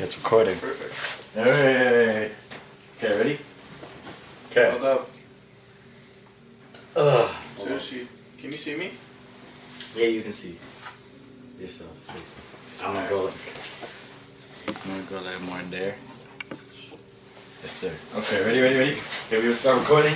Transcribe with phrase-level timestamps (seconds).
[0.00, 0.56] Okay, it's recording.
[0.56, 1.34] Perfect.
[1.34, 2.30] Hey.
[2.96, 3.38] Okay, ready?
[4.50, 4.70] Okay.
[4.70, 5.10] Hold up.
[6.96, 7.30] Ugh.
[7.58, 8.06] Sushi.
[8.38, 8.92] Can you see me?
[9.94, 10.56] Yeah, you can see
[11.60, 11.92] yourself.
[12.82, 13.28] I'm gonna go.
[14.68, 15.96] I'm gonna go a little more in there.
[17.60, 17.92] Yes, sir.
[18.16, 18.96] Okay, ready, ready, ready.
[19.28, 20.14] Okay, we will start recording.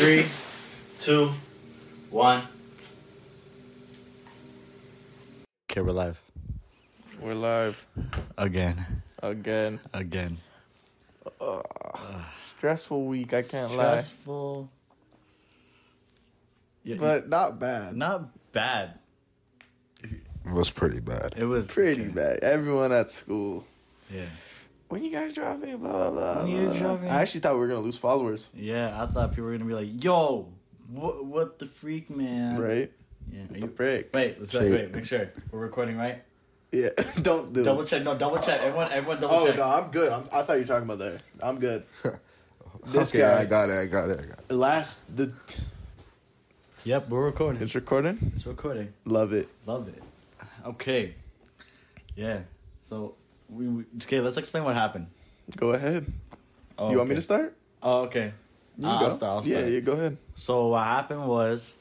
[0.00, 0.24] Three,
[0.98, 1.28] two,
[2.08, 2.44] one.
[5.70, 6.22] Okay, we're live
[7.20, 7.86] We're live
[8.38, 9.80] again, again.
[9.92, 10.36] again.
[12.56, 13.32] Stressful week.
[13.34, 13.98] I can't lie.
[13.98, 14.70] Stressful.
[16.84, 17.00] Yeah, lie.
[17.00, 17.96] But not bad.
[17.96, 18.94] not bad.
[20.02, 21.34] It was pretty bad.
[21.36, 22.10] It was Pretty okay.
[22.10, 22.38] bad.
[22.42, 23.64] Everyone at school.
[24.12, 24.24] Yeah.
[24.88, 25.76] When you guys dropping?
[25.76, 26.42] Blah blah blah.
[26.42, 27.08] When you dropping?
[27.08, 28.50] I actually thought we were gonna lose followers.
[28.56, 30.48] Yeah, I thought people were gonna be like, "Yo,
[30.88, 32.90] what, what the freak, man?" Right?
[33.30, 33.42] Yeah.
[33.42, 34.10] Are The you, frick.
[34.12, 34.62] wait, let's Shit.
[34.80, 34.94] wait.
[34.96, 36.22] Make sure we're recording, right?
[36.72, 36.90] Yeah.
[37.22, 37.64] Don't do.
[37.64, 37.88] Double it.
[37.88, 38.02] check.
[38.04, 38.60] No, double check.
[38.60, 39.42] Everyone, everyone, double check.
[39.42, 39.56] Oh check.
[39.56, 40.12] no, I'm good.
[40.12, 41.22] I'm, I thought you were talking about that.
[41.42, 41.82] I'm good.
[42.86, 43.40] This okay, guy.
[43.42, 43.78] I got it.
[43.78, 44.20] I got it.
[44.20, 44.54] I got it.
[44.54, 45.30] Last the
[46.84, 47.60] Yep, we're recording.
[47.60, 48.16] it's recording.
[48.34, 48.94] It's recording.
[49.04, 49.48] Love it.
[49.66, 50.02] Love it.
[50.64, 51.14] Okay.
[52.16, 52.38] Yeah.
[52.84, 53.16] So
[53.50, 54.20] we, we okay.
[54.20, 55.08] Let's explain what happened.
[55.58, 56.06] Go ahead.
[56.78, 57.54] Oh, you want me to start?
[57.82, 58.32] Oh, okay.
[58.78, 59.04] You Uh, go.
[59.04, 59.44] I'll start.
[59.44, 59.72] I'll yeah, start.
[59.72, 59.80] yeah.
[59.80, 60.16] Go ahead.
[60.36, 61.74] So what happened was,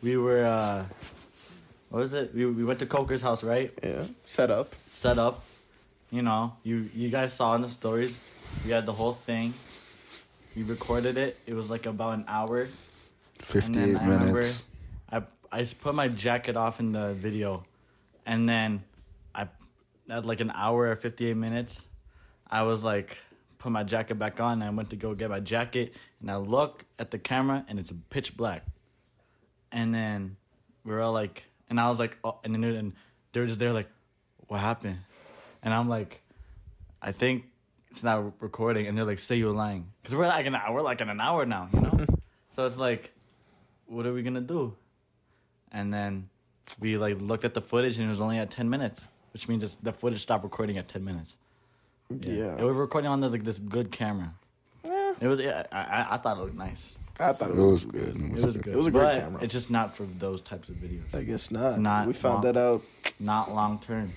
[0.00, 0.84] we were uh,
[1.90, 2.34] what was it?
[2.34, 3.70] We we went to Coker's house, right?
[3.82, 4.04] Yeah.
[4.24, 4.74] Set up.
[4.74, 5.44] set up.
[6.10, 8.12] You know, you you guys saw in the stories.
[8.64, 9.52] We had the whole thing.
[10.56, 11.38] We recorded it.
[11.46, 12.62] It was like about an hour.
[12.62, 12.70] And
[13.38, 14.66] Fifty-eight then I remember minutes.
[15.10, 17.64] I I put my jacket off in the video,
[18.26, 18.82] and then
[19.34, 19.48] I
[20.08, 21.82] at like an hour or fifty eight minutes,
[22.50, 23.18] I was like
[23.58, 24.62] put my jacket back on.
[24.62, 27.78] And I went to go get my jacket, and I look at the camera, and
[27.78, 28.66] it's pitch black.
[29.70, 30.36] And then
[30.84, 32.92] we are all like, and I was like, oh, and then and
[33.32, 33.88] they were just there like,
[34.48, 34.98] what happened?
[35.62, 36.20] And I'm like,
[37.00, 37.44] I think
[37.90, 38.86] it's not recording.
[38.86, 41.20] And they're like, say you're lying, because we're like an hour, we're like in an
[41.20, 42.06] hour now, you know.
[42.56, 43.12] so it's like
[43.90, 44.74] what are we gonna do?
[45.72, 46.28] And then
[46.78, 49.64] we like looked at the footage and it was only at ten minutes, which means
[49.64, 51.36] it's, the footage stopped recording at ten minutes.
[52.08, 52.56] Yeah.
[52.56, 54.34] it was recording on this, like this good camera.
[54.84, 55.12] Yeah.
[55.20, 55.38] It was.
[55.38, 56.96] Yeah, I, I I thought it looked nice.
[57.20, 58.08] I thought It was good.
[58.08, 58.64] It It was was good.
[58.64, 58.74] good.
[58.74, 59.42] It was a great but camera.
[59.44, 61.02] It's just not for those types of videos.
[61.14, 61.78] I guess not.
[61.78, 62.52] Not we found long.
[62.52, 62.82] that out.
[63.18, 64.10] Not long term.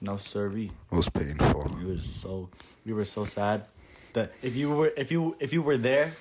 [0.00, 0.70] No survey.
[0.90, 1.70] It was painful.
[1.78, 2.48] We was so
[2.86, 3.64] we were so sad
[4.14, 6.12] that if you were if you if you were there,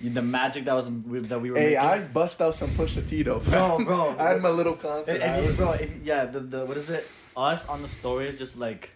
[0.00, 0.88] the magic that was
[1.28, 1.56] that we were.
[1.58, 3.40] Hey, making, I bust out some Pusha T though.
[3.40, 4.16] Bro, bro.
[4.18, 5.16] I had my little concert.
[5.16, 7.04] If, I if you, bro, if, yeah, the, the what is it?
[7.36, 8.90] Us on the stories, just like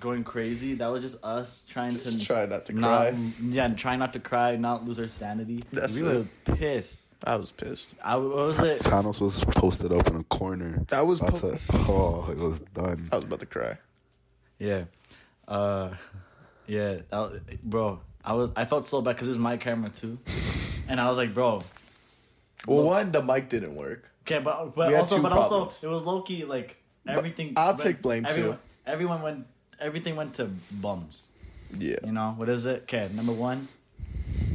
[0.00, 0.74] going crazy.
[0.74, 3.18] That was just us trying Just to try not to not, cry.
[3.42, 5.64] Yeah, and trying not to cry, not lose our sanity.
[5.72, 6.26] That's we it.
[6.46, 7.00] were pissed.
[7.24, 7.94] I was pissed.
[8.02, 8.80] I what was it?
[8.82, 10.84] Thanos was posted up in a corner.
[10.92, 13.08] I was About po- to, oh, it was done.
[13.12, 13.76] I was about to cry.
[14.58, 14.84] Yeah,
[15.48, 15.90] uh,
[16.66, 18.00] yeah, that bro.
[18.24, 20.18] I was I felt so bad because it was my camera too,
[20.88, 21.62] and I was like, bro.
[22.66, 24.10] Well, one, the mic didn't work.
[24.22, 26.76] Okay, but but We also two but also it was low key like
[27.06, 27.54] everything.
[27.56, 28.30] I'll went- take blame, too.
[28.30, 29.46] everyone, Everyone went.
[29.80, 30.50] Everything went to
[30.80, 31.28] bums.
[31.76, 32.82] Yeah, You know what is it?
[32.84, 33.68] Okay, number one.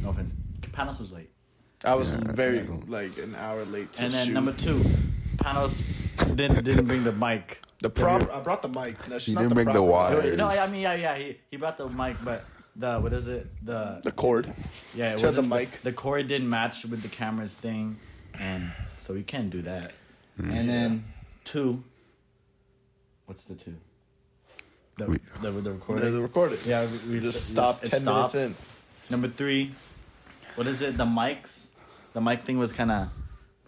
[0.02, 0.32] No offense.
[0.72, 1.30] Panos was late,
[1.84, 2.76] I was Yeah, very yeah.
[2.88, 4.32] like an hour late to and then shoot.
[4.32, 4.80] number two,
[5.36, 7.60] Panos didn't didn't bring the mic.
[7.80, 8.22] the prop.
[8.34, 8.98] I brought the mic.
[9.04, 9.90] That's You not didn't the bring the problem.
[9.92, 10.36] water.
[10.36, 11.16] No, I mean yeah, yeah.
[11.16, 13.46] He he brought the mic, but the what is it?
[13.64, 14.46] The The cord.
[14.96, 15.70] yeah, it Share the wasn't mic.
[15.82, 17.96] The, cord didn't match with the camera's thing,
[18.36, 19.92] and so we can't do that.
[20.40, 20.56] Mm.
[20.56, 21.04] And then
[21.44, 21.84] two.
[23.26, 23.76] What's the two?
[24.96, 26.14] The We- the, the The, recording.
[26.14, 26.58] the recorded.
[26.66, 28.34] Yeah, we, we just we- stopped it ten stopped.
[28.34, 28.58] minutes
[29.10, 29.12] in.
[29.14, 29.72] Number three,
[30.54, 30.96] what is it?
[30.96, 31.68] The mics.
[32.12, 33.08] The mic thing was kind of.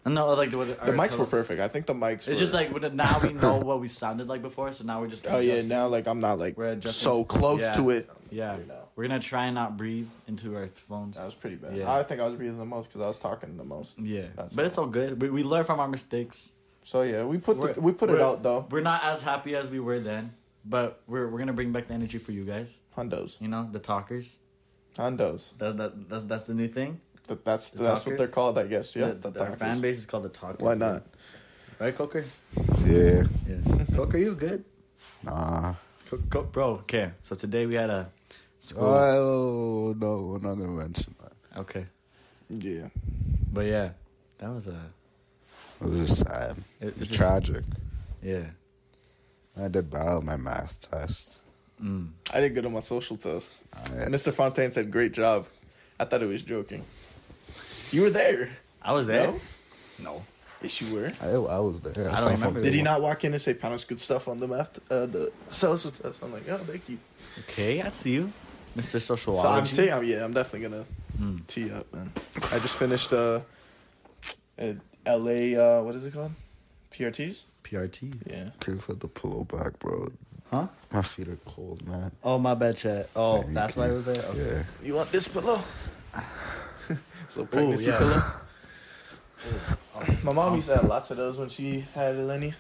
[0.07, 1.61] No, like what, The mics were perfect.
[1.61, 2.19] I think the mics.
[2.19, 5.09] It's were, just like now we know what we sounded like before, so now we're
[5.09, 5.27] just.
[5.29, 7.05] Oh yeah, now like I'm not like We're adjusting.
[7.05, 7.73] so close Yeah.
[7.75, 8.09] to it.
[8.31, 8.57] Yeah,
[8.95, 11.17] we're gonna try and not breathe into our phones.
[11.17, 11.77] That was pretty bad.
[11.77, 11.91] Yeah.
[11.93, 13.99] I think I was breathing the most because I was talking the most.
[13.99, 15.21] Yeah, That's but it's all good.
[15.21, 16.53] We, we learn from our mistakes.
[16.85, 18.65] So yeah, we put the, we put it out though.
[18.71, 20.35] We're not as happy as we were then,
[20.69, 22.79] but we're we're gonna bring back the energy for you guys.
[22.97, 24.39] Hondos, You know, the talkers.
[24.97, 25.57] hondos.
[25.59, 27.01] That, that that's that's the new thing.
[27.29, 28.07] That, that's The that's talkers?
[28.13, 28.95] what they're called, I guess.
[28.97, 30.61] Yeah, The- the, our fan base is called the talkers.
[30.61, 31.03] Why not?
[31.79, 32.25] Right, Coker?
[32.87, 33.25] Yeah.
[33.49, 33.85] Yeah.
[33.95, 34.65] Coker, you good?
[35.25, 35.75] Nah.
[36.09, 37.11] Co- co- bro, okay.
[37.21, 38.09] So today we had a
[38.59, 38.85] school.
[38.85, 41.33] Oh no, we're not gonna mention that.
[41.61, 41.85] okay,
[42.49, 42.89] Yeah,
[43.53, 43.91] but yeah,
[44.39, 44.79] that was a.
[45.83, 46.57] It was just sad.
[46.81, 47.65] It, it's just, Tragic.
[48.23, 48.47] Yeah.
[49.63, 51.41] I did bad on my math test.
[51.83, 52.09] Mm.
[52.33, 53.65] I did good on my social test.
[53.75, 54.33] I, Mr.
[54.33, 55.47] Fontaine said, "Great job."
[55.99, 56.85] I thought he was joking.
[57.91, 58.51] You were there.
[58.83, 59.29] I was there.
[59.29, 59.39] No?
[60.03, 60.23] No.
[60.63, 61.13] Yes, you were.
[61.23, 62.11] I, I was there.
[62.11, 62.55] I don't remember.
[62.61, 65.07] from- Did he not walk in and say Panos good stuff on the math uh,
[65.07, 66.21] the sales with us?
[66.23, 66.99] I'm like, oh, thank you.
[67.41, 68.33] Okay, I see you,
[68.77, 69.01] Mr.
[69.01, 69.43] Sociology.
[69.43, 70.85] So I'm t- I'm, yeah, I'm definitely gonna
[71.19, 71.37] Hmm.
[71.47, 72.11] tee up, man.
[72.53, 73.41] I just finished uh,
[74.59, 74.73] uh
[75.07, 75.57] L.A.
[75.57, 76.33] Uh, what is it called?
[76.97, 77.45] PRTs.
[77.65, 78.15] PRT.
[78.27, 78.47] Yeah.
[78.63, 80.09] Okay, for the pillow back, bro.
[80.51, 80.67] Huh?
[80.93, 82.13] My feet are cold, man.
[82.23, 83.11] Oh, my bad, chat.
[83.17, 84.25] Oh, Thank that's why it was there.
[84.25, 84.39] Okay.
[84.57, 84.63] Yeah.
[84.87, 85.61] You want this pillow?
[86.15, 87.99] it's a little pregnancy yeah.
[87.99, 88.23] pillow.
[90.25, 92.55] My mom used to have lots of those when she had Lenny.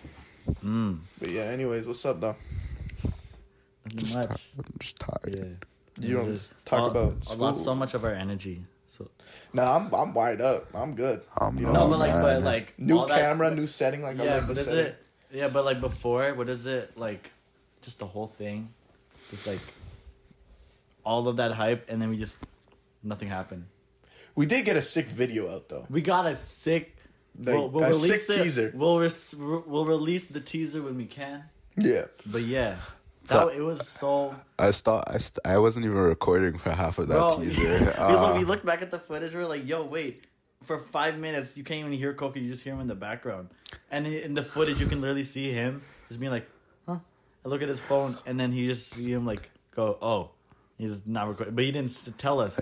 [0.65, 0.99] Mm.
[1.19, 2.37] But yeah, anyways, what's up, though?
[3.85, 4.27] Nothing Just much.
[4.29, 4.41] tired.
[4.59, 5.35] I'm just tired.
[5.99, 6.09] Yeah.
[6.09, 7.65] You don't talk all- about a lot, school.
[7.65, 8.63] so much of our energy.
[8.97, 9.11] So
[9.53, 10.75] Nah, I'm I'm wired up.
[10.75, 11.21] I'm good.
[11.41, 14.03] Um, You no, know, no, but like, but like New all that- camera, new setting.
[14.03, 14.87] Like yeah, like but is setting.
[14.87, 15.05] it?
[15.33, 17.31] Yeah, but like before, what is it like?
[17.83, 18.73] Just the whole thing,
[19.31, 19.61] just like
[21.05, 22.39] all of that hype, and then we just
[23.03, 23.67] nothing happened.
[24.35, 25.87] We did get a sick video out though.
[25.91, 26.97] We got a sick.
[27.39, 28.43] Like, we'll, we'll a release sick it.
[28.45, 28.73] teaser.
[28.75, 31.45] We'll res- we'll release the teaser when we can.
[31.77, 32.07] Yeah.
[32.25, 32.77] But yeah,
[33.29, 34.35] that it was so.
[34.59, 37.63] I thought I, st- I wasn't even recording for half of that Bro, teaser.
[37.81, 38.39] we, look, Ah.
[38.39, 39.35] we looked back at the footage.
[39.35, 40.27] We are like, "Yo, wait!"
[40.65, 42.39] For five minutes, you can't even hear Coco.
[42.41, 43.49] You just hear him in the background,
[43.91, 46.49] and in in the footage, you can literally see him just being like,
[46.89, 46.99] "Huh?"
[47.45, 50.31] I look at his phone, and then he just see him like go, "Oh."
[50.79, 52.59] He's not recording, but he didn't tell us.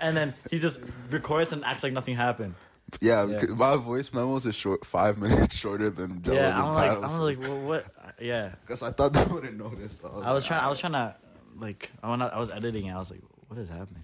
[0.00, 2.54] And then he just records and acts like nothing happened.
[3.00, 3.42] Yeah, Yeah.
[3.56, 7.10] my voice memos is short, five minutes shorter than Gelo's yeah, I'm and like.
[7.10, 7.84] I'm like, well, what?
[8.20, 10.02] Yeah, Because I thought they wouldn't notice.
[10.04, 10.60] I was, I was like, trying.
[10.60, 10.70] I ah.
[10.70, 11.14] was trying to,
[11.58, 12.86] like, I out- I was editing.
[12.86, 12.92] it.
[12.92, 14.02] I was like, "What is happening?"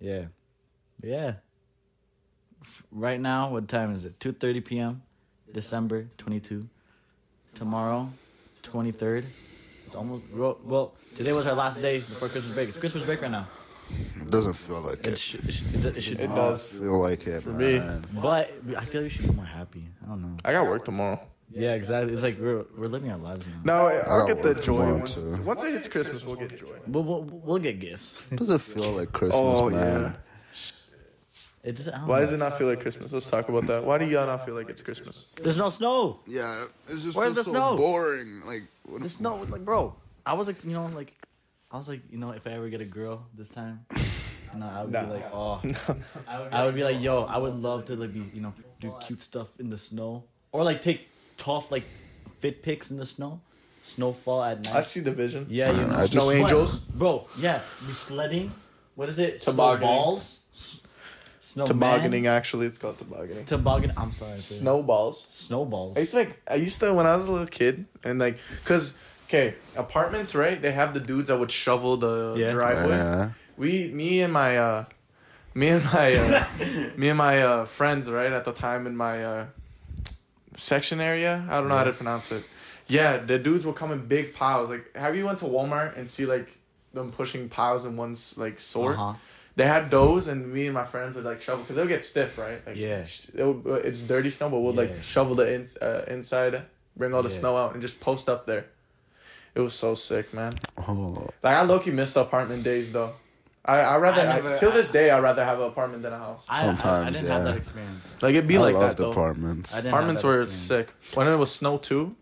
[0.00, 0.26] Yeah,
[1.02, 1.34] yeah.
[2.90, 4.20] Right now, what time is it?
[4.20, 5.02] Two thirty p.m.
[5.52, 6.68] December twenty two.
[7.54, 8.12] Tomorrow,
[8.62, 9.24] twenty third.
[9.86, 10.92] It's almost well.
[11.14, 12.68] Today was our last day before Christmas break.
[12.68, 13.46] It's Christmas break right now.
[14.20, 15.18] It doesn't feel like It it.
[15.18, 15.44] should.
[15.48, 15.84] It should.
[15.96, 16.68] It, should It does.
[16.68, 17.80] feel like it, for me.
[18.14, 19.84] But I feel like we should be more happy.
[20.02, 20.36] I don't know.
[20.44, 21.20] I got work tomorrow.
[21.54, 22.14] Yeah, exactly.
[22.14, 23.60] It's like we're we're living our lives now.
[23.64, 26.24] No, I'll get the joy one once, once it hits Christmas.
[26.24, 26.66] We'll get joy.
[26.86, 28.26] We'll, we'll, we'll get gifts.
[28.32, 30.00] It doesn't feel like oh, Christmas, Oh man.
[30.02, 30.12] yeah.
[31.64, 31.88] It just.
[31.90, 32.20] I don't Why know.
[32.24, 33.12] does it not feel like Christmas?
[33.12, 33.84] Let's talk about that.
[33.84, 35.32] Why do y'all not feel like it's Christmas?
[35.42, 36.20] There's no snow.
[36.26, 37.76] Yeah, it's just Where's the so snow?
[37.76, 38.40] boring.
[38.46, 39.94] Like, what, There's no like, bro.
[40.26, 41.12] I was like, you know, like,
[41.72, 43.86] I was like, you know, if I ever get a girl this time,
[44.52, 45.04] you know, I would Nah.
[45.04, 45.60] be like, oh,
[46.52, 49.22] I would be like, yo, I would love to like be, you know, do cute
[49.22, 51.08] stuff in the snow, or like take
[51.38, 51.84] tough like
[52.40, 53.40] fit pics in the snow,
[53.82, 54.74] snowfall at night.
[54.74, 55.46] I see the vision.
[55.48, 56.80] Yeah, you know, I Snow angels?
[56.80, 57.26] bro.
[57.38, 58.52] Yeah, you sledding.
[58.94, 59.40] What is it?
[59.40, 59.88] Tobogganing.
[59.88, 60.42] Snowballs.
[60.52, 60.82] S-
[61.40, 63.44] Snow Tobogganing, actually, it's called tobogganing.
[63.46, 63.92] Toboggan.
[63.96, 64.36] I'm sorry.
[64.36, 64.54] sir.
[64.62, 65.20] Snowballs.
[65.24, 65.96] Snowballs.
[65.96, 66.40] I used to like.
[66.48, 68.98] I used to when I was a little kid, and like, cause
[69.32, 70.60] okay, apartments, right?
[70.60, 72.52] They have the dudes that would shovel the Yeah.
[72.52, 72.96] driveway.
[72.96, 73.30] Yeah.
[73.56, 74.84] We, me and my, uh,
[75.54, 76.44] me and my, uh,
[76.96, 79.46] me and my uh, friends, right at the time in my uh,
[80.54, 81.44] section area.
[81.50, 82.44] I don't know how to pronounce it.
[82.88, 84.68] Yeah, the dudes will come in big piles.
[84.70, 86.48] Like, have you went to Walmart and see like
[86.92, 88.96] them pushing piles in one s- like sort?
[88.98, 89.14] Uh-huh.
[89.54, 92.38] They had those, and me and my friends would like shovel because they'll get stiff,
[92.38, 92.66] right?
[92.66, 93.04] Like, Yeah.
[93.04, 94.80] sh- it'll, uh, it's dirty snow, but we'll Yeah.
[94.92, 96.62] like shovel the in, uh, inside,
[96.96, 97.40] bring all the Yeah.
[97.40, 98.64] snow out, and just post up there.
[99.54, 100.52] It was so sick, man.
[100.88, 103.12] Oh, Like I low key missed the apartment days though.
[103.64, 106.12] I I rather I I never- till this day I rather have an apartment than
[106.12, 106.44] a house.
[106.48, 107.50] I, I, I Sometimes, didn't have yeah.
[107.50, 108.22] that experience.
[108.22, 109.10] Like it'd be I like loved that though.
[109.12, 109.72] apartments.
[109.72, 110.92] I didn't Apartments were sick.
[111.14, 112.16] When it was snow too.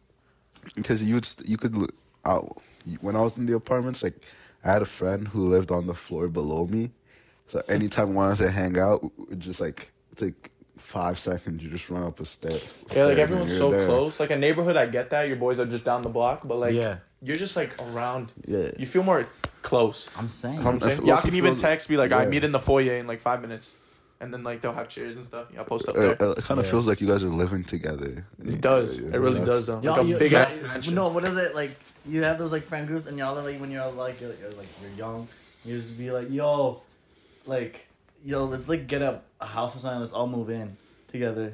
[0.77, 1.95] because you would st- you could look
[2.27, 2.59] out
[3.01, 4.03] when I was in the apartments.
[4.03, 4.17] Like
[4.65, 6.91] I had a friend who lived on the floor below me,
[7.47, 9.01] so anytime I wanted to hang out,
[9.39, 11.63] just like it's like five seconds.
[11.63, 12.61] You just run up a step.
[12.95, 13.87] Yeah, like everyone's so there.
[13.87, 14.21] close.
[14.21, 15.29] Like a neighborhood, I get that.
[15.29, 16.97] Your boys are just down the block, but like Yeah.
[17.23, 18.33] You're just like around.
[18.47, 18.71] Yeah.
[18.79, 19.27] You feel more
[19.63, 20.11] close.
[20.19, 20.61] I'm saying.
[20.63, 21.07] Come- I'm saying?
[21.07, 23.41] Y'all can it even text, be like, I meet in the foyer in like five
[23.43, 23.75] minutes,
[24.21, 25.49] and then like they'll have chairs and stuff.
[25.55, 26.31] Y'all post up It, there.
[26.33, 26.71] it kind of Yeah.
[26.71, 28.25] feels like you guys are living together.
[28.45, 29.01] It does.
[29.01, 29.81] Yeah, It really does though.
[29.83, 30.95] Y'all, Like a you, big y'all- ass mansion.
[30.95, 31.71] No, what is it like?
[32.07, 34.53] You have those like friend groups, and y'all are like when you're like you're, you're
[34.53, 35.29] like you're young,
[35.65, 36.81] you just be like, yo,
[37.47, 37.87] like
[38.25, 40.01] yo, let's like get a, a house or something.
[40.01, 40.77] Let's all move in
[41.13, 41.53] together.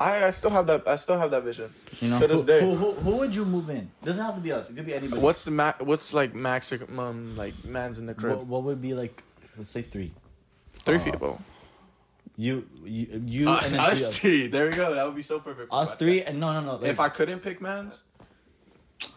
[0.00, 0.86] I I still have that.
[0.86, 1.70] I still have that vision.
[2.00, 2.60] You know, To this who, day.
[2.60, 3.90] Who, who, who would you move in?
[4.02, 4.70] Doesn't have to be us.
[4.70, 5.20] It could be anybody.
[5.20, 8.38] What's the ma- What's like maximum like man's in the crib?
[8.38, 9.22] What, what would be like?
[9.56, 10.12] Let's say three.
[10.80, 11.40] Three Uh, people.
[12.36, 14.04] You, you, you, uh, and then three.
[14.04, 14.46] Us, three.
[14.48, 14.92] There we go.
[14.92, 15.72] That would be so perfect.
[15.72, 16.74] us three, and no, no, no.
[16.76, 18.02] Like, if I couldn't pick man's,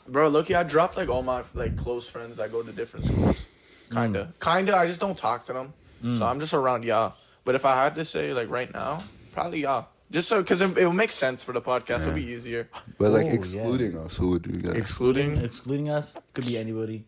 [0.07, 3.47] bro, look, I dropped like all my like close friends that go to different schools.
[3.91, 4.53] Kinda, mm.
[4.55, 4.77] kinda.
[4.77, 6.21] I just don't talk to them, so mm.
[6.21, 7.15] I'm just around y'all.
[7.43, 8.99] But if I had to say like right now,
[9.33, 9.87] probably y'all.
[10.09, 12.01] Just so, cause it, it will make sense for the podcast.
[12.03, 12.69] It'll be easier.
[12.97, 13.33] But like Oh, yeah.
[13.35, 14.73] excluding us, who would you guys?
[14.73, 17.03] Excluding, excluding us, could be anybody.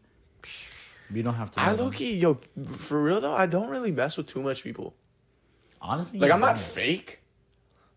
[1.12, 1.60] You don't have to.
[1.62, 1.86] I know them.
[1.86, 4.94] low key, yo, for real though, I don't really mess with too much people.
[5.82, 6.60] Honestly, Like I'm not don't.
[6.60, 7.20] fake.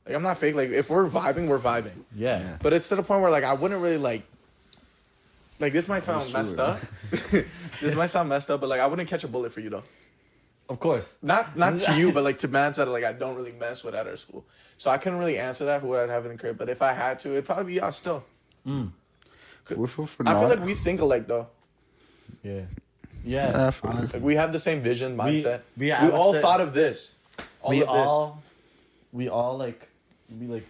[0.06, 0.54] Like I'm not fake.
[0.54, 2.04] Like if we're vibing, we're vibing.
[2.14, 2.38] Yeah.
[2.40, 2.59] Yeah.
[2.62, 4.23] But it's to the point where like I wouldn't really like.
[5.61, 6.38] Like this might sound sure.
[6.38, 6.80] messed up.
[7.80, 9.85] this might sound messed up, but like I wouldn't catch a bullet for you though.
[10.68, 11.18] Of course.
[11.23, 13.94] Not not to you, but like to mans that like I don't really mess with
[13.94, 14.44] at our school.
[14.79, 16.59] So I couldn't really answer that who would I have in the crib.
[16.59, 18.25] But if I had to, it'd probably be y'all still.
[19.64, 21.47] For, for, for I feel like we think alike though.
[22.43, 22.62] Yeah.
[23.25, 23.71] Yeah.
[23.71, 24.19] I honestly.
[24.19, 25.61] Like we have the same vision, mindset.
[25.76, 27.19] we We, have all a thought of this.
[27.62, 27.97] All we of this.
[27.97, 28.43] all
[29.12, 29.88] we all like
[30.41, 30.67] we like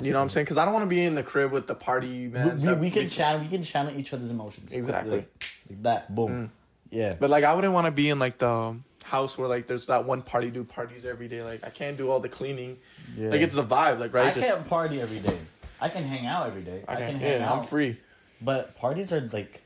[0.00, 0.44] You know what I'm saying?
[0.44, 2.56] Because I don't want to be in the crib with the party we, man.
[2.56, 4.70] we, we can channel we can channel each other's emotions.
[4.72, 5.18] Exactly.
[5.18, 6.14] Like, like that.
[6.14, 6.50] Boom.
[6.90, 7.14] Yeah.
[7.18, 9.86] But like I wouldn't want to be in like the um, house where like there's
[9.86, 11.42] that one party do parties every day.
[11.42, 12.78] Like I can't do all the cleaning.
[13.16, 13.30] yeah.
[13.30, 14.36] Like it's the vibe, like right?
[14.36, 15.38] I can't party every day.
[15.80, 16.84] I can hang out every day.
[16.86, 17.58] I, I can can, hang yeah, out.
[17.58, 17.98] I'm free.
[18.40, 19.62] But parties are like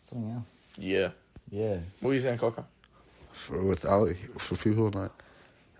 [0.00, 0.48] something else.
[0.76, 1.10] Yeah.
[1.50, 1.78] Yeah.
[2.00, 2.64] What are you saying, Coca?
[3.32, 5.12] for without for people not,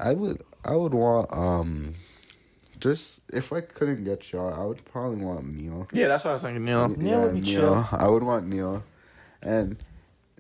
[0.01, 1.95] I would I would want um,
[2.81, 5.87] just if I couldn't get y'all, I would probably want Neil.
[5.93, 6.67] Yeah, that's what I was thinking.
[6.67, 7.89] You know, Neil would be Neil.
[7.93, 8.83] I would want Neil,
[9.43, 9.77] and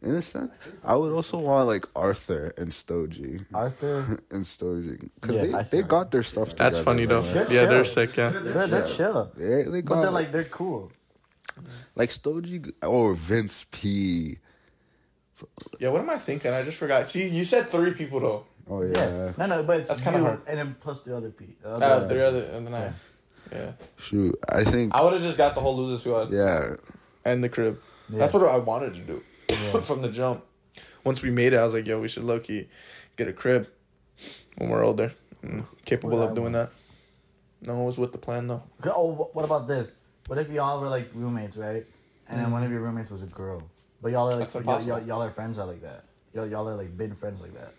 [0.02, 0.52] in a sense,
[0.84, 3.40] I would also want like Arthur and Stogie.
[3.54, 4.18] Arthur.
[4.30, 5.76] and Stogie because Yeah, I they, see.
[5.80, 6.70] they got their stuff together.
[6.70, 7.22] that's funny though.
[7.22, 7.34] man.
[7.34, 8.16] They're yeah, they're sick.
[8.16, 8.30] Yeah.
[8.30, 8.94] They're, they're Yeah.
[8.96, 9.32] chill.
[9.36, 10.90] They, they got But they're like they're cool.
[11.94, 14.38] like Stogie or Vince P.
[15.80, 15.88] Yeah.
[15.90, 16.52] What am I thinking?
[16.52, 17.08] I just forgot.
[17.08, 18.44] See, you said three people though.
[18.68, 18.90] Oh Yeah.
[18.98, 20.40] yeah, No, no, but it's That's kinda you hard.
[20.46, 21.56] And then plus the other P.
[21.62, 22.92] the That other- was three other, and then I.
[23.52, 23.72] Yeah.
[23.98, 24.34] shoot.
[24.50, 26.74] I think I would have just got the whole loser squad yeah.
[27.24, 27.78] and the crib.
[28.08, 28.18] Yeah.
[28.20, 29.80] That's what I wanted to do Yeah.
[29.80, 30.44] from the jump.
[31.04, 32.68] Once we made it, I was like, "Yo, we should low key
[33.16, 33.68] get a crib
[34.56, 36.70] when we're older, and capable What of doing that."
[37.64, 38.62] No one was with the plan though.
[38.86, 39.94] Oh, what about this?
[40.26, 41.86] What if y'all were like roommates, right?
[42.28, 43.62] And then one of your roommates was a girl,
[44.00, 46.04] but y'all are like y'all, y'all, y'all are friends are like that.
[46.34, 47.74] Y'all y'all are like been friends like that,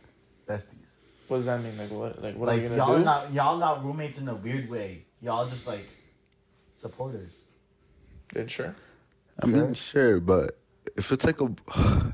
[0.47, 0.99] besties.
[1.27, 1.77] What does that mean?
[1.77, 2.21] Like what?
[2.21, 3.03] Like what like are we gonna y'all do?
[3.03, 5.05] not y'all not roommates in a weird way.
[5.21, 5.87] Y'all just like
[6.75, 7.33] supporters.
[8.33, 8.75] Then sure.
[9.41, 10.57] I mean, sure, but
[10.95, 11.47] if it's like a,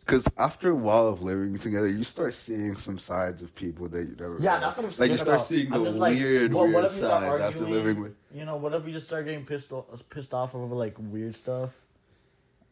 [0.00, 4.08] because after a while of living together, you start seeing some sides of people that
[4.08, 4.36] you never.
[4.40, 5.40] Yeah, that's what I'm Like you start about.
[5.40, 8.14] seeing the I'm like, weird, what weird sides after living with.
[8.34, 11.34] You know, what if you just start getting pissed off, pissed off over like weird
[11.34, 11.74] stuff?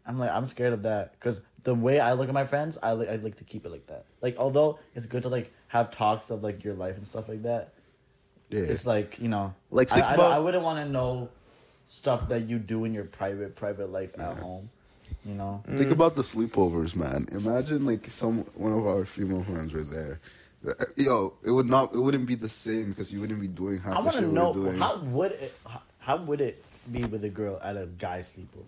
[0.06, 2.92] I'm like, I'm scared of that because the way I look at my friends, I
[2.92, 4.06] like, I like to keep it like that.
[4.22, 7.42] Like, although it's good to like have talks of like your life and stuff like
[7.42, 7.74] that.
[8.48, 11.28] Yeah, It's like you know, Like, I, I, I wouldn't want to know
[11.86, 14.70] stuff that you do in your private private life at home.
[15.24, 17.26] You know, Think about the sleepovers, man.
[17.32, 20.20] Imagine like some one of our female friends were there.
[20.96, 21.94] Yo, it would not.
[21.94, 24.22] It wouldn't be the same because you wouldn't be doing half I the want shit
[24.22, 24.78] to we know doing.
[24.78, 28.64] how would it how, how would it be with a girl at a guy sleepover?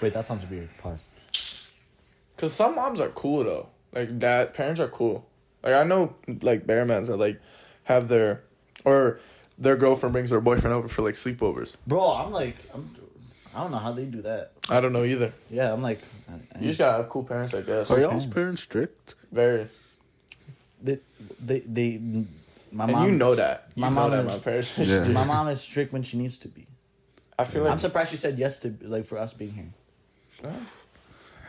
[0.00, 0.68] Wait, that sounds weird.
[0.78, 1.04] Pause.
[2.36, 3.68] Cause some moms are cool though.
[3.92, 5.26] Like dad parents are cool.
[5.62, 7.40] Like I know like bearmans that like
[7.84, 8.42] have their
[8.84, 9.20] or
[9.58, 11.76] their girlfriend brings their boyfriend over for like sleepovers.
[11.86, 12.94] Bro, I'm like, I'm,
[13.54, 14.52] I don't know how they do that.
[14.68, 15.32] I don't know either.
[15.50, 16.00] Yeah, I'm like,
[16.30, 17.90] I, I, You just gotta have cool parents, I guess.
[17.90, 19.14] Are y'all's parents strict?
[19.32, 19.66] Very.
[20.82, 20.98] they,
[21.40, 21.98] they, they,
[22.70, 23.06] my And mom.
[23.06, 23.68] you know that.
[23.74, 24.78] You my know mom that is- my parents.
[24.78, 25.08] Yeah.
[25.08, 26.66] My mom is strict when she needs to be.
[27.38, 27.72] I feel like.
[27.72, 30.50] I'm surprised she said yes to like for us being here.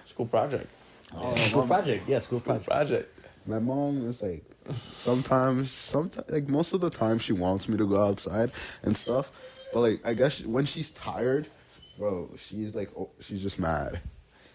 [0.06, 0.68] school project.
[1.16, 2.70] Oh, school project, yeah, school, School project.
[2.70, 3.20] project.
[3.48, 7.88] My mom is like sometimes, sometimes like most of the time she wants me to
[7.88, 8.52] go outside
[8.84, 9.32] and stuff,
[9.74, 11.48] but like I guess when she's tired,
[12.00, 14.00] bro, she's like oh, she's just mad,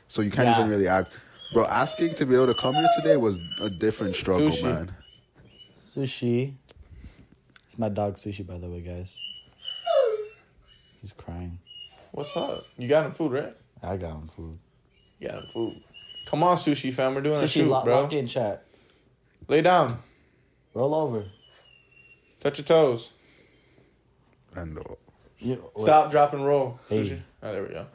[0.08, 0.58] so you can't Yeah.
[0.58, 1.12] even really act.
[1.52, 4.62] Bro, asking to be able to come here today was a different struggle, Sushi.
[4.64, 4.94] man.
[5.86, 6.54] Sushi.
[7.66, 9.14] It's my dog Sushi, by the way, guys.
[11.00, 11.58] He's crying.
[12.12, 12.64] What's up?
[12.78, 13.52] You got him food, right?
[13.82, 14.58] I got him food.
[15.20, 15.82] You got him food.
[16.26, 17.14] Come on, sushi fam.
[17.14, 18.00] We're doing a Sushi, shoot, lock, bro.
[18.02, 18.64] lock in chat.
[19.46, 19.98] Lay down.
[20.72, 21.24] Roll over.
[22.40, 23.12] Touch your toes.
[24.56, 24.82] And uh,
[25.38, 26.78] You, Stop, drop, and roll.
[26.88, 27.02] Hey.
[27.02, 27.20] Sushi.
[27.44, 27.86] Oh, there we go.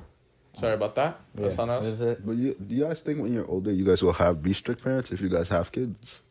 [0.57, 1.19] Sorry about that.
[1.35, 1.85] yeah, That's on us.
[1.85, 2.25] is it?
[2.25, 4.83] but you, do you guys think when you're older, you guys will have be strict
[4.83, 6.21] parents if you guys have kids?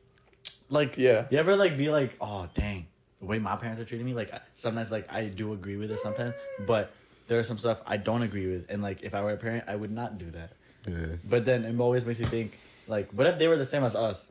[0.71, 1.27] Like, Yeah.
[1.31, 2.87] You ever like be like, oh dang,
[3.21, 4.15] the way my parents are treating me.
[4.15, 6.35] Like sometimes, like I do agree with it sometimes,
[6.67, 6.93] but
[7.27, 9.65] there are some stuff I don't agree with, and like if I were a parent,
[9.67, 10.51] I would not do that.
[10.87, 11.17] Yeah.
[11.29, 13.97] But then it always makes me think, like, what if they were the same as
[13.97, 14.29] us?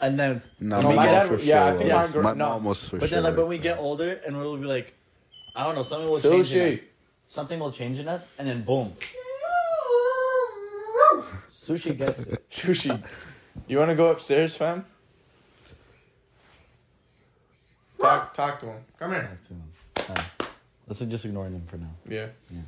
[0.00, 1.78] And then, Nah, when my we my mom get, dad- for yeah, I sure.
[1.78, 2.14] think was.
[2.14, 2.48] my gr- my no.
[2.48, 3.16] mom was for but sure.
[3.20, 4.92] then like when we get older and we'll be like,
[5.54, 6.74] I don't know, something will change in Sushi.
[6.74, 6.80] us.
[7.34, 8.92] Something will change in us, and then boom,
[11.50, 12.48] sushi gets it.
[12.48, 12.94] Sushi.
[13.66, 14.84] You want to go upstairs, fam?
[18.00, 18.82] Talk, talk to him.
[18.96, 19.36] Come here.
[19.96, 20.22] Uh,
[20.86, 21.90] Let's just ignore them for now.
[22.08, 22.26] Yeah.
[22.52, 22.60] Yeah.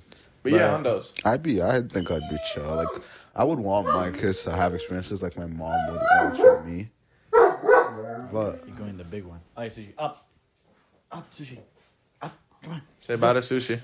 [0.42, 1.12] But yeah, Hondos.
[1.25, 2.75] I'd be, I think I'd be chill.
[2.75, 2.88] Like,
[3.37, 6.88] I would want my kids to have experiences like my mom would want for me.
[7.30, 9.38] But You're going the big one.
[9.56, 9.92] All right, sushi.
[9.96, 10.26] Up.
[11.12, 11.58] Up, sushi.
[12.20, 12.37] Up.
[12.64, 12.82] Come on.
[13.00, 13.78] Say bye to sushi.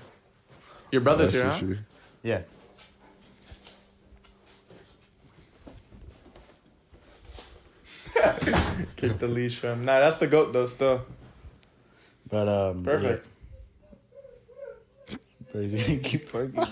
[0.93, 1.73] Your brother's here, huh?
[2.21, 2.41] Yeah.
[8.95, 9.85] Kick the leash from.
[9.85, 10.67] Nah, that's the goat though.
[10.67, 11.03] Still
[12.29, 12.83] But, um.
[12.83, 13.25] perfect.
[15.09, 15.15] Yeah.
[15.51, 16.65] But he's gonna keep parking, bro.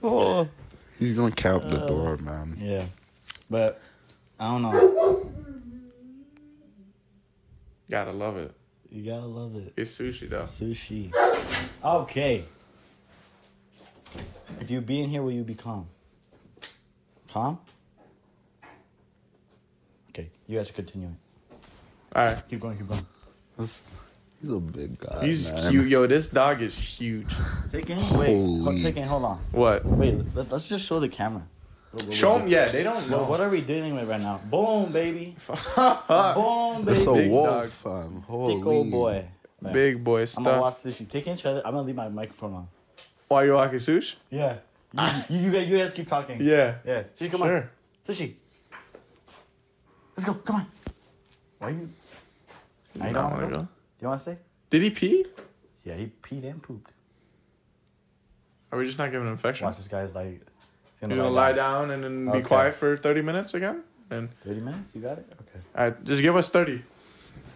[0.02, 0.48] Oh,
[0.98, 2.54] he's gonna count the door, man.
[2.60, 2.84] Yeah.
[3.48, 3.80] But,
[4.38, 5.32] I don't know.
[7.90, 8.52] Gotta love it.
[8.90, 9.72] You gotta love it.
[9.74, 10.42] It's sushi though.
[10.42, 11.10] Sushi.
[11.82, 12.44] Okay.
[14.60, 15.86] If you be in here, will you be calm?
[17.32, 17.58] Calm?
[20.10, 21.16] Okay, you guys are continuing.
[22.14, 22.42] All right.
[22.48, 23.06] Keep going, keep going.
[23.56, 23.88] This-
[24.40, 25.26] He's a big guy.
[25.26, 25.70] He's man.
[25.72, 25.88] cute.
[25.88, 27.26] Yo, this dog is huge.
[27.72, 27.96] Take in.
[27.96, 28.28] Wait.
[28.28, 28.80] Holy.
[28.80, 29.02] take in.
[29.02, 29.38] Hold on.
[29.50, 29.84] What?
[29.84, 30.14] Wait.
[30.32, 31.42] Let, us just show the camera.
[31.90, 32.48] What- what Show we're them.
[32.48, 33.18] Yeah, they don't know.
[33.18, 34.40] What, what are we dealing with right now?
[34.48, 35.34] Boom, baby.
[35.48, 36.84] Boom, baby.
[36.84, 37.66] That's a Big wolf, dog.
[37.66, 38.22] fam.
[38.28, 38.54] Holy.
[38.54, 39.24] Big old boy.
[39.60, 39.72] Right.
[39.74, 40.38] Big boy stuff.
[40.38, 40.94] I'm gonna stuff.
[40.94, 41.10] walk sushi.
[41.10, 41.36] Take in.
[41.36, 41.62] Shut it.
[41.66, 42.68] I'm gonna leave my microphone on.
[43.28, 44.16] Why you walking sushi?
[44.30, 44.56] Yeah.
[44.92, 46.40] You, you, you, guys, you guys keep talking.
[46.40, 46.76] Yeah.
[46.84, 47.02] Yeah.
[47.14, 47.48] Sushi, come on.
[47.48, 47.70] Sure.
[48.08, 48.32] Sushi.
[50.16, 50.34] Let's go.
[50.34, 50.66] Come on.
[51.58, 51.90] Why you?
[52.94, 53.54] Is I don't wanna know.
[53.54, 53.60] go?
[53.60, 53.68] Do
[54.00, 54.38] you want to say?
[54.70, 55.26] Did he pee?
[55.84, 56.90] Yeah, he peed and pooped.
[58.72, 59.66] Are we just not giving him infection?
[59.66, 60.40] Watch this guy's like.
[61.00, 63.82] He's He's gonna lie down and then be quiet for thirty minutes again.
[64.10, 64.92] And 30 minutes?
[64.94, 65.26] You got it?
[65.42, 65.60] Okay.
[65.76, 66.82] all right, just give us thirty.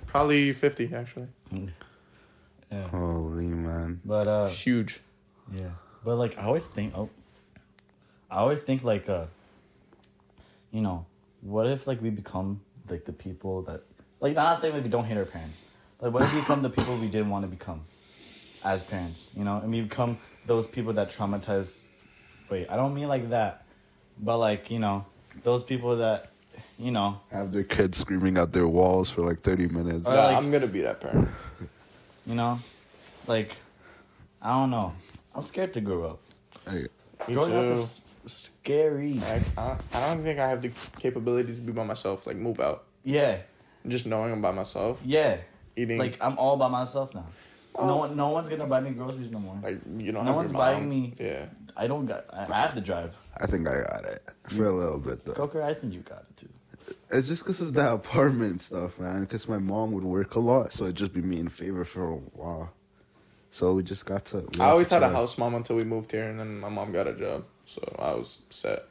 [0.06, 1.26] Probably fifty actually.
[1.50, 2.86] Yeah.
[2.88, 4.00] Holy man.
[4.04, 5.00] But, uh, Huge.
[5.52, 5.70] Yeah.
[6.04, 7.08] But, like, I always think, oh,
[8.30, 9.24] I always think, like, uh,
[10.72, 11.06] you know,
[11.42, 13.82] what if, like, we become, like, the people that,
[14.20, 15.62] like, not saying, like, we don't hate our parents.
[16.00, 17.82] Like, what if we become the people we didn't want to become
[18.64, 19.58] as parents, you know?
[19.58, 21.80] And we become those people that traumatize,
[22.50, 23.64] wait, I don't mean like that,
[24.18, 25.04] but, like, you know,
[25.44, 26.30] those people that,
[26.78, 30.08] you know, Have their kids screaming at their walls for like 30 minutes.
[30.08, 31.28] Uh, like- I'm gonna be that parent.
[32.26, 32.58] you know,
[33.28, 33.54] like,
[34.40, 34.94] I don't know.
[35.34, 36.20] I'm scared to grow up.
[36.68, 36.86] Hey,
[37.26, 39.18] Growing up is scary.
[39.24, 40.70] I, I, I don't think I have the
[41.00, 42.26] capability to be by myself.
[42.26, 42.84] Like move out.
[43.04, 43.38] Yeah,
[43.86, 45.38] Just knowing I'm by myself, yeah.
[45.76, 47.26] eating Like I'm all by myself now.
[47.78, 49.58] No one, no one's gonna buy me groceries no more.
[49.62, 50.72] like you don't No have one's your mom.
[50.72, 51.46] buying me- Yeah.
[51.74, 52.24] I don't got.
[52.32, 53.16] I, I have to drive.
[53.40, 55.32] I think I got it for a little bit though.
[55.32, 56.48] Coker, I think you got it too.
[57.10, 59.22] It's just because of that apartment stuff, man.
[59.22, 62.04] Because my mom would work a lot, so it'd just be me in favor for
[62.10, 62.74] a while.
[63.52, 64.38] So we just got to.
[64.58, 66.90] I always to had a house mom until we moved here, and then my mom
[66.90, 68.86] got a job, so I was set.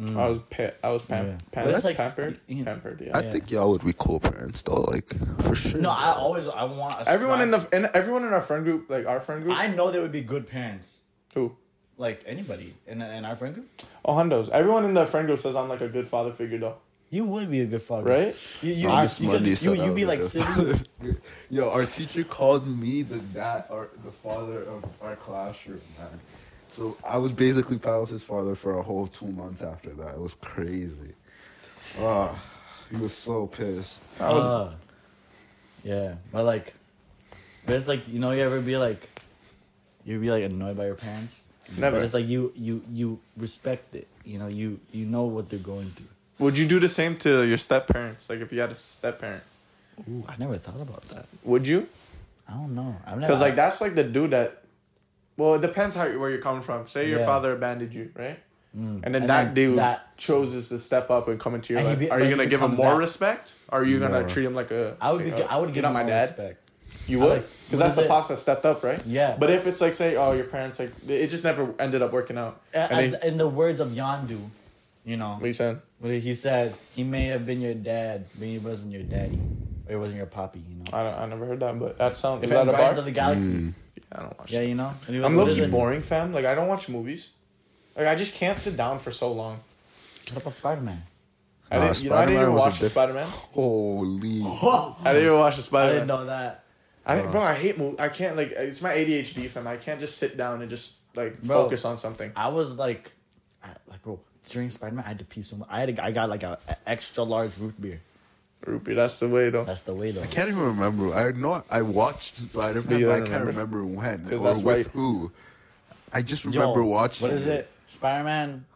[0.00, 0.16] Mm.
[0.16, 1.38] I was pa- I was pam- Yeah.
[1.52, 3.02] pam- But like- pampered, you know- pampered.
[3.02, 3.10] Yeah.
[3.18, 3.30] I Yeah.
[3.30, 5.06] think y'all would be cool parents though, like
[5.42, 5.78] for sure.
[5.82, 8.88] No, I always I want a Everyone in the and everyone in our friend group,
[8.88, 10.98] like our friend group, I know they would be good parents.
[11.34, 11.52] who
[11.98, 13.68] Like anybody in in our friend group,
[14.06, 14.48] oh hundos.
[14.48, 16.76] Everyone in the friend group says I'm like a good father figure though,
[17.10, 18.62] you would be a good father, right?
[18.62, 20.86] You you I you, you, you, you was be like good sitting.
[21.50, 26.20] Yo, our teacher called me the dad or the father of our classroom, man.
[26.68, 30.14] So I was basically Palace's father for a whole two months after that.
[30.14, 31.12] It was crazy.
[31.98, 32.32] Ah,
[32.90, 34.04] he was so pissed.
[34.20, 34.70] Uh,
[35.82, 36.74] yeah, but like,
[37.66, 39.08] but it's like you know you ever be like,
[40.04, 41.42] you'd be like annoyed by your parents.
[41.76, 41.96] Never.
[41.96, 44.06] But it's like you you you respect it.
[44.24, 46.06] You know you you know what they're going through.
[46.40, 48.28] Would you do the same to your step parents?
[48.30, 49.42] Like if you had a step parent,
[50.08, 51.26] Ooh, I never thought about that.
[51.44, 51.86] would you?
[52.48, 52.96] I don't know.
[53.06, 53.20] I've never.
[53.20, 54.62] Because like that's like the dude that.
[55.36, 56.86] Well, it depends how where you're coming from.
[56.86, 57.26] Say your Yeah.
[57.26, 58.38] father abandoned you, right?
[58.76, 59.00] Mm.
[59.04, 61.80] And then And that then dude that- chooses to step up and come into your
[61.80, 61.98] And he life.
[62.00, 63.52] be- are but you he gonna give him becomes more that- respect?
[63.68, 64.28] Or are you gonna No.
[64.28, 64.96] treat him like a?
[65.00, 65.30] I would be.
[65.32, 66.28] like, I would you're give not him my more dad.
[66.28, 66.60] respect.
[67.06, 68.08] You I would, like- because what that's is the it?
[68.08, 69.04] pops that stepped up, right?
[69.06, 69.36] Yeah.
[69.38, 72.36] But if it's like say, oh, your parents like it just never ended up working
[72.38, 72.60] out.
[72.74, 74.38] And As in the words of Yondu,
[75.04, 75.80] you know, what you saying?
[76.00, 79.38] What he said, he may have been your dad, but he wasn't your daddy,
[79.86, 80.60] or he wasn't your poppy.
[80.68, 80.84] You know.
[80.92, 82.42] I don't, I never heard that, but that sounds.
[82.44, 82.72] Is that a bar?
[82.80, 83.52] Guardians of the Galaxy.
[83.52, 83.72] Mm.
[84.12, 84.50] I don't watch.
[84.52, 84.66] Yeah, that.
[84.66, 84.92] you know.
[85.06, 86.32] And he was- I'm what low key boring, fam.
[86.32, 87.32] Like I don't watch movies.
[87.96, 89.60] Like I just can't sit down for so long.
[90.32, 91.02] What about Spider Man?
[91.70, 93.26] I didn't, you know, I didn't even watch diff- Spider Man.
[93.28, 94.42] Holy.
[94.42, 95.90] I didn't even watch the Spider Man.
[95.90, 96.64] I didn't know that.
[97.06, 97.96] I didn't, bro, I hate move.
[98.00, 98.50] I can't like.
[98.52, 99.66] It's my ADHD, fam.
[99.66, 101.64] I can't just sit down and just like Bro.
[101.64, 102.30] focus on something.
[102.36, 103.10] I was like,
[103.64, 105.68] I, like bro, during Spider Man, I had to pee so much.
[105.70, 108.00] I had, a, I got like a, a extra large root beer.
[108.66, 109.64] Rupee, that's the way though.
[109.64, 110.20] That's the way though.
[110.22, 111.14] I can't even remember.
[111.14, 113.78] I know I watched Spider Man, You but I can't remember?
[113.78, 115.32] remember when 'Cause or that's with why- who.
[116.12, 117.28] I just Yo, remember watching.
[117.28, 117.70] What is it?
[117.86, 118.66] Spider Man,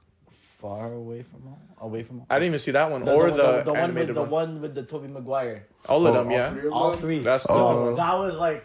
[0.60, 2.26] far away from home, away from home.
[2.30, 4.14] I didn't even see that one The, or the, the, the, the one with animated
[4.14, 4.30] the one.
[4.30, 5.66] one with the Tobey Maguire.
[5.86, 6.50] All of Oh, them, all yeah.
[6.50, 7.18] three All three.
[7.18, 7.90] That's Oh.
[7.90, 7.96] the.
[7.96, 8.64] That was like,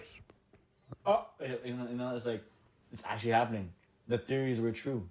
[1.06, 1.26] oh,
[1.66, 2.44] you know, you know, it's like,
[2.94, 3.72] it's actually happening.
[4.08, 5.08] The theories were true.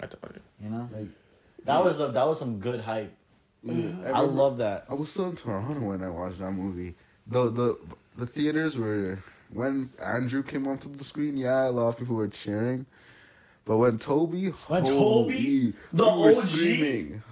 [0.00, 0.40] I told you.
[0.64, 1.08] You know, Like,
[1.64, 3.12] that was a, that was some good hype.
[3.66, 4.84] I love that.
[4.90, 6.94] I was still in Toronto when I watched that movie.
[7.26, 7.78] The the
[8.16, 9.18] the theaters were
[9.52, 11.36] when Andrew came onto the screen.
[11.36, 12.84] Yeah, a lot of people were cheering,
[13.64, 14.90] but when Toby, When holy,
[15.32, 16.34] Toby, we the were OG.
[16.34, 17.22] screaming.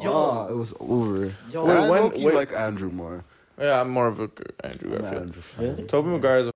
[0.00, 0.12] Yo.
[0.14, 1.32] Ah, it was over.
[1.50, 1.66] Yo.
[1.66, 3.24] Wait, I When- low-key like Andrew more.
[3.58, 4.30] Yeah, I'm more of a
[4.64, 5.22] Andrew I'm an Garfield.
[5.22, 5.42] Andrew.
[5.58, 5.84] Really?
[5.88, 6.52] Tobey Maguire is a.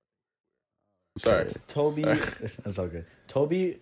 [1.19, 1.49] Sorry.
[1.67, 2.01] Toby,
[2.63, 3.05] that's all good.
[3.27, 3.79] Toby,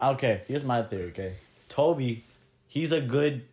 [0.00, 0.42] okay.
[0.48, 1.10] Here's my theory.
[1.10, 1.34] Okay,
[1.68, 2.22] Toby,
[2.72, 3.44] he's a good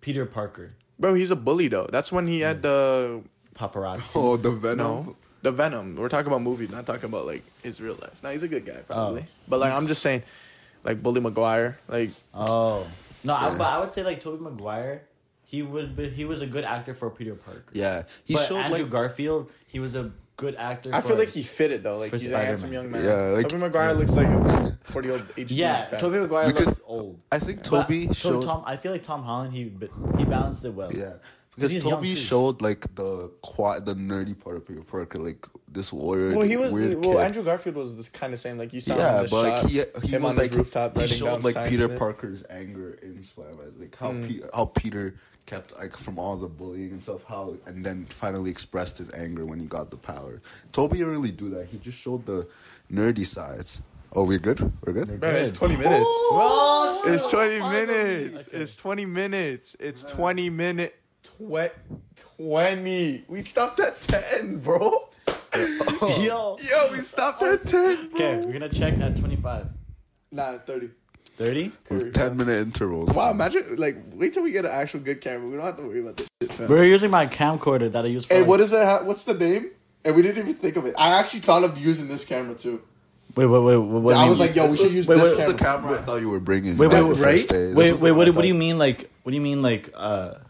[0.00, 1.88] Peter Parker Bro, he's a bully though.
[1.90, 3.22] That's when he had the
[3.54, 4.12] paparazzi.
[4.14, 4.76] Oh, the Venom.
[4.78, 5.96] no, the Venom.
[5.96, 8.22] We're talking about movies, not talking about like his real life.
[8.22, 9.32] Now he's a good guy probably, Oh.
[9.48, 10.22] but like I'm just saying,
[10.84, 12.86] like Bully Maguire, like Oh
[13.24, 15.02] no, I, but I would say like Tobey Maguire.
[15.46, 17.72] He would be, he was a good actor for Peter Parker.
[17.72, 20.90] Yeah, he but showed Andrew like Garfield, he was a good actor.
[20.92, 21.98] I for feel like he fit it though.
[21.98, 22.46] Like for he's a Spider-Man.
[22.48, 23.04] handsome young man.
[23.04, 25.52] Yeah, like- Tobey Maguire looks like a forty year old age.
[25.52, 26.00] Yeah, fat.
[26.00, 27.20] Tobey Maguire Because- looks old.
[27.30, 28.42] I think Toby Toby- showed.
[28.44, 29.72] Tom, I feel like Tom Holland he
[30.18, 30.90] he balanced it well.
[30.92, 31.14] Yeah,
[31.60, 35.46] because he's young, Toby showed like the quad, the nerdy part of Peter Parker, like
[35.68, 36.34] this warrior.
[36.36, 36.72] Well, he was.
[36.72, 37.20] weird Well, kid.
[37.24, 38.58] Andrew Garfield was the kind of same.
[38.58, 39.62] Like you saw him yeah, in the but shot.
[39.62, 41.98] like he he him was on like rooftop he writing showed down like Peter shit.
[41.98, 44.26] Parker's anger in Spider-Man, like how Mm.
[44.28, 45.14] Pe- how Peter
[45.46, 49.44] kept like from all the bullying and stuff, how and then finally expressed his anger
[49.46, 50.40] when he got the power.
[50.72, 51.66] Toby didn't really do that.
[51.68, 52.46] He just showed the
[52.92, 53.82] nerdy sides.
[54.12, 54.60] Oh, we're good.
[54.84, 55.20] We're good.
[55.20, 56.04] Bro, it's twenty minutes.
[56.08, 58.48] Oh, It's twenty minutes.
[58.52, 59.76] It's twenty minutes.
[59.78, 60.99] It's twenty minute.
[61.22, 61.70] Twe-
[62.36, 63.24] twenty.
[63.28, 65.08] We stopped at ten, bro.
[65.56, 66.56] Yo.
[66.58, 68.10] Yo, we stopped at ten.
[68.14, 69.66] Okay, we're gonna check at 25.
[70.32, 70.90] Nah, thirty.
[71.36, 71.72] 30?
[71.90, 73.12] With ten minute intervals.
[73.14, 75.48] Wow, imagine like wait till we get an actual good camera.
[75.48, 76.68] We don't have to worry about this shit, fam.
[76.68, 78.34] We're using my camcorder that I use for.
[78.34, 79.04] Hey, like- what is that?
[79.06, 79.70] What's the name?
[80.04, 80.94] And we didn't even think of it.
[80.98, 82.82] I actually thought of using this camera too.
[83.36, 83.76] Wait, wait, wait.
[83.76, 84.48] What, what do I you was mean?
[84.48, 85.80] like, yo, we should was- use wait, this This was the camera.
[85.82, 86.76] camera I thought you were bringing.
[86.78, 87.36] Wait, on wait, right?
[87.36, 87.66] first day.
[87.66, 88.00] This wait, wait.
[88.12, 88.78] what What, do- what do you mean?
[88.78, 89.62] Like, what do you mean?
[89.62, 90.40] Like, uh, wait,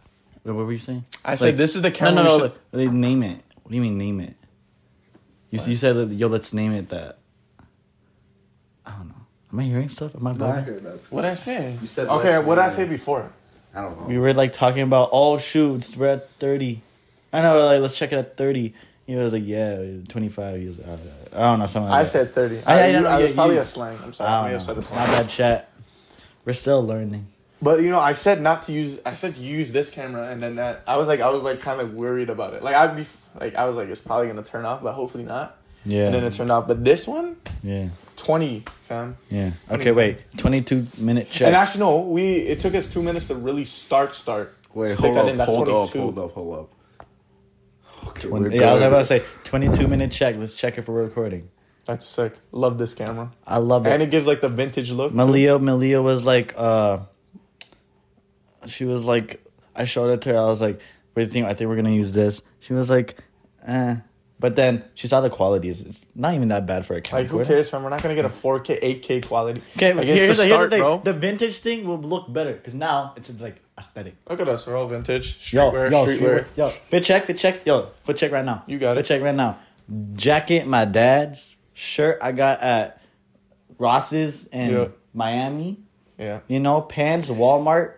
[0.44, 1.04] what were you saying?
[1.24, 2.14] I said Like- this is the No, camera.
[2.14, 2.38] no, we no.
[2.38, 3.40] should- like, like, name it.
[3.62, 4.34] What do you mean name it?
[5.50, 7.18] You, you said, yo, let's name it that.
[8.86, 9.14] I don't know.
[9.52, 10.14] Am I hearing stuff?
[10.14, 11.12] Am I Nah, I heard that.
[11.12, 11.76] What I say?
[11.80, 12.38] You said okay.
[12.42, 13.30] What I name say before?
[13.74, 14.06] I don't know.
[14.06, 15.88] We were like talking about, oh shoots.
[15.90, 16.82] it's- we're at thirty.
[17.32, 18.74] I know, like let's check it at thirty.
[19.06, 20.60] He was like, yeah, twenty five.
[20.60, 20.96] He was, uh,
[21.34, 21.90] I don't know, something.
[21.90, 22.08] Like I that.
[22.08, 22.60] said thirty.
[22.64, 23.98] I, I, I, I, I was you, probably you, a slang.
[24.04, 24.30] I'm sorry.
[24.30, 25.06] I I may don't have said a My slang.
[25.06, 25.68] bad, chat.
[26.44, 27.26] We're still learning.
[27.62, 29.00] But you know, I said not to use.
[29.04, 30.82] I said use this camera, and then that.
[30.86, 32.62] I was like, I was like, kind of worried about it.
[32.62, 33.06] Like I'd be
[33.38, 35.58] like, I was like, it's probably gonna turn off, but hopefully not.
[35.84, 36.06] Yeah.
[36.06, 36.68] And then it turned off.
[36.68, 37.88] But this one, yeah.
[38.16, 39.16] twenty, fam.
[39.30, 39.52] Yeah.
[39.70, 40.18] Okay, wait.
[40.36, 41.46] Twenty-two minute check.
[41.46, 44.14] And actually, no, we it took us two minutes to really start.
[44.14, 44.56] Start.
[44.72, 46.70] Wait, hold up, in, that's hold up, hold up, hold up.
[48.08, 50.36] Okay, Twen- we're yeah, I was about to say twenty-two minute check.
[50.36, 51.50] Let's check if we're recording.
[51.86, 52.34] That's sick.
[52.52, 53.92] Love this camera, I love it.
[53.92, 54.06] and it.
[54.06, 55.12] it gives like the vintage look.
[55.12, 57.00] Malia, Malia was like, uh,
[58.66, 59.44] she was like,
[59.74, 60.38] I showed it to her.
[60.38, 60.80] I was like,
[61.12, 61.46] "What do you think?
[61.46, 63.16] I think we're gonna use this." She was like,
[63.66, 63.96] "Eh,"
[64.38, 65.82] but then she saw the qualities.
[65.82, 67.22] It's not even that bad for a camera.
[67.22, 67.82] Like who cares, fam?
[67.82, 69.62] We're not gonna get a 4K, 8K quality.
[69.76, 71.00] Okay, like, here's, the the, here's start, the thing: bro.
[71.04, 74.16] the vintage thing will look better because now it's like aesthetic.
[74.28, 75.38] Look at us, we're all vintage.
[75.38, 76.18] Streetwear, yo, streetwear.
[76.18, 76.46] streetwear.
[76.56, 78.64] yo, fit check, fit check, yo, foot check right now.
[78.66, 79.08] You got fit it.
[79.08, 79.58] check right now.
[80.14, 83.00] Jacket, my dad's shirt I got at
[83.78, 84.88] Ross's in Yeah.
[85.14, 85.80] Miami.
[86.18, 86.40] Yeah.
[86.48, 87.94] You know, pants, Walmart.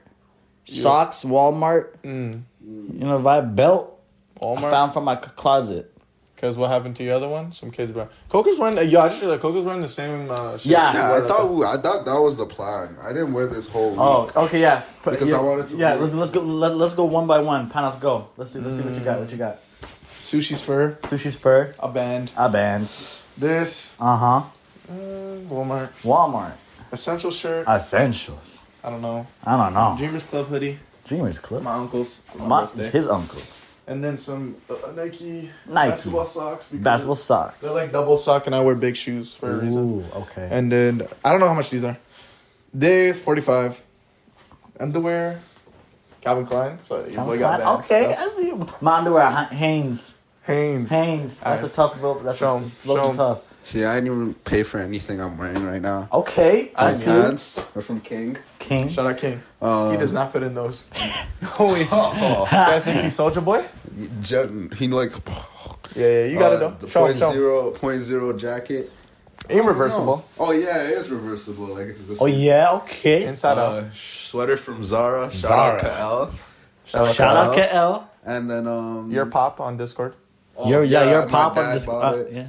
[0.65, 1.97] Socks, Walmart.
[2.05, 2.43] Mm.
[2.65, 3.99] You know, vibe belt.
[4.41, 4.71] I Walmart.
[4.71, 5.89] found from my c- closet.
[6.37, 7.53] Cause what happened to the other one?
[7.53, 8.09] Some kids, bro.
[8.29, 8.77] Coco's wearing.
[8.91, 10.29] Yo, I just realized Coco's wearing the same.
[10.29, 10.93] Uh, shirt Yeah.
[10.93, 12.97] Yeah, I at thought the- we, I thought that was the plan.
[13.01, 13.95] I didn't wear this whole.
[13.97, 14.37] Oh, week.
[14.37, 14.83] okay, yeah.
[15.05, 16.41] Put- Because yeah, I wanted to Yeah, let's, let's go.
[16.41, 17.71] Let, let's go one by one.
[17.71, 18.29] Panos, go.
[18.37, 18.59] Let's see.
[18.59, 19.21] Let's see what you got.
[19.21, 19.61] What you got?
[20.21, 21.73] Sushi's fur, Sushi's fur.
[21.79, 22.33] a band.
[22.37, 22.89] A band.
[23.39, 24.27] This Uh huh.
[24.91, 24.93] uh,
[25.49, 26.55] Walmart Walmart.
[26.91, 27.69] essential shirt.
[27.69, 28.62] Essentials.
[28.85, 29.27] I don't know.
[29.45, 29.95] I don't know.
[29.99, 30.79] Dreamers Club hoodie.
[31.07, 31.63] Dreamers Club.
[31.63, 33.61] My uncle's my, My, his uncles.
[33.87, 35.91] and then some uh, Nike, Nike.
[35.91, 36.69] basketball socks.
[36.69, 37.61] because Basketball socks.
[37.61, 39.83] They're like double sock, and I wear big shoes for a reason.
[40.01, 40.49] Ooh, okay.
[40.51, 41.97] And then I don't know how much these are.
[42.75, 43.81] This forty five.
[44.81, 45.41] Underwear.
[46.21, 46.79] Calvin Klein.
[46.83, 47.67] So you boy got that.
[47.81, 48.19] Okay, stuff.
[48.19, 48.53] I see.
[48.81, 50.19] My underwear, Hanes.
[50.45, 50.89] Hanes.
[50.89, 51.41] Hanes.
[51.41, 52.23] That's a tough rope.
[52.23, 53.52] That's Show a, 'em, it's low tough.
[53.65, 56.09] See, I didn't even pay for anything I'm wearing right now.
[56.13, 57.11] Okay, I My see.
[57.15, 57.23] you.
[57.23, 58.37] pants are from King.
[58.59, 58.89] King.
[58.89, 59.41] Shout out King.
[59.61, 60.91] Um, he does not fit in those.
[61.43, 63.65] no, he, Oh, this guy thinks he's Soldier Boy.
[64.21, 65.13] Jen- he like.
[65.95, 66.71] Yeah, yeah, you got uh, it though.
[66.71, 67.35] The Show him, point show him.
[67.35, 68.91] zero, point zero jacket.
[69.51, 70.25] Ain't reversible.
[70.41, 71.67] Oh yeah, it is reversible.
[71.75, 72.41] Like it's the Oh same.
[72.41, 73.27] yeah, okay.
[73.27, 73.73] Inside out.
[73.85, 75.27] Uh, sweater from Zara.
[75.31, 75.75] Shout Zara.
[75.75, 76.35] out to L.
[76.85, 78.01] Shout out Shout out L.
[78.01, 78.05] KL.
[78.25, 79.11] And then um.
[79.11, 80.15] Your pop on Discord.
[80.57, 81.87] oh, your yeah, your my pop on dad this.
[81.87, 82.47] bought Uh, yeah.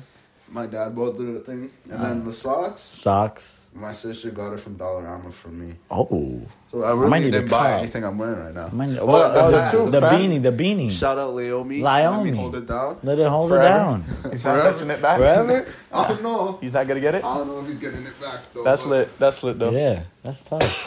[0.53, 2.79] My dad bought the thing, and then uh, the socks.
[2.81, 3.67] Socks.
[3.73, 5.73] My sister got it from Dollarama for me.
[5.89, 6.39] Oh.
[6.67, 7.79] So I might really need didn't a buy cup.
[7.79, 8.69] anything I'm wearing right now.
[8.71, 9.71] Mine, Oh, well, the oh, hat.
[9.71, 10.13] the, the Fam.
[10.13, 10.91] beanie, the beanie.
[10.91, 11.81] Shout out Leomi.
[11.81, 12.15] Lyomi.
[12.17, 12.99] Let me hold it down.
[13.01, 13.65] Let it hold Forever.
[13.65, 14.03] it down.
[14.31, 15.17] He's not touching it back.
[15.17, 15.65] Forever?
[15.91, 16.57] I don't know.
[16.61, 17.23] He's not gonna get it.
[17.25, 18.63] I don't know if he's getting it back though.
[18.63, 19.19] That's but- lit.
[19.19, 19.71] That's lit though.
[19.71, 20.85] Yeah, that's tough.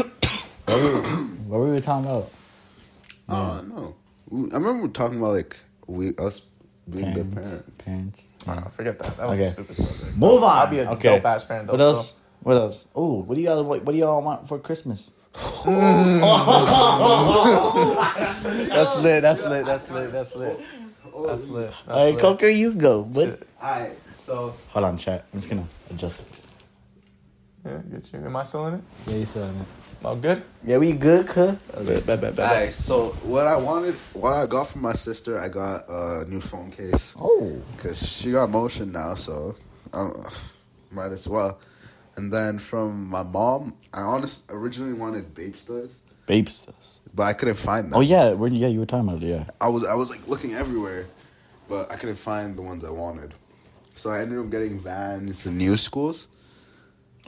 [0.66, 1.00] what, were,
[1.48, 2.30] what were we talking about?
[3.28, 3.96] Oh no.
[4.28, 5.56] We- I remember we were talking about like
[5.88, 6.40] we us
[6.88, 7.62] being good parents.
[7.78, 8.22] Parents.
[8.46, 9.16] Nah, forget that.
[9.16, 9.48] That was Okay.
[9.48, 10.16] a stupid subject.
[10.16, 10.56] Move on.
[10.58, 11.16] I'll be a okay.
[11.16, 11.72] dope ass parent though.
[11.72, 12.14] What else?
[12.42, 12.84] What else?
[12.94, 15.10] Oh, what do y'all what, what do y'all want for Christmas?
[15.34, 15.66] That's
[19.00, 19.22] lit.
[19.22, 19.64] That's lit.
[19.66, 20.12] That's lit.
[20.12, 20.58] That's lit.
[21.26, 21.70] That's lit.
[21.70, 22.18] That's All right, lit.
[22.20, 23.02] Coker, you go.
[23.02, 23.42] What?
[23.62, 25.24] Alright, so Hold on, chat.
[25.32, 26.45] I'm just gonna adjust it.
[27.66, 28.20] Yeah, get you.
[28.24, 28.80] Am I still in it?
[29.08, 29.66] Yeah, you still in it.
[30.04, 30.42] All good.
[30.64, 31.56] Yeah, we good, cuh?
[31.84, 32.38] Bet, bet, bet, bet.
[32.38, 36.40] Alright, so what I wanted, what I got from my sister, I got a new
[36.40, 37.60] phone case Oh.
[37.76, 39.56] because she got motion now, so
[39.92, 40.10] I
[40.92, 41.58] might as well.
[42.16, 47.00] And then from my mom, I honest originally wanted Babe Studs, Babes this.
[47.14, 47.94] but I couldn't find them.
[47.94, 49.44] Oh yeah, we're, yeah, you were talking about it, yeah.
[49.60, 51.08] I was I was like looking everywhere,
[51.68, 53.34] but I couldn't find the ones I wanted.
[53.94, 56.28] So I ended up getting Vans and Knu Skools.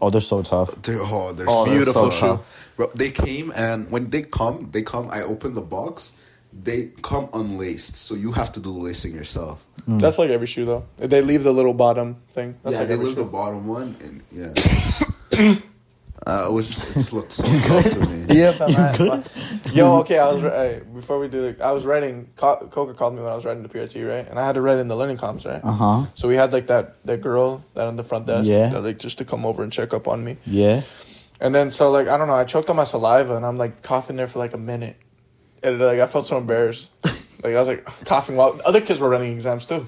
[0.01, 0.71] Oh, they're so tough.
[0.71, 2.41] Oh, they're, oh, they're Oh, so beautiful so shoe.
[2.77, 5.11] Bro, they came and when they come, they come.
[5.11, 6.13] I open the box.
[6.53, 9.67] They come unlaced, so you have to do the lacing yourself.
[9.87, 10.01] Mm.
[10.01, 10.85] That's like every shoe though.
[10.97, 12.57] They leave the little bottom thing.
[12.63, 15.55] That's yeah, like they every leave the bottom one, and yeah.
[16.27, 18.25] uh, it was just, it just looked so good to me.
[18.39, 19.23] Yeah, fam, I-
[19.73, 20.19] Yo, okay.
[20.19, 21.61] I was hey, before we do it.
[21.61, 22.29] I was writing.
[22.37, 24.27] Co- Coca called me when I was writing the PRT, right?
[24.29, 25.61] And I had to write in the learning comps, right?
[25.65, 26.07] Uh huh.
[26.15, 28.69] So we had like that that girl that on the front desk, Yeah.
[28.71, 30.37] that, like just to come over and check up on me.
[30.47, 30.83] Yeah.
[31.41, 33.83] And then so like I don't know, I choked on my saliva and I'm like
[33.83, 34.97] coughing there for like a minute,
[35.63, 36.91] and like I felt so embarrassed.
[37.43, 39.87] like I was like coughing while other kids were running exams too.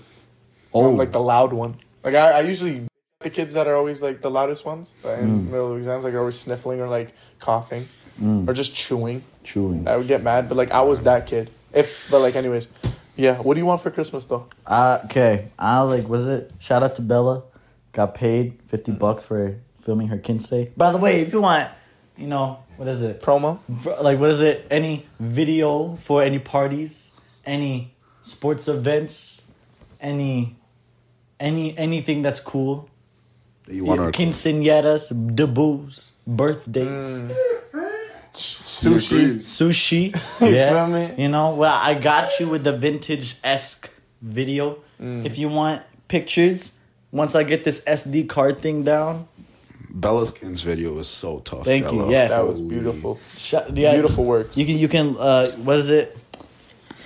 [0.73, 1.77] Oh, I'm like the loud one.
[2.05, 2.87] Like I, I usually
[3.20, 5.50] the kids that are always like the loudest ones like, in Mm.
[5.50, 7.87] middle of exams, like always sniffling or like coughing
[8.46, 9.22] or just chewing.
[9.44, 9.87] chewing.
[9.88, 11.50] I would get mad, but like I was that kid.
[11.72, 12.68] If but like anyways,
[13.16, 13.37] yeah.
[13.38, 14.46] What do you want for Christmas though?
[14.66, 16.50] Uh, okay, I like was it?
[16.59, 17.42] Shout out to Bella,
[17.92, 20.70] got paid fifty bucks for filming her kinsey.
[20.76, 21.68] By the way, if you want,
[22.16, 23.20] you know what is it?
[23.22, 23.59] Promo.
[24.02, 24.66] Like what is it?
[24.70, 29.46] Any video for any parties, any sports events,
[30.00, 30.56] any,
[31.38, 32.89] any anything that's cool.
[33.68, 37.31] You want our Quinceañeras, debuts, birthdays,
[38.33, 39.35] Sushi.
[39.37, 40.40] sushi.
[40.40, 41.23] You yeah, feel me?
[41.23, 43.90] You know, well, I got you with the vintage esque
[44.23, 44.79] video.
[45.01, 45.25] Mm.
[45.27, 46.79] If you want pictures,
[47.12, 49.27] once I get this SD card thing down,
[49.90, 51.64] Bella's Kins video was so tough.
[51.64, 52.29] Thank you, yeah.
[52.29, 53.18] That was beautiful.
[53.37, 54.57] sh- yeah, Beautiful work.
[54.57, 56.16] You can you can uh, what is it?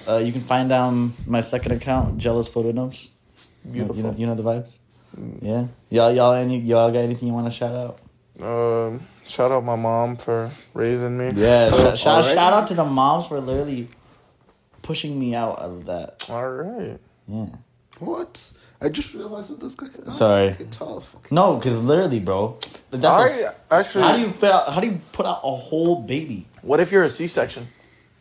[0.06, 3.08] Uh, you can find down my second account, Gelo's Photo Notes.
[3.64, 3.96] You know- Beautiful.
[3.96, 4.76] You know, you know the vibes.
[5.42, 8.00] Yeah, y'all y'all any y'all got anything you want to shout out?
[8.44, 11.30] Um, shout out my mom for raising me.
[11.34, 12.34] Yeah, shout, shout, already?
[12.34, 13.88] shout out to the moms for literally
[14.82, 16.26] pushing me out of that.
[16.28, 16.98] All right.
[17.28, 17.46] Yeah.
[18.00, 18.52] What?
[18.82, 19.86] I just realized what this guy.
[20.10, 20.48] Sorry.
[20.50, 21.14] Okay, tough.
[21.16, 21.34] Okay.
[21.34, 22.58] No, because literally, bro,
[22.90, 24.72] that's I a- actually- How do you put out?
[24.72, 26.46] How do you put out a whole baby?
[26.62, 27.66] What if you're a C-section?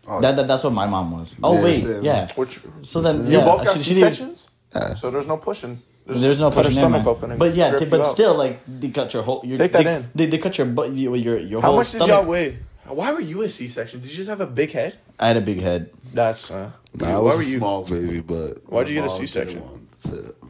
[0.07, 1.33] Oh, That, that that's what my mom was.
[1.41, 2.03] Oh Yeah, wait, same.
[2.03, 2.27] yeah.
[2.35, 4.93] Which So then you yeah, both got she- she C-sections, Yeah.
[4.95, 5.81] so there's no pushing.
[6.05, 7.31] There's no cut her pushing stomach there, open.
[7.31, 9.41] and But yeah, rip t- but still, like they cut your whole.
[9.45, 10.09] Your, Take that they, in.
[10.13, 10.91] They, they cut your butt.
[10.91, 12.07] Your your, your How whole much did stomach.
[12.09, 12.59] y'all weigh?
[12.87, 14.01] Why were you a C-section?
[14.01, 14.97] Did you just have a big head?
[15.17, 15.89] I had a big head.
[16.13, 17.57] That's uh, Nah, I why was were you?
[17.57, 19.87] small baby, but Why'd my you get a mom didn't C-section?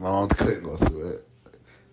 [0.10, 1.28] mom couldn't go through it.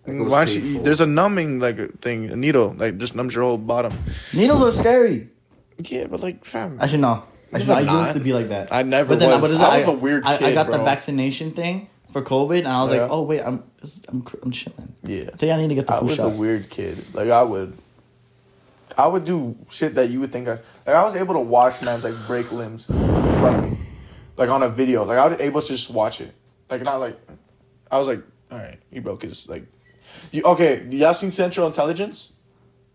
[0.07, 0.81] Like, it Why don't you?
[0.81, 3.93] There's a numbing like thing, a needle, like just numbs your whole bottom.
[4.33, 5.29] Needles are scary.
[5.77, 7.23] Yeah, but like fam, I should know.
[7.53, 8.73] no, they're I used to be like that.
[8.73, 9.41] I never But then, was.
[9.43, 9.63] what is it?
[9.63, 12.81] I was a weird I, I kid, got the vaccination thing for COVID, and I
[12.83, 13.01] was Yeah.
[13.03, 13.63] like, oh wait, I'm
[14.09, 14.95] I'm I'm chilling.
[15.03, 15.29] yeah.
[15.33, 16.25] I think I need to get the I was shot.
[16.27, 17.03] a weird kid.
[17.13, 17.77] Like I would,
[18.97, 20.51] I would do shit that you would think I.
[20.85, 22.95] Like I was able to watch man's like break limbs in
[23.39, 23.77] front of me,
[24.37, 25.03] like on a video.
[25.05, 26.33] Like I was able to just watch it.
[26.69, 27.17] Like not like,
[27.91, 28.21] I was like,
[28.51, 29.65] all right, he broke his like.
[30.31, 32.33] You, okay, y'all seen Central Intelligence,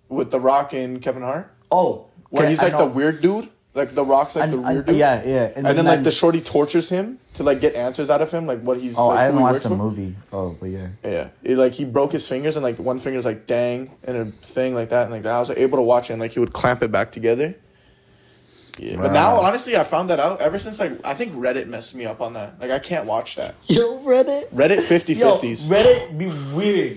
[0.08, 3.48] with The Rock and Kevin Hart, oh, where he's I like the weird dude.
[3.76, 4.96] Like The Rock's like I- the uh, I- weird dude.
[4.96, 8.32] yeah, yeah, And, then like the shorty tortures him to like get answers out of
[8.32, 8.96] him, like what he's.
[8.96, 9.76] Oh, like, I haven't watched the for.
[9.76, 10.14] movie.
[10.32, 10.88] Oh, but yeah.
[11.04, 14.24] Yeah, it, like he broke his fingers and like one finger's like dang and a
[14.24, 15.32] thing like that and like that.
[15.32, 17.54] I was able to watch it and like he would clamp it back together.
[18.78, 21.94] Yeah, but now honestly, I found that out ever since like I think Reddit messed
[21.94, 22.58] me up on that.
[22.60, 23.54] Like I can't watch that.
[23.66, 24.48] Yo, Reddit.
[24.54, 25.68] Reddit 50 Yo, 50s.
[25.68, 26.96] Reddit be weird.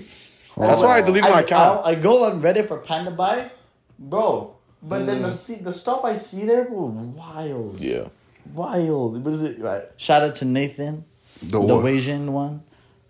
[0.57, 1.85] That's why I deleted my account.
[1.85, 3.49] I, I go on Reddit for Pandabuy,
[3.97, 4.55] bro.
[4.81, 8.07] But then the see, the stuff I see there, bro, wild, yeah.
[8.53, 9.23] wild.
[9.25, 9.59] What is it?
[9.59, 9.83] Right.
[9.97, 11.03] Shout out to Nathan,
[11.41, 11.85] The the what?
[11.85, 12.61] Asian one.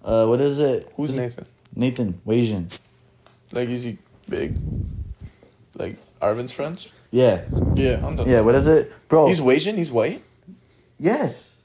[0.03, 0.91] Uh, what is it?
[0.95, 1.45] Who's Is it Nathan?
[1.75, 2.67] Nathan, Asian.
[3.51, 4.58] Like is he big?
[5.75, 6.88] Like Arvin's friends?
[7.12, 7.41] Yeah,
[7.75, 8.27] Yeah, I'm done.
[8.29, 8.41] yeah.
[8.41, 9.27] What is it, bro?
[9.27, 9.75] He's Asian.
[9.77, 10.21] He's white.
[10.99, 11.62] yes.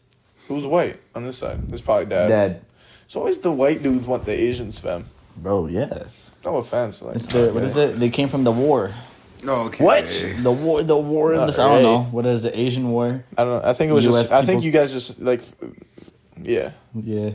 [0.49, 1.61] Who's white on this side?
[1.73, 2.29] It's probably dad.
[2.29, 2.61] Dad,
[3.07, 5.07] It's always the white dudes want the Asians, fam.
[5.37, 5.67] bro.
[5.69, 6.05] Yeah.
[6.45, 7.01] No offense.
[7.01, 7.97] Like, It's the what is it?
[7.97, 8.93] They came from the war.
[9.43, 9.85] Okay.
[9.85, 10.05] What?
[10.43, 10.83] The war.
[10.83, 11.53] The war in the.
[11.53, 13.25] I don't know what is the Asian war.
[13.37, 13.69] I don't know.
[13.69, 14.33] I think it was US just.
[14.33, 15.43] I think people- you guys just like.
[16.41, 16.71] Yeah.
[16.95, 17.31] Yeah,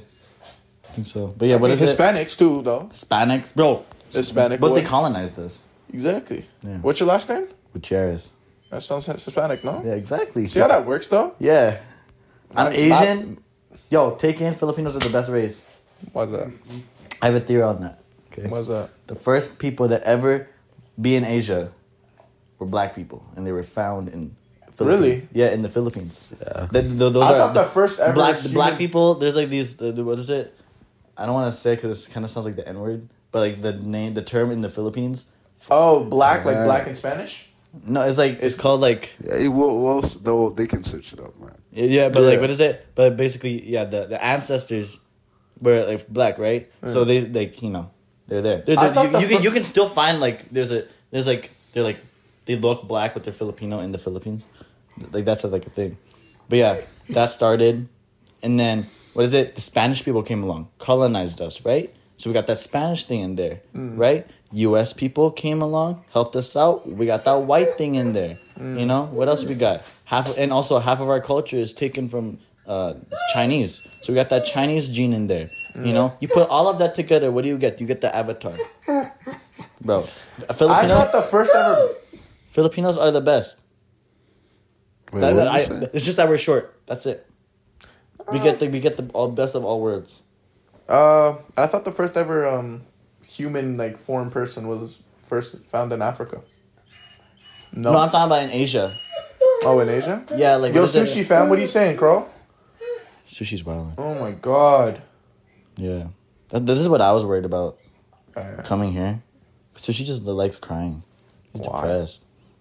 [0.87, 1.27] I think so.
[1.37, 1.97] But yeah, what I is mean, it?
[1.97, 2.89] Hispanics too, though.
[2.93, 3.85] Hispanics, bro.
[4.11, 4.59] Hispanic.
[4.59, 4.75] But boy.
[4.75, 5.61] they colonized us.
[5.93, 6.45] Exactly.
[6.63, 6.77] Yeah.
[6.77, 7.47] What's your last name?
[7.73, 8.31] Gutierrez.
[8.69, 9.81] That sounds Hispanic, no?
[9.83, 10.47] Yeah, exactly.
[10.47, 11.33] See how that works, though?
[11.39, 11.79] Yeah.
[12.55, 13.39] I'm Not- Asian.
[13.89, 15.63] Yo, take in Filipinos are the best race.
[16.11, 16.51] Why's that?
[17.21, 17.99] I have a theory on that.
[18.31, 18.47] Okay.
[18.47, 18.91] Why's that?
[19.07, 20.47] The first people that ever
[21.01, 21.71] be in Asia
[22.59, 24.35] were black people, and they were found in.
[24.73, 25.27] Philippines.
[25.27, 25.27] Really?
[25.33, 26.31] Yeah, in the Philippines.
[26.39, 26.67] Yeah.
[26.71, 29.15] The, the, those I are thought the first ever black the black people.
[29.15, 29.75] There's like these.
[29.75, 30.55] The, the- what is it?
[31.17, 33.39] I don't want to say because it kind of sounds like the N word, but
[33.39, 35.25] like the name, the term in the Philippines.
[35.69, 37.49] Oh, black, like black in Spanish?
[37.83, 41.19] No, it's like it's called like Yeah, it will, will, they'll- they can search it
[41.19, 41.57] up, man.
[41.73, 42.87] Yeah, but like, what is it?
[42.95, 44.97] But basically, yeah, the, the ancestors
[45.59, 46.71] were like black, right?
[46.87, 47.91] So they like you know
[48.27, 48.61] they're there.
[48.61, 51.27] They're, they're- thought you, the you can you can still find like there's a there's
[51.27, 51.99] like they're like
[52.49, 54.41] they look black but they're Filipino in the Philippines,
[55.13, 55.97] like that's a, like a thing.
[56.49, 56.75] But yeah,
[57.09, 57.87] that started,
[58.41, 59.53] and then what is it?
[59.53, 61.93] The Spanish people came along, colonized us, right?
[62.17, 63.97] So we got that Spanish thing in there, Mm.
[63.97, 64.25] right?
[64.51, 64.93] U.S.
[64.93, 66.89] people came along, helped us out.
[66.89, 68.33] We got that white thing in there.
[68.57, 68.79] Mm.
[68.79, 69.83] You know what else we got?
[70.05, 72.95] Half and also half of our culture is taken from uh,
[73.31, 75.49] Chinese, so we got that Chinese gene in there.
[75.75, 77.29] You know, you put all of that together.
[77.31, 77.79] What do you get?
[77.79, 78.57] You get the avatar,
[79.85, 79.99] bro.
[80.49, 81.93] I Filipino, thought the first ever.
[82.49, 83.61] Filipinos are the best.
[85.11, 85.91] Wait, That- what that- I- that?
[85.93, 86.75] it's just that we're short.
[86.85, 87.25] That's it.
[88.31, 90.21] We get the we get the all best of all words.
[90.87, 92.83] Uh, I thought the first ever um
[93.25, 96.41] human like foreign person was first found in Africa.
[97.73, 97.91] No.
[97.93, 98.93] No, I'm talking about in Asia.
[99.65, 100.23] oh, in Asia.
[100.35, 101.03] Yeah, like Yo, what is it?
[101.07, 102.25] sushi fam, what are you saying, Crow?
[103.29, 103.93] Sushi's wild.
[103.97, 105.01] Oh my god.
[105.77, 106.07] Yeah,
[106.49, 107.77] That- this is what I was worried about
[108.35, 109.21] Uh, coming here.
[109.75, 111.03] Sushi just likes crying.
[111.53, 111.81] He's Why?
[111.81, 112.19] depressed.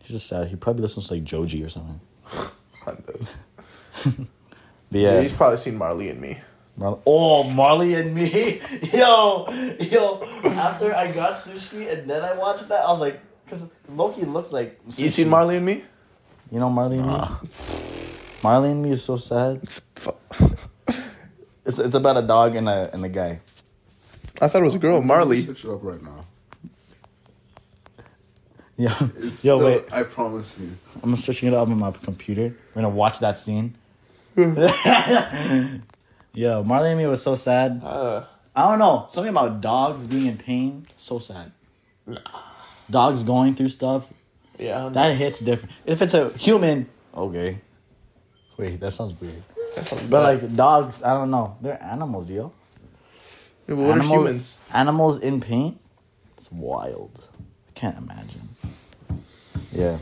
[0.08, 0.48] He's just sad.
[0.48, 2.00] He probably listens to like Joji or something.
[4.90, 5.12] But yeah.
[5.12, 5.20] yeah.
[5.20, 6.38] he's probably seen Marley and me.
[6.78, 8.58] Mar- oh, Marley and me.
[8.94, 9.46] Yo,
[9.80, 10.22] yo.
[10.44, 14.50] After I got sushi and then I watched that, I was like, because Loki looks
[14.50, 14.82] like.
[14.86, 15.00] Sushi.
[15.00, 15.84] You seen Marley and me?
[16.50, 17.14] You know Marley and me?
[18.42, 19.60] Marley and me is so sad.
[21.66, 23.40] It's, it's about a dog and a and a guy.
[24.40, 25.42] I thought it was a girl, Marley.
[25.42, 26.24] Search it up right now.
[28.86, 28.96] Yeah.
[29.16, 29.84] It's Yo, still, wait.
[29.92, 30.76] I promise you.
[31.02, 32.54] I'm searching it up on my computer.
[32.74, 33.74] We're gonna watch that scene.
[36.32, 37.80] Yo, Marley and me was so sad.
[37.82, 39.06] Uh, I don't know.
[39.10, 40.86] Something about dogs being in pain.
[40.94, 41.50] So sad.
[42.88, 44.08] Dogs going through stuff.
[44.58, 45.74] yeah, That hits different.
[45.84, 47.58] If it's a human, okay.
[48.56, 49.42] Wait, that sounds weird.
[50.08, 51.56] But like dogs, I don't know.
[51.60, 52.52] They're animals, yo.
[53.66, 54.56] Yeah, but what are humans?
[54.72, 55.78] Animals in pain?
[56.36, 57.20] It's wild.
[57.68, 58.47] I can't imagine.
[59.72, 59.98] Yeah.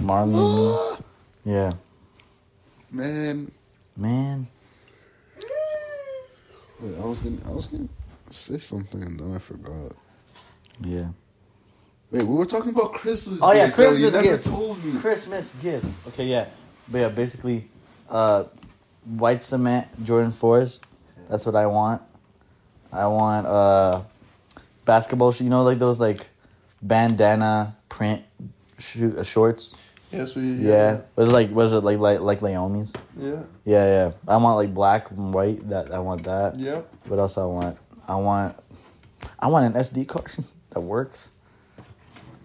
[0.00, 0.76] Marley.
[1.44, 1.74] Yeah.
[2.90, 3.52] Man,
[3.96, 4.48] Man.
[6.80, 7.88] wait, I was gonna, I was gonna
[8.30, 9.92] say something and then I forgot.
[10.80, 11.06] Yeah.
[12.10, 13.38] Wait, we were talking about Christmas.
[13.40, 13.84] Oh yeah, gifts, though.
[13.90, 14.50] Christmas You never gifts.
[14.50, 14.98] told me.
[15.00, 16.06] Christmas gifts.
[16.08, 16.46] Okay, yeah.
[16.90, 17.68] But yeah, basically,
[18.10, 18.44] uh,
[19.04, 20.80] white cement Jordan fours.
[21.28, 22.02] That's what I want.
[22.92, 24.02] I want uh,
[24.84, 25.30] basketball.
[25.30, 26.26] sh- You know, like those like
[26.82, 28.22] bandana print
[28.78, 29.74] shoe, uh, shorts.
[30.12, 30.52] Yes, we.
[30.54, 31.00] Yeah.
[31.16, 32.92] Was it like was it like like like Naomi's?
[33.18, 33.42] Yeah.
[33.64, 34.12] Yeah, yeah.
[34.28, 35.68] I want like black and white.
[35.68, 36.58] That I want that.
[36.58, 36.88] Yep.
[37.08, 37.76] What else I want?
[38.06, 38.56] I want
[39.40, 40.30] I want an SD card
[40.70, 41.30] that works.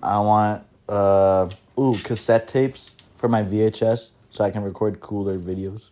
[0.01, 1.47] I want uh
[1.79, 5.89] ooh cassette tapes for my VHS so I can record cooler videos.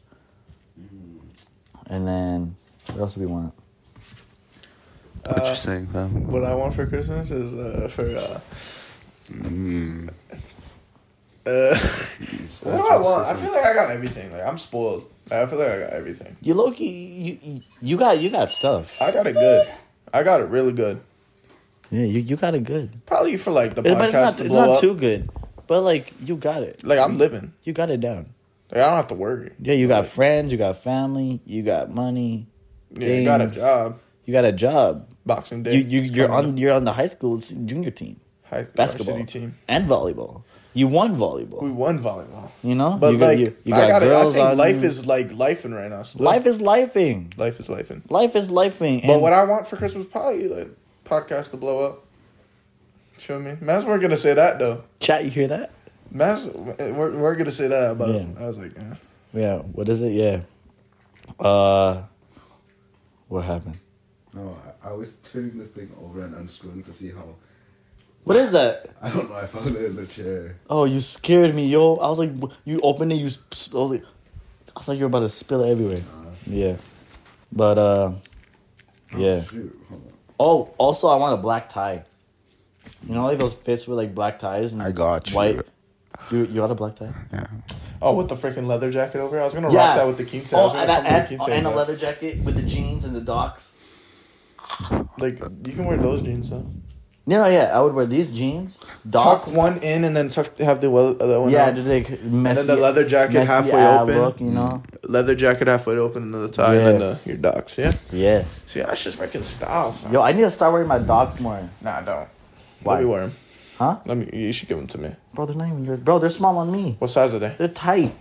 [1.87, 2.55] And then
[2.87, 3.53] what else do we want?
[5.23, 6.27] What Uh, you saying, fam?
[6.27, 8.39] What I want for Christmas is uh, for uh,
[9.31, 10.09] Mm.
[11.49, 11.77] Uh,
[12.63, 13.27] what do I want?
[13.27, 14.31] I feel like I got everything.
[14.31, 15.09] Like I'm spoiled.
[15.31, 16.35] I feel like I got everything.
[16.41, 18.99] You Loki, you you- got you got stuff.
[19.01, 19.67] I got it good.
[20.13, 21.01] I got it really good.
[21.91, 23.05] Yeah, you, you got it good.
[23.05, 24.79] Probably for like the It- but podcast it's not to it's not up.
[24.79, 25.29] too good.
[25.67, 26.83] But like you got it.
[26.83, 27.53] like I'm living.
[27.63, 28.33] You got it down.
[28.71, 29.51] Like I don't have to worry.
[29.59, 32.47] Yeah, you got Like, friends, you got family, you got money.
[32.91, 33.99] Yeah, you got a job.
[34.25, 35.07] You got a job.
[35.25, 35.75] Boxing day.
[35.77, 36.57] You you you're on up.
[36.57, 38.19] you're on the high school junior team
[38.49, 39.55] High, basketball team.
[39.67, 40.41] and volleyball.
[40.73, 41.63] You won volleyball.
[41.63, 44.05] We won volleyball, You know, but you got- like you, you I got got I
[44.05, 44.83] girls think on life you.
[44.83, 46.03] is like lifing right now.
[46.03, 46.23] Still.
[46.25, 47.35] life is lifing.
[47.37, 48.01] life is lifing.
[48.09, 49.05] Life is lifing.
[49.05, 50.69] But what I want for Christmas probably like
[51.05, 52.05] podcast to blow up.
[53.17, 53.57] Show me?
[53.61, 54.83] Man's we're gonna say that though.
[54.99, 55.71] chat, you hear that?
[56.11, 58.09] Man's we're, we're gonna say that about.
[58.09, 58.25] Yeah.
[58.39, 58.95] I was like, eh.
[59.33, 59.57] Yeah.
[59.57, 60.11] What is it?
[60.11, 60.41] Yeah.
[61.39, 62.03] Uh,
[63.27, 63.79] what happened?
[64.33, 67.35] No, I, I was turning this thing over and unscrewing to see how.
[68.29, 68.85] What is that?
[69.01, 69.35] I don't know.
[69.37, 70.55] I found it in the chair.
[70.69, 71.95] Oh, you scared me, yo.
[71.95, 72.29] I was like,
[72.63, 73.27] you opened it, you.
[73.33, 74.03] sp- I was like,
[74.77, 76.03] I thought you were about to spill it everywhere.
[76.45, 76.77] Yeah,
[77.51, 78.11] but uh,
[79.17, 79.41] yeah.
[79.41, 79.79] Oh, shoot.
[79.89, 80.13] Hold on.
[80.39, 82.03] Oh, also, I want a black tie.
[83.07, 85.35] You know, like those fits with like black ties and I got you.
[85.35, 85.61] white.
[86.29, 87.11] You you got a black tie?
[87.33, 87.47] Yeah.
[87.99, 89.41] oh, with the freaking leather jacket over.
[89.41, 89.87] I was gonna Yeah.
[89.87, 90.53] rock that with the king size.
[90.53, 92.61] I was Oh, and, come a, and, king size, and a leather jacket with the
[92.69, 93.83] jeans and the Docs.
[95.17, 96.67] Like you can wear those jeans though.
[97.27, 99.51] You know, yeah, I would wear these jeans, Docs.
[99.51, 101.75] Tuck one in and then tuck have the well, other one yeah, out.
[101.75, 104.17] did they messy, the leather jacket halfway open.
[104.17, 104.81] Look, you know.
[104.83, 105.09] Mm.
[105.09, 107.77] leather jacket halfway open and the tie and then the, your Docs.
[107.77, 107.93] Yeah.
[108.11, 108.45] Yeah.
[108.65, 109.91] See, that's just freaking style.
[109.91, 110.13] fam.
[110.13, 111.69] Yo, I need to start wearing my Docs more.
[111.81, 112.29] Nah, don't.
[112.81, 112.95] Why?
[112.95, 113.31] Let me wear them.
[113.77, 113.99] Huh?
[114.05, 114.29] Let me.
[114.33, 115.15] You should give them to me.
[115.33, 115.97] Bro, they're not even your.
[115.97, 116.95] Bro, they're small on me.
[116.97, 117.53] What size are they?
[117.57, 118.11] They're tight.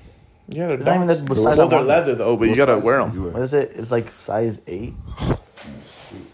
[0.48, 1.24] Yeah, they're They're not even dogs.
[1.24, 3.32] that size I Well, they're leather though, but you gotta wear them.
[3.32, 3.72] What is it?
[3.74, 4.94] It's like size eight.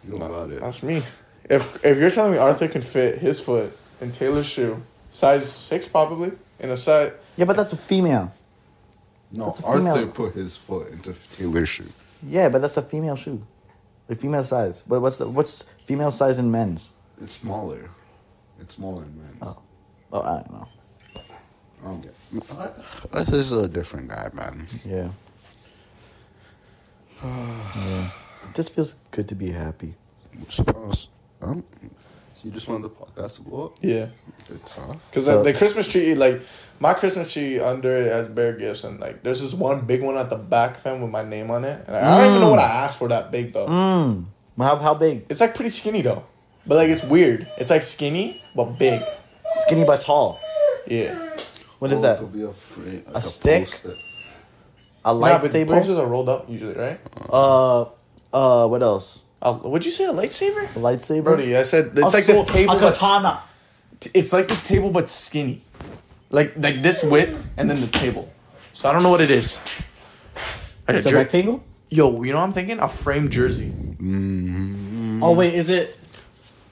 [0.07, 0.61] You know about it.
[0.61, 1.03] That's me.
[1.49, 5.89] If if you're telling me Arthur can fit his foot in Taylor's shoe, size six
[5.89, 7.13] probably, in a size.
[7.37, 8.33] Yeah, but that's a female.
[9.33, 11.89] No, That's a Arthur put his foot into Taylor's shoe.
[12.27, 13.45] Yeah, but that's a female shoe.
[14.09, 14.83] A female size.
[14.83, 16.91] But what's the what's female size in men's?
[17.21, 17.91] It's smaller.
[18.61, 19.39] It's smaller in men's.
[19.43, 19.59] Oh,
[20.13, 20.69] oh I don't know.
[21.17, 22.15] I don't get.
[23.13, 24.67] Uh, this is a different guy, man.
[24.85, 25.11] Yeah.
[27.25, 28.11] yeah.
[28.49, 29.95] It just feels good to be happy.
[30.49, 31.09] Suppose.
[31.45, 31.65] Um,
[32.35, 33.77] so you just want the podcast to blow up?
[33.81, 34.07] Yeah.
[34.51, 35.11] It's tough.
[35.11, 36.41] Because So- the, the Christmas tree, like
[36.81, 40.17] my Christmas tree under it has bear gifts, and like there's this one big one
[40.17, 41.85] at the back, fam, with my name on it.
[41.87, 43.67] And I don't even know what I asked for that big though.
[43.69, 44.25] Mm.
[44.59, 45.27] How how big?
[45.29, 46.25] It's like pretty skinny though,
[46.67, 47.47] but like it's weird.
[47.59, 49.03] It's like skinny but big.
[49.55, 50.41] Skinny but tall.
[50.87, 51.15] Yeah.
[51.79, 52.33] What is Or it that?
[52.33, 53.63] Be a, frame, like A stick?
[53.65, 53.97] post-it.
[55.05, 55.69] A Nah, but lightsaber?
[55.69, 56.99] posters are rolled up usually, right?
[57.31, 57.83] uh,
[58.33, 59.21] uh, what else?
[59.45, 60.65] Uh, would you say a lightsaber?
[60.75, 61.25] A lightsaber?
[61.25, 62.73] Brody, I said it's A like this table.
[62.75, 63.43] A that's- katana.
[64.13, 65.63] It's like this table but skinny,
[66.31, 68.29] like like this width and then the table.
[68.73, 69.61] So I don't know what it is.
[70.89, 71.63] Like It's a a jer- rectangle.
[71.89, 72.81] Yo, you know what I'm thinking?
[72.81, 73.73] A framed jersey.
[75.23, 75.97] Oh wait, is it?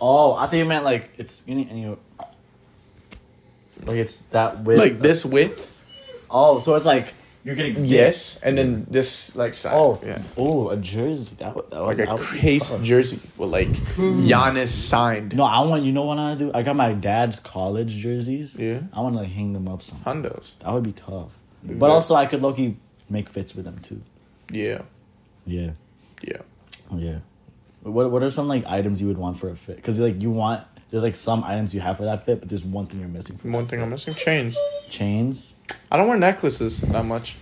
[0.00, 1.86] Oh, I think you meant like it's any any.
[3.86, 4.78] Like it's that width.
[4.78, 5.74] Like this width.
[6.30, 7.14] Oh, so it's like
[7.44, 9.72] you're getting Yes, and then this like side.
[9.74, 10.22] Oh, yeah.
[10.36, 11.34] Oh, a jersey.
[11.36, 12.82] That would, that would, Like that a would case oh.
[12.82, 14.26] jersey with like hmm.
[14.26, 15.34] Giannis signed.
[15.34, 15.82] No, I want.
[15.82, 16.50] You know what I want to do?
[16.54, 18.58] I got my dad's college jerseys.
[18.58, 18.80] Yeah.
[18.92, 19.98] I want to like hang them up some.
[19.98, 20.58] Hondos.
[20.60, 21.30] That would be tough.
[21.64, 22.76] But also, I could Loki
[23.10, 24.02] make fits with them too.
[24.50, 24.82] Yeah.
[25.44, 25.72] Yeah.
[26.22, 26.42] Yeah.
[26.94, 27.18] Yeah.
[27.82, 29.76] What What are some like items you would want for a fit?
[29.76, 32.64] Because like you want there's like some items you have for that fit, but there's
[32.64, 33.38] one thing you're missing.
[33.38, 34.58] For One thing I'm missing chains.
[34.90, 35.54] chains.
[35.92, 37.36] I don't wear necklaces that much,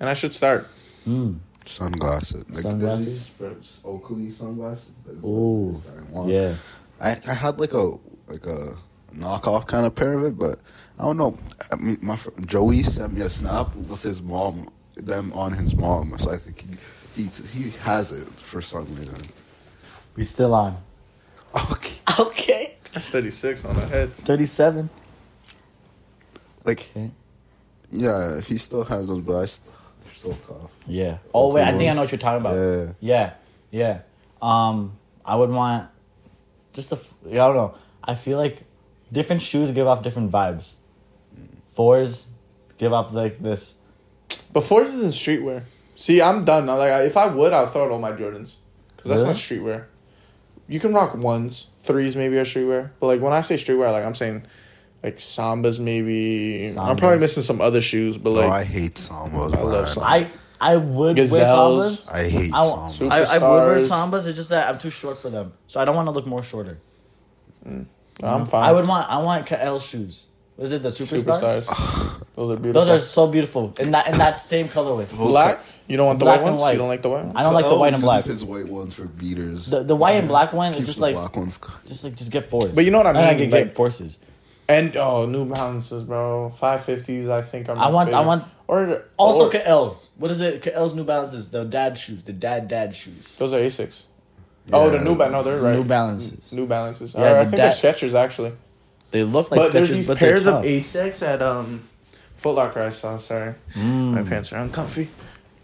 [0.00, 0.66] and I should start.
[1.06, 1.40] Mm.
[1.66, 2.48] Sunglasses.
[2.48, 3.34] Like, Sunglasses?
[3.34, 4.90] these Oakley sunglasses.
[5.06, 5.80] Like, Ooh.
[5.84, 6.30] that I want.
[6.30, 6.54] Yeah.
[6.98, 7.90] I, I had like a
[8.26, 8.74] like a
[9.14, 10.60] knockoff kind of pair of it, but
[10.98, 11.36] I don't know.
[11.70, 15.76] I mean, my fr- Joey sent me a snap with his mom, them on his
[15.76, 16.16] mom.
[16.18, 16.62] So I think
[17.14, 19.26] he he, he has it for some reason.
[20.16, 20.78] We still on.
[21.70, 22.76] Okay, Okay.
[22.94, 24.10] That's 36 on the head.
[24.10, 24.88] Thirty seven.
[26.64, 27.10] like Okay.
[27.90, 30.76] Yeah, he still has those, but I st- they're so tough.
[30.86, 31.18] Yeah.
[31.34, 32.54] Oh wait, I think I know what you're talking about.
[32.56, 32.92] Yeah.
[33.00, 33.32] Yeah.
[33.70, 34.00] Yeah.
[34.40, 35.88] Um, I would want
[36.72, 36.96] just a.
[36.96, 37.74] f- I don't know.
[38.04, 38.62] I feel like
[39.12, 40.74] different shoes give off different vibes.
[41.74, 42.28] Fours
[42.78, 43.76] give off like this.
[44.52, 45.62] But fours is in streetwear.
[45.94, 46.66] See, I'm done.
[46.66, 46.78] now.
[46.78, 48.54] Like, if I would, I'd throw it on my Jordans.
[48.96, 49.86] Because that's not streetwear.
[50.68, 51.68] You can rock ones.
[51.78, 52.90] Threes maybe are streetwear.
[53.00, 54.44] But, like, when I say streetwear, like, I'm saying,
[55.02, 56.74] like, Sambas maybe.
[56.76, 59.54] I'm probably missing some other shoes, but, oh, I hate sambas.
[59.54, 60.02] I love sambas.
[60.02, 60.30] I
[60.60, 61.30] I would Gazelles.
[61.32, 62.12] wear sambas.
[62.12, 63.10] I hate I, sambas.
[63.10, 64.26] I, I would wear sambas.
[64.26, 66.42] It's just that I'm too short for them, so I don't want to look more
[66.42, 66.78] shorter.
[67.64, 67.86] Mm.
[68.22, 68.48] I'm mm.
[68.48, 68.68] fine.
[68.68, 70.26] I would want I want KL shoes.
[70.56, 71.64] What is it the superstars?
[71.66, 72.24] Superstars.
[72.34, 72.72] Those are beautiful.
[72.72, 75.08] Those are so beautiful in that in that same colorway.
[75.16, 75.60] Black?
[75.86, 76.62] You don't want the Black white and ones?
[76.62, 76.72] white.
[76.72, 77.36] You don't like the white ones?
[77.36, 78.16] I don't like the Oh, white and black.
[78.16, 79.70] uses his white ones for beaters.
[79.70, 81.58] The the white and black one is just the like black ones.
[81.86, 82.72] just like just get forces.
[82.72, 84.18] But you know what I I mean, get, like- get forces.
[84.68, 86.52] And, oh, New Balances, bro.
[86.54, 90.10] 550s, I think are my I want I want Or, also or, KL's.
[90.18, 90.60] What is it?
[90.62, 91.50] KL's New Balances.
[91.50, 92.22] The dad shoes.
[92.24, 93.36] The dad dad shoes.
[93.36, 94.04] Those are Asics.
[94.70, 95.32] Oh, the New Balance.
[95.32, 95.76] No, they're right.
[95.76, 96.52] New Balances.
[96.52, 97.14] New Balances.
[97.14, 98.52] Yeah, Or I think da- they're Skechers, actually.
[99.10, 100.62] They look like but there's Skechers, these but pairs of.
[100.64, 101.82] Asics at um,
[102.34, 102.82] Foot Locker.
[102.82, 103.16] I saw.
[103.16, 103.80] Sorry, my
[104.20, 104.28] Mm.
[104.28, 105.08] pants are uncomfy.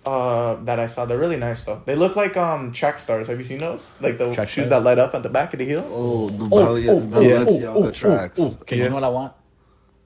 [0.07, 1.07] Uh, that I saw.
[1.07, 1.81] They're really nice though.
[1.87, 3.29] They look like um track stars.
[3.29, 3.95] Have you seen those?
[4.01, 4.83] Like the Track shoes stars?
[4.83, 5.83] that light up at the back of the heel.
[5.89, 7.39] Oh, the Oh, Bali- oh, oh, yeah.
[7.39, 8.39] Balenciaga oh, oh, tracks.
[8.41, 8.83] oh, Okay, Yeah.
[8.85, 9.33] you know what I want?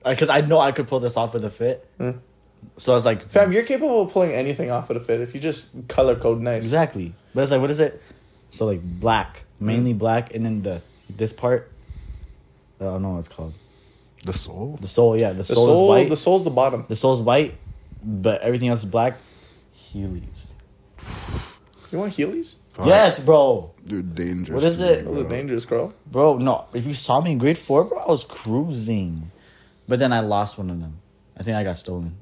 [0.04, 1.88] Because I know I could pull this off with a fit.
[1.98, 2.12] Hmm.
[2.76, 5.34] So I was like, Fam, you're capable of pulling anything off with a fit if
[5.34, 6.62] you just color code nice.
[6.62, 7.14] exactly.
[7.34, 8.00] But it's like, what is it?
[8.50, 10.80] So like black, mainly black, and then the
[11.10, 11.70] this part.
[12.80, 13.52] I don't know what it's called.
[14.24, 14.78] The soul?
[14.80, 16.08] The sole, yeah, the, The sole, sole, is white.
[16.08, 16.84] the sole's the bottom.
[16.88, 17.54] The sole's white,
[18.02, 19.14] but everything else is black.
[19.92, 20.52] Heelys.
[21.90, 22.56] You want Heelys?
[22.84, 23.72] Yes, bro.
[23.84, 24.62] They're dangerous.
[24.62, 24.98] What is to it?
[24.98, 25.30] me, Those are bro.
[25.36, 25.94] dangerous, girl.
[26.06, 26.66] Bro, no.
[26.74, 29.30] If you saw me in grade four, bro, I was cruising.
[29.88, 30.98] But then I lost one of them.
[31.36, 32.16] I think I got stolen.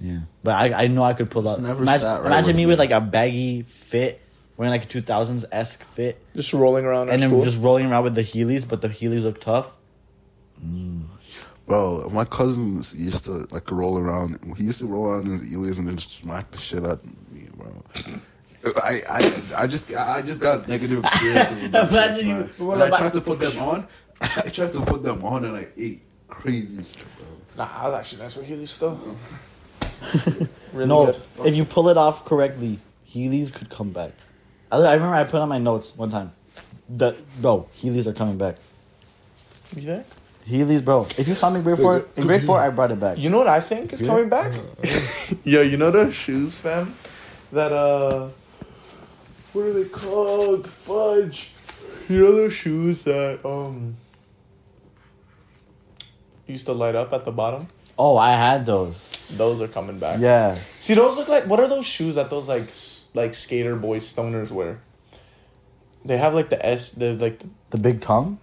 [0.00, 0.20] Yeah.
[0.42, 1.64] But I, I know I could pull Just up.
[1.64, 2.66] never Imagine, sat right imagine with me me.
[2.66, 4.20] with like a baggy fit,
[4.56, 7.42] wearing like a 2000s esque fit, Just rolling around and our then school.
[7.44, 9.72] just rolling around with the Heelys, but the Heelys look tough.
[10.62, 11.04] Mm.
[11.66, 14.38] Bro, my cousins used to like roll around.
[14.56, 17.02] He used to roll around in his Heelys and then just smack the shit out
[17.02, 17.82] of me, bro.
[18.82, 22.80] I, I, I just I just got negative experiences with them Imagine shits, you man.
[22.82, 23.86] And I tried to put them on.
[24.20, 27.64] I tried to put them on and I ate crazy shit, bro.
[27.64, 29.00] Nah, I was actually nice with Heelys still.
[30.72, 31.46] really no, good.
[31.46, 34.12] if you pull it off correctly, Heelys could come back.
[34.70, 36.32] I, I remember I put on my notes one time.
[36.90, 38.56] that bro, Heelys are coming back.
[39.74, 40.06] You think?
[40.48, 41.02] Heelys, bro.
[41.18, 43.18] If you saw me in grade four, in grade four, I brought it back.
[43.18, 44.52] You know what I think is coming back?
[45.44, 46.94] Yo, you know those shoes, fam?
[47.50, 48.28] That, uh.
[49.52, 50.68] What are they called?
[50.68, 51.52] Fudge.
[52.08, 53.96] You know those shoes that, um.
[56.46, 57.66] Used to light up at the bottom?
[57.98, 59.34] Oh, I had those.
[59.36, 60.20] Those are coming back.
[60.20, 60.54] Yeah.
[60.54, 61.48] See, those look like.
[61.48, 62.68] What are those shoes that those, like,
[63.14, 64.80] like skater boys, stoners wear?
[66.04, 67.48] They have, like, the S, the, like, the.
[67.70, 68.38] The big tongue?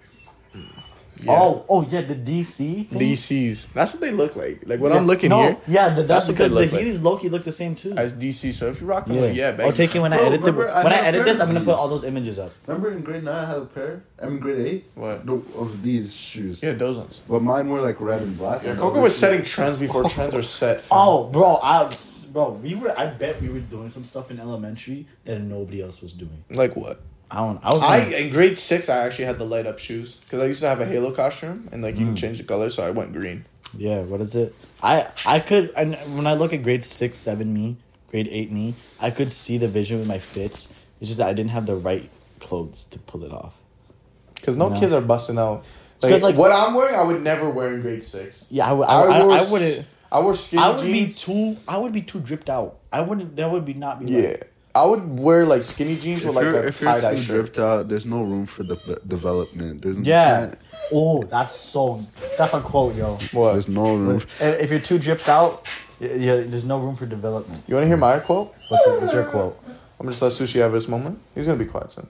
[1.23, 1.31] Yeah.
[1.31, 2.87] Oh, oh yeah, the DC.
[2.87, 2.99] Thing?
[2.99, 3.73] DCs.
[3.73, 4.61] That's what they look like.
[4.65, 4.97] Like, when Yeah.
[4.99, 7.03] I'm looking no, here, Yeah, the, that's that's what they because the look like.
[7.03, 7.93] Loki look the same too.
[7.93, 8.51] as DC.
[8.53, 9.21] So if you rock them, yeah.
[9.23, 9.71] like, yeah, I'll baby.
[9.77, 11.39] take it when I edit the, remember I when I edit this.
[11.39, 12.51] I'm gonna put all those images up.
[12.67, 14.03] Remember in grade nine I had a pair?
[14.21, 14.85] I mean grade eight?
[14.95, 15.25] What?
[15.25, 16.61] No, of these shoes.
[16.63, 17.21] Yeah, those ones.
[17.27, 18.63] But mine were like red and black.
[18.63, 20.81] Yeah, and Coco was others- setting trends before trends were set.
[20.81, 20.97] fam.
[20.99, 21.89] Oh, bro, I
[22.31, 22.97] bro, we were.
[22.97, 26.43] I bet we were doing some stuff in elementary that nobody else was doing.
[26.49, 26.99] Like what?
[27.33, 27.59] I don't.
[27.65, 27.81] I was.
[27.81, 30.67] I in grade six, I actually had the light up shoes because I used to
[30.67, 32.17] have a Halo costume and like you can mm.
[32.17, 33.45] change the color, so I went green.
[33.75, 34.01] yeah.
[34.01, 34.53] What is it?
[34.83, 35.73] I I could.
[35.75, 37.77] And when I look at grade six, seven me,
[38.11, 40.71] grade eight me, I could see the vision with my fits.
[41.01, 42.07] It's just that I didn't have the right
[42.39, 43.55] clothes to pull it off.
[44.35, 44.79] Because no No.
[44.79, 45.65] kids are busting out.
[46.03, 48.45] Like, like- what I'm wearing, I would never wear in grade six.
[48.51, 49.87] Yeah, I, would- I, I, wore I s- wouldn't.
[50.11, 51.25] I wore skinny I would jeans.
[51.25, 51.57] be too.
[51.67, 52.77] I would be too dripped out.
[52.91, 53.37] I wouldn't.
[53.37, 54.11] That would be not be.
[54.11, 54.43] yeah, Right.
[54.75, 57.25] I would wear like skinny jeans If with like a if tie dye shirt.
[57.27, 59.81] dripped out, there's no room for de- development.
[59.83, 60.39] There's Yeah.
[60.47, 60.57] can't-
[60.91, 62.01] Oh, that's so.
[62.37, 63.17] That's a quote, yo.
[63.31, 63.53] What?
[63.53, 64.15] There's no room.
[64.17, 65.67] If, if you're too dripped out,
[65.99, 67.63] y- yeah, there's no room for development.
[67.67, 68.53] You want to hear my quote?
[68.69, 69.57] What's your, what's your quote?
[69.99, 71.19] I'm just let Sushi have his moment.
[71.35, 72.07] He's gonna be quiet soon.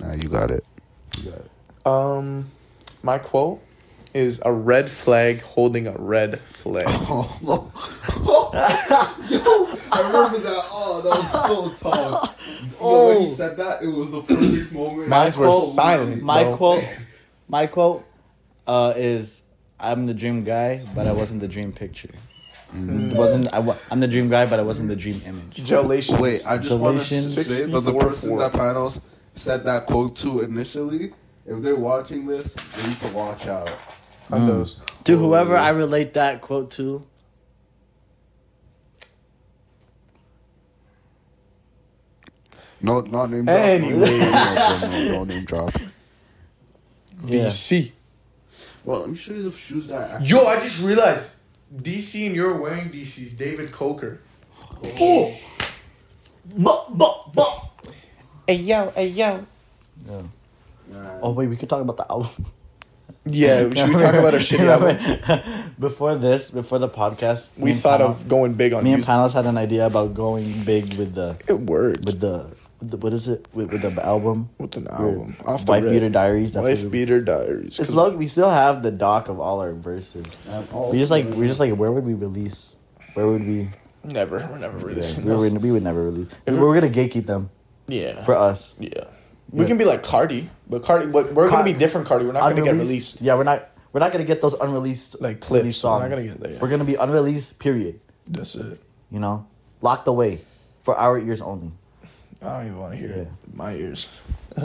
[0.00, 0.64] Nah, you got it.
[1.22, 1.50] you got it.
[1.86, 2.46] Um,
[3.02, 3.60] my quote
[4.14, 6.86] is a red flag holding a red flag.
[6.88, 7.72] Oh no!
[9.28, 10.62] Yo, I remember that.
[10.70, 12.76] Oh, that was so tough.
[12.80, 15.08] Oh, when he said that, it was the perfect moment.
[15.08, 16.22] Mines were quote- silent.
[16.22, 16.56] My bro.
[16.56, 16.98] quote,
[17.48, 18.04] my quote,
[18.66, 19.42] uh, is
[19.78, 22.14] I'm the dream guy, but I wasn't the dream picture.
[22.76, 25.62] It wasn't I, I'm the dream guy, but I wasn't the dream image.
[25.62, 26.18] Gelations.
[26.20, 29.00] Wait, I just want to say that the 64 person that Panos
[29.34, 31.12] said that quote to initially,
[31.46, 33.70] if they're watching this, they need to watch out.
[34.30, 34.46] On mm.
[34.46, 34.80] those.
[35.04, 37.06] To whoever I relate that quote to,
[42.84, 43.58] No, not name drop.
[43.58, 44.82] Anyways.
[45.10, 45.72] no, name drop.
[47.24, 47.46] yeah.
[47.46, 47.92] DC.
[48.84, 50.20] Well, let me show you the shoes that.
[50.20, 51.38] I Yo, I just realized
[51.74, 54.20] DC and you're wearing DC's David Coker.
[55.00, 55.34] Oh.
[56.58, 57.70] But, but, but.
[58.46, 59.46] Hey yo, hey yo.
[61.22, 62.44] Oh wait, we could talk about the album.
[63.26, 65.72] Yeah, should we talk about our shitty album?
[65.80, 69.10] before this, before the podcast, We thought Panos- of going big on Me and music.
[69.14, 72.96] Panos had an idea about going big with the It worked with the, with the
[72.98, 74.50] what is it with, with the album?
[74.58, 75.36] with an album.
[75.46, 75.92] Off the Wife rip.
[75.94, 76.52] Beater Diaries.
[76.52, 77.80] That's Wife what we, Beater Diaries.
[77.80, 78.10] It's low.
[78.14, 80.40] We still have the doc of all our verses.
[80.92, 82.76] We just like we just like where would we release?
[83.14, 83.68] Where would we?
[84.04, 85.50] Never, we're never releasing we, those.
[85.52, 86.28] would, we would never release.
[86.44, 87.48] If We we're gonna gatekeep them
[87.88, 88.74] Yeah, for us.
[88.78, 89.04] yeah.
[89.54, 92.06] We can be like Carti, but Carti, but we're Car- gonna be different.
[92.08, 93.20] Carti, we're not gonna get released.
[93.20, 93.70] Yeah, we're not.
[93.92, 95.62] We're not gonna get those unreleased Like clips.
[95.62, 96.58] released We're not gonna get there.
[96.60, 97.58] We're gonna be unreleased.
[97.60, 98.00] Period.
[98.26, 98.80] That's it.
[99.10, 99.46] You know,
[99.80, 100.40] locked away
[100.82, 101.70] for our ears only.
[102.42, 103.28] I don't even want to hear it.
[103.52, 104.08] My ears.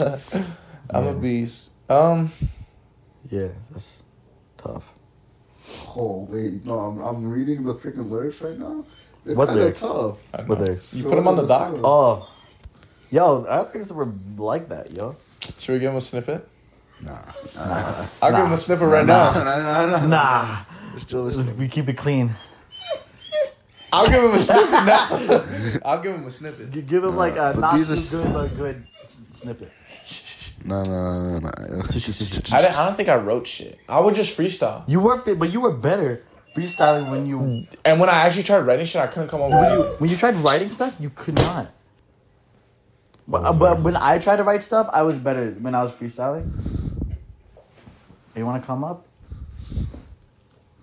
[0.90, 1.70] I'm a beast.
[1.88, 2.32] Um,
[3.30, 4.02] Yeah, that's
[4.56, 4.92] tough.
[5.96, 8.84] Oh wait, no, I'm, I'm reading the freaking lyrics right now.
[9.24, 9.80] They're What kinda lyrics?
[9.80, 10.24] tough.
[10.48, 10.64] What know.
[10.64, 10.94] lyrics?
[10.94, 11.74] You put them on the doc.
[11.84, 12.28] Oh,
[13.10, 15.14] yo, I don't think it's ever like that, yo.
[15.58, 16.46] Should we give him a snippet?
[17.02, 17.16] Nah,
[18.22, 19.32] I'll give him a snippet right now.
[19.32, 20.06] nah, nah, nah.
[20.06, 20.58] Nah,
[20.92, 22.34] Let's chill, let's- we keep it clean.
[23.92, 25.80] I'll give him a snippet now.
[25.84, 26.70] I'll give him a snippet.
[26.70, 29.72] G- Give him like a not these too s- good but good s- snippet.
[30.64, 31.50] Nah, nah, nah, nah.
[32.52, 33.78] I, I don't think I wrote shit.
[33.88, 34.84] I would just freestyle.
[34.86, 36.22] You were fit, but you were better
[36.54, 39.86] freestyling when you And when I actually tried writing shit, I couldn't come up with
[39.86, 40.00] it.
[40.00, 40.94] when you tried writing stuff.
[41.00, 41.68] You could not.
[43.30, 45.92] But, uh, but when I tried to write stuff, I was better when I was
[45.92, 46.50] freestyling.
[48.34, 49.06] You want to come up?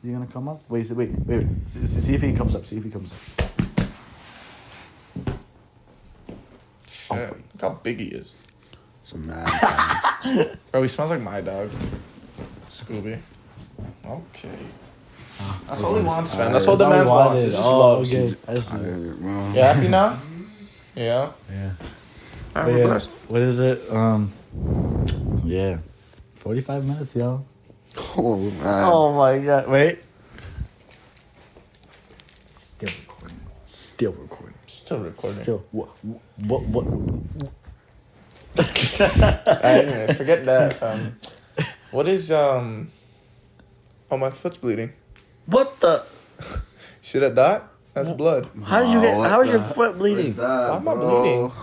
[0.03, 0.61] You gonna come up?
[0.69, 1.47] Wait, wait, wait, wait.
[1.67, 2.65] See, see see if he comes up.
[2.65, 3.17] See if he comes up.
[6.89, 7.29] Shit.
[7.29, 8.33] Look how big he is.
[9.03, 10.57] So mad.
[10.71, 11.69] Bro, he smells like my dog.
[12.69, 13.19] Scooby.
[14.05, 14.59] Okay.
[15.67, 16.53] That's all he wants, man.
[16.53, 17.43] That's all the man wants.
[17.43, 18.01] It's just love.
[18.47, 18.77] I see.
[18.77, 20.17] Well, You happy now?
[20.95, 21.31] Yeah.
[21.51, 21.71] Yeah.
[22.55, 23.13] I'm yeah, blessed.
[23.27, 23.89] what is it?
[23.91, 24.31] Um.
[25.45, 25.77] Yeah.
[26.35, 27.45] Forty-five minutes, yo.
[28.17, 28.83] Oh man.
[28.85, 29.67] Oh my god!
[29.67, 29.99] Wait.
[32.77, 33.39] Still recording.
[33.63, 34.53] Still recording.
[34.67, 35.41] Still recording.
[35.41, 35.65] Still.
[35.71, 35.89] What?
[36.45, 36.63] What?
[36.63, 36.85] What?
[39.63, 40.73] Anyway, forget that.
[40.73, 41.19] fam.
[41.91, 42.89] what is um?
[44.09, 44.93] Oh, my foot's bleeding.
[45.47, 46.05] What the?
[47.01, 47.71] See that dot?
[47.93, 48.49] That's blood.
[48.63, 49.29] How did you get?
[49.29, 50.33] How is your foot bleeding?
[50.33, 51.53] That, Why am I bro?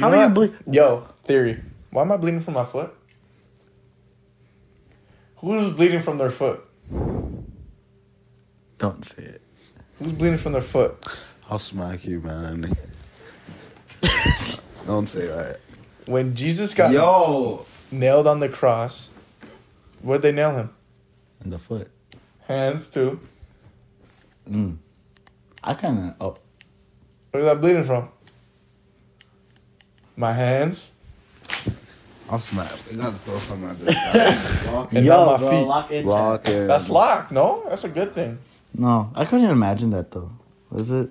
[0.00, 0.02] Bleeding?
[0.02, 0.64] How know are you what?
[0.64, 1.60] ble- Yo, theory.
[1.90, 2.94] Why am I bleeding from my foot?
[5.36, 6.64] Who's bleeding from their foot?
[8.78, 9.42] Don't say it.
[9.98, 10.96] Who's bleeding from their foot?
[11.50, 12.72] I'll smack you, man.
[14.86, 15.56] Don't say that.
[16.06, 17.66] When Jesus got Yo.
[17.90, 19.10] nailed on the cross,
[20.02, 20.70] where'd they nail him?
[21.44, 21.90] In the foot.
[22.46, 23.20] Hands too.
[24.48, 24.76] Mm.
[25.62, 26.14] I kind of.
[26.20, 26.36] Oh.
[27.30, 28.08] Where's that bleeding from?
[30.20, 30.96] My hands.
[32.30, 32.70] I'll smack.
[32.90, 34.72] You gotta throw something at this guy.
[34.72, 35.66] Lock And Yo, not my bro, feet.
[35.66, 36.06] lock in.
[36.06, 36.66] Lock in.
[36.66, 37.64] That's locked, no?
[37.68, 38.38] That's a good thing.
[38.76, 40.30] No, I couldn't even imagine that though.
[40.70, 41.08] Was it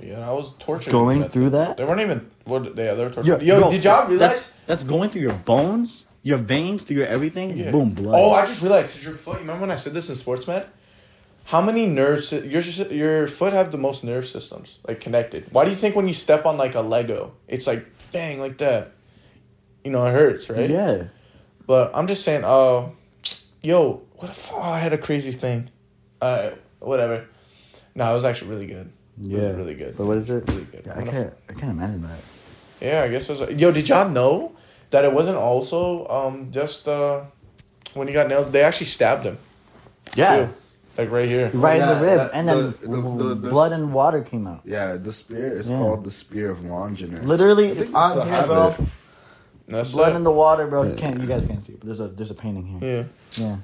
[0.00, 0.92] Yeah, I was tortured.
[0.92, 1.76] going That- through that?
[1.76, 2.30] They weren't even.
[2.44, 2.74] What?
[2.76, 3.42] They, they were tortured.
[3.42, 4.30] Yo, did y'all realize?
[4.30, 7.58] That's, that's going through your bones, your veins, through your everything.
[7.58, 7.72] Yeah.
[7.72, 8.14] Boom, blood.
[8.18, 9.34] Oh, I just realized your foot.
[9.34, 10.66] You remember when I said this in sports med?
[11.46, 12.32] How many nerves?
[12.32, 12.62] Your
[13.02, 15.48] your foot have the most nerve systems like connected.
[15.52, 18.58] Why do you think when you step on like a Lego, it's like bang like
[18.58, 18.92] that?
[19.84, 20.70] You know it hurts, right?
[20.70, 21.04] yeah.
[21.66, 22.44] But I'm just saying.
[22.44, 22.90] Uh,
[23.62, 25.70] yo, what if oh, I had a crazy thing?
[26.20, 27.26] Uh, whatever.
[27.94, 28.92] No, it was actually really good.
[29.20, 29.96] Yeah, was really good.
[29.96, 30.48] But what is it?
[30.48, 30.82] Really good.
[30.86, 31.34] Yeah, I can't.
[31.48, 32.18] I can't imagine that.
[32.80, 33.52] Yeah, I guess it was.
[33.52, 34.54] Yo, did y'all know
[34.90, 37.22] that it wasn't also um just uh
[37.94, 38.52] when he got nailed?
[38.52, 39.38] They actually stabbed him.
[40.14, 40.54] Yeah, too.
[40.98, 41.50] Like right here.
[41.54, 44.20] right in Yeah, the rib, that- and then the- the- the- the- blood and water
[44.22, 44.60] came out.
[44.64, 45.78] Yeah, the spear is Yeah.
[45.78, 47.24] called the spear of Longinus.
[47.24, 48.74] Literally, it's on here, have bro.
[49.68, 50.16] That's Blood it.
[50.16, 50.82] in the water, bro.
[50.82, 51.16] You can't.
[51.18, 53.06] You guys can't see, but there's a there's a painting here.
[53.38, 53.56] Yeah, Yeah.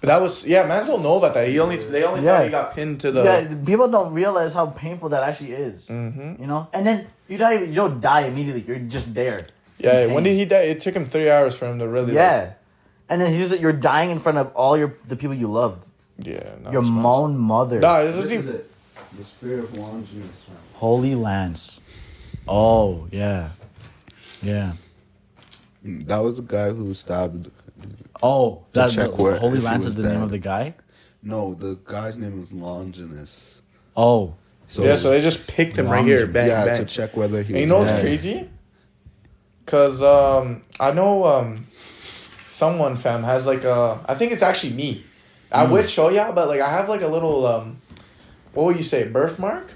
[0.00, 0.64] but that was yeah.
[0.66, 1.48] Man, don't know about that.
[1.48, 2.36] He only they only Yeah.
[2.38, 3.22] thought he got pinned to the.
[3.24, 5.88] Yeah, people don't realize how painful that actually is.
[5.88, 6.40] Mhm.
[6.40, 8.62] You know, and then you don't even, you don't die immediately.
[8.66, 9.46] You're just there.
[9.78, 10.62] Yeah, when did he die?
[10.72, 12.06] It took him three hours for him to really.
[12.14, 12.50] like- Yeah,
[13.10, 13.60] and then here's it.
[13.60, 15.82] You're dying in front of all your the people you loved.
[16.18, 16.54] Yeah.
[16.62, 17.02] No, your it's messed.
[17.02, 17.80] moan mother.
[17.80, 18.70] Nah, this This is is it.
[19.18, 20.58] The spirit of Longinus, man.
[20.74, 21.80] Holy Lance.
[22.48, 23.50] Oh yeah,
[24.42, 24.72] yeah.
[25.84, 27.50] Mm, That was the guy who stabbed.
[28.22, 30.74] Oh, that check the, Holy Lance is the name of the guy.
[31.22, 33.62] No, the guy's name is Longinus.
[33.96, 34.34] Oh,
[34.68, 36.26] So yeah, so they just picked him right here.
[36.26, 36.74] Bang, yeah, bang.
[36.76, 38.48] to check whether he And you was know what's crazy?
[39.64, 43.98] Cause um, I know um, someone fam has like a.
[44.08, 45.04] I think it's actually me.
[45.56, 45.72] I Hmm.
[45.72, 47.78] would show y'all, but like I have like a little um,
[48.54, 49.72] what would you say, birthmark?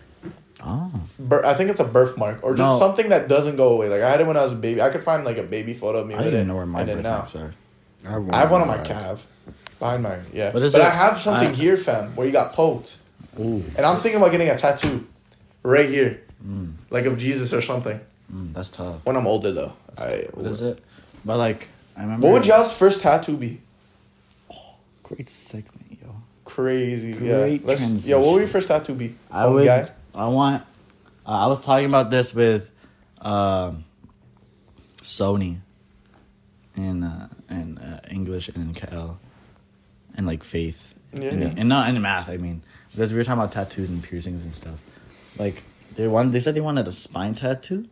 [0.63, 2.79] oh, Bir- I think it's a birthmark or just No.
[2.87, 3.89] something that doesn't go away.
[3.89, 4.83] Like I had it when I was a baby.
[4.83, 6.37] I could find like a baby photo of me I with don't it.
[6.37, 7.23] even know where my and then now.
[7.23, 7.55] birthmarks are.
[8.07, 8.87] I have one, I have one on on my back.
[8.87, 9.27] calf,
[9.79, 10.53] behind my yeah.
[10.53, 10.85] What is but it?
[10.87, 12.97] I have something I- here, fam, where you got poked,
[13.39, 15.07] Ooh, and I'm thinking about getting a tattoo,
[15.63, 16.21] right here,
[16.91, 18.01] like of Jesus or something.
[18.33, 19.05] mm, that's tough.
[19.05, 20.27] When I'm older, though, I.
[20.35, 20.79] What is it?
[21.25, 22.27] But like, I remember.
[22.27, 23.61] What would y'all's first tattoo be?
[25.11, 26.15] Great segment, yo.
[26.45, 27.67] Crazy, Great yeah.
[27.67, 29.15] Let's, yeah, what would your first tattoo be?
[29.31, 29.65] I would.
[29.67, 29.91] guy?
[30.15, 30.63] I want.
[31.27, 32.71] Uh, I was talking about this with,
[33.21, 33.85] um,
[35.03, 35.61] Sony.
[36.77, 39.19] In uh, in uh, English and in Cal,
[40.15, 41.55] and like faith, Yeah, and, yeah.
[41.57, 42.29] and not in math.
[42.31, 44.79] I mean, because we were talking about tattoos and piercings and stuff.
[45.37, 45.65] Like
[45.97, 47.89] they wanted, they said they wanted a spine tattoo,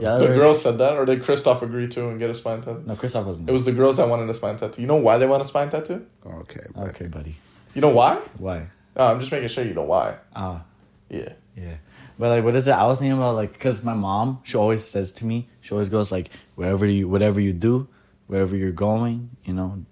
[0.00, 2.60] Yeah, The or- girls said that, or did Christoph agree to and get a spine
[2.60, 2.82] tattoo?
[2.86, 3.48] No, Christoph wasn't.
[3.48, 4.80] It was the girls that wanted a spine tattoo.
[4.80, 6.04] You know why they want a spine tattoo?
[6.26, 6.60] Okay.
[6.74, 7.36] but- okay, buddy.
[7.74, 8.16] You know why?
[8.38, 8.66] Why?
[8.96, 10.16] Oh, I'm just making sure you know why.
[10.34, 10.62] Ah,
[11.08, 11.32] Yeah.
[11.56, 11.76] yeah.
[12.18, 12.72] But like, what is it?
[12.72, 15.88] I was thinking about like, cause my mom, she always says to me, she always
[15.88, 17.88] goes like, wherever you, whatever you do,
[18.26, 19.84] wherever you're going, you know,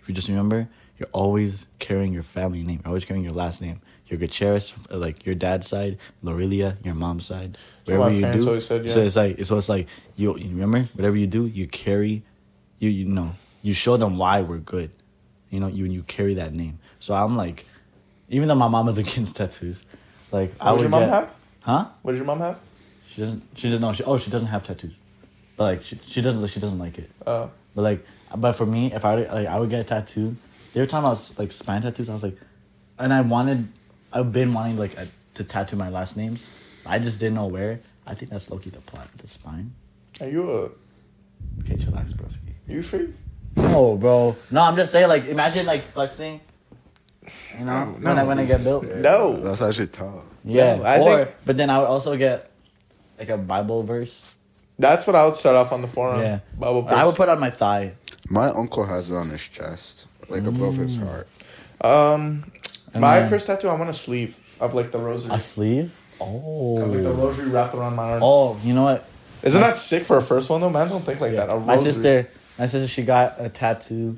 [0.00, 0.68] if you just remember,
[0.98, 2.80] you're always carrying your family name.
[2.84, 3.80] You're always carrying your last name.
[4.08, 7.58] Your Gutierrez, like your dad's side, Lorelia, your mom's side.
[7.86, 11.26] Whatever you do, said, so it's like so it's like you, you remember whatever you
[11.26, 12.22] do, you carry,
[12.78, 13.32] you you know,
[13.62, 14.90] you show them why we're good.
[15.50, 16.78] You know, you you carry that name.
[17.00, 17.66] So I'm like,
[18.28, 19.84] even though my mom is against tattoos,
[20.30, 21.30] like I What would does your mom get, have?
[21.62, 21.84] huh?
[22.02, 22.60] What does your mom have?
[23.12, 23.42] She doesn't.
[23.56, 23.92] She doesn't know.
[23.92, 24.94] She oh she doesn't have tattoos,
[25.56, 27.10] but like she, she doesn't she doesn't like it.
[27.26, 30.36] Uh, But like, but for me, if I like, I would get a tattoo.
[30.76, 32.10] They were talking about like spine tattoos.
[32.10, 32.36] I was like,
[32.98, 33.66] and I wanted,
[34.12, 36.38] I've been wanting like a, to tattoo my last name.
[36.84, 37.80] I just didn't know where.
[38.06, 39.72] I think that's Loki the plot, the spine.
[40.20, 40.64] are you a
[41.62, 42.52] Okay, chillax, broski.
[42.68, 43.08] you freak?
[43.56, 44.36] No, bro.
[44.50, 45.08] No, I'm just saying.
[45.08, 46.42] Like, imagine like flexing.
[47.58, 48.84] You know, No, when I when I get built.
[48.96, 49.34] No.
[49.38, 50.24] That's actually tough.
[50.44, 52.50] Yeah, No, I or think- but then I would also get
[53.18, 54.36] like a Bible verse.
[54.78, 56.20] That's what I would start off on the forum.
[56.20, 56.40] Yeah.
[56.58, 56.94] Bible verse.
[56.98, 57.94] I would put on my thigh.
[58.28, 61.28] My uncle has it on his chest, like above his heart.
[61.80, 62.44] Um,
[62.92, 65.34] And my then- first tattoo, I want a sleeve of like the rosary.
[65.34, 65.92] A sleeve.
[66.20, 67.12] Of, like the Oh.
[67.12, 68.22] rosary wrapped around my arm.
[68.22, 69.06] Oh, you know what?
[69.42, 70.70] Isn't that sick for a first one though?
[70.70, 71.50] Man, don't think like that.
[71.50, 71.92] A My rosary.
[71.92, 74.16] sister, my sister, she got a tattoo,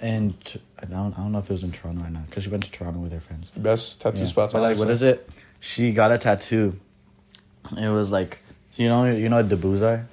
[0.00, 0.34] and
[0.80, 2.62] I don't, I don't know if it was in Toronto or not, because she went
[2.64, 3.50] to Toronto with her friends.
[3.56, 4.26] Best tattoo Yeah.
[4.26, 4.52] spots.
[4.52, 5.28] But like, what is it?
[5.58, 6.76] She got a tattoo.
[7.76, 8.38] It was like,
[8.76, 10.06] you know, you know what debuts are?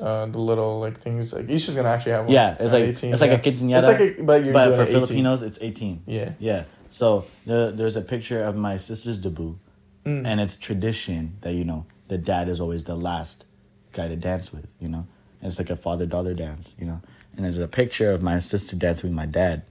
[0.00, 2.32] Uh, the little like things like Isha's gonna actually have one.
[2.32, 3.36] Yeah, it's like it's like yeah.
[3.36, 3.78] a quinceañera.
[3.80, 4.94] It's like a, but but for 18.
[4.94, 6.02] Filipinos, it's eighteen.
[6.06, 6.32] Yeah.
[6.38, 6.64] Yeah.
[6.90, 9.58] So the, there's a picture of my sister's debut,
[10.06, 10.26] Mm.
[10.26, 13.44] and it's tradition that you know the dad is always the last
[13.92, 14.66] guy to dance with.
[14.80, 15.06] You know,
[15.42, 16.70] and it's like a father daughter dance.
[16.78, 17.02] You know,
[17.36, 19.62] and there's a picture of my sister dancing with my dad.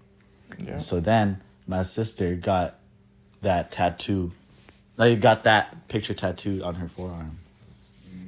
[0.64, 0.78] Yeah.
[0.78, 2.76] So then my sister got
[3.42, 4.32] that tattoo,
[4.98, 7.40] like got that picture tattooed on her forearm.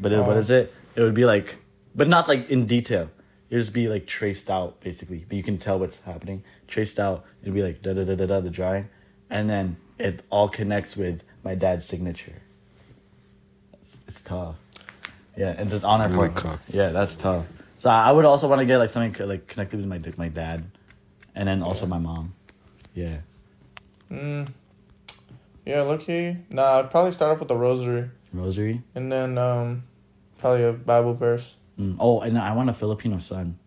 [0.02, 0.32] But it, Oh.
[0.32, 0.74] is it?
[0.96, 1.56] It would be like,
[1.96, 3.10] but not like in detail.
[3.50, 6.44] It would just be like traced out basically, but you can tell what's happening.
[6.68, 7.26] Traced out.
[7.42, 8.88] It'd be like da da da da da the drawing,
[9.30, 12.42] and then it all connects with my dad's signature.
[13.82, 14.56] It's, it's tough.
[15.38, 16.74] Yeah, and just honor Really for cooked.
[16.74, 17.46] Yeah, that's tough.
[17.80, 20.30] So I I would also want to get like something like connected with my my
[20.30, 20.64] dad,
[21.36, 22.34] and then also my mom.
[22.94, 23.18] Yeah.
[24.10, 24.48] Mm.
[25.66, 26.38] Yeah, lucky.
[26.50, 28.82] Nah, I'd probably start off with the rosary, Rosary.
[28.96, 29.84] and then um,
[30.38, 31.56] probably a Bible verse.
[31.80, 31.96] Mm.
[32.00, 33.58] Oh, and I want a Filipino sun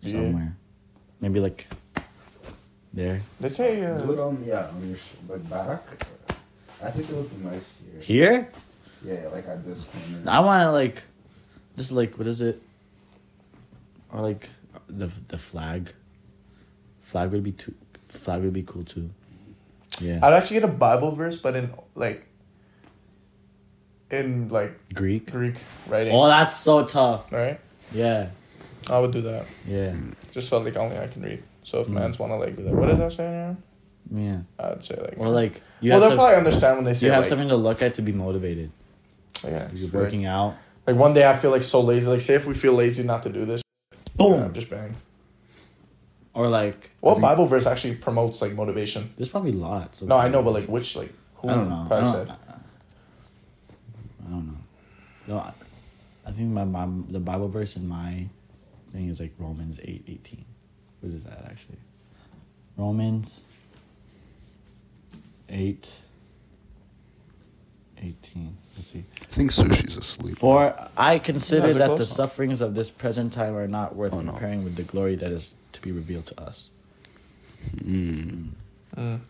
[0.00, 0.12] Yeah.
[0.12, 0.56] somewhere.
[1.20, 1.66] Maybe like
[2.92, 3.20] there.
[3.40, 5.82] They say uh, Do it on yeah on your sh- like back.
[6.82, 8.00] I think it would be nice here.
[8.00, 8.48] Here?
[9.04, 10.30] Yeah, like at this corner.
[10.30, 11.02] I want to like,
[11.76, 12.60] just like what is it?
[14.12, 14.48] Or like
[14.88, 15.92] the the flag.
[17.02, 17.74] Flag would be too.
[18.08, 19.10] Flag would be cool too.
[20.00, 20.20] Yeah.
[20.22, 22.26] I'd actually get a Bible verse, but in like
[24.14, 25.30] in like Greek.
[25.30, 25.56] Greek
[25.88, 26.14] writing.
[26.14, 27.32] Oh, that's so tough.
[27.32, 27.58] right?
[27.92, 28.28] Yeah.
[28.90, 29.46] I would do that.
[29.66, 29.94] Yeah.
[30.32, 31.42] Just felt like only I can read.
[31.62, 31.92] So if Mm.
[31.94, 33.24] mans want to like like, what does that say?
[33.26, 33.62] Aaron?
[34.12, 34.38] Yeah.
[34.58, 37.06] I'd say like, Or like you well, have they'll some, probably understand when they say
[37.06, 38.70] you have like, something to look at to be motivated.
[39.44, 40.54] yeah, You're working Like, out.
[40.86, 42.06] like one day I feel like so lazy.
[42.06, 43.62] Like say if we feel lazy not to do this,
[44.16, 44.40] Boom.
[44.42, 44.94] yeah, just bang.
[46.34, 49.10] Or like What Bible verse actually promotes like motivation?
[49.16, 50.02] there's probably lots.
[50.02, 51.86] of- No, I know, but like which like who I don't know.
[51.90, 52.32] I don't, said
[54.26, 54.58] I don't know.
[55.28, 55.52] No, I,
[56.26, 58.26] I think my, my the Bible verse in my
[58.92, 60.44] thing is like Romans eight eighteen.
[61.00, 61.78] What is that actually?
[62.76, 63.42] Romans
[65.48, 65.90] eight
[67.98, 68.56] eighteen.
[68.76, 69.04] Let's see.
[69.20, 70.36] I think sushi's asleep.
[70.38, 72.10] For I consider that the close.
[72.10, 74.32] sufferings of this present time are not worth Oh, no.
[74.32, 76.68] comparing with the glory that is to be revealed to us.
[77.76, 78.48] Mm.
[78.96, 79.20] Mm.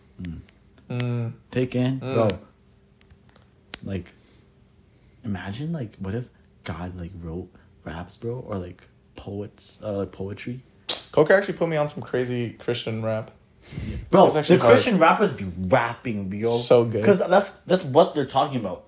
[0.90, 1.32] Mm.
[1.50, 2.14] Take in, Mm.
[2.14, 2.28] bro.
[3.84, 4.12] Like,
[5.24, 6.28] imagine like what if
[6.64, 7.48] God like wrote
[7.84, 10.60] raps, bro, or like poets, uh, like poetry,
[11.12, 13.30] Coca actually put me on some crazy Christian rap.
[14.10, 14.26] bro.
[14.36, 14.72] Actually The hard.
[14.74, 16.56] Christian rappers be rapping, bro.
[16.58, 17.00] So good.
[17.00, 18.84] because that's that's what they're talking about.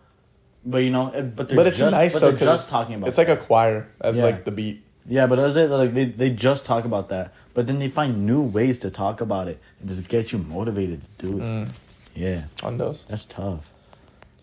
[0.64, 3.08] But you know, but they're But it's just, nice but though they're just talking about.
[3.08, 4.24] it's like a choir as Yeah.
[4.24, 4.82] like the beat.
[5.08, 8.26] Yeah, but is it like they, they just talk about that, but then they find
[8.26, 11.42] new ways to talk about it and just get you motivated to do it.
[11.42, 11.78] Mm.
[12.16, 13.04] Yeah, On those.
[13.04, 13.68] that's tough.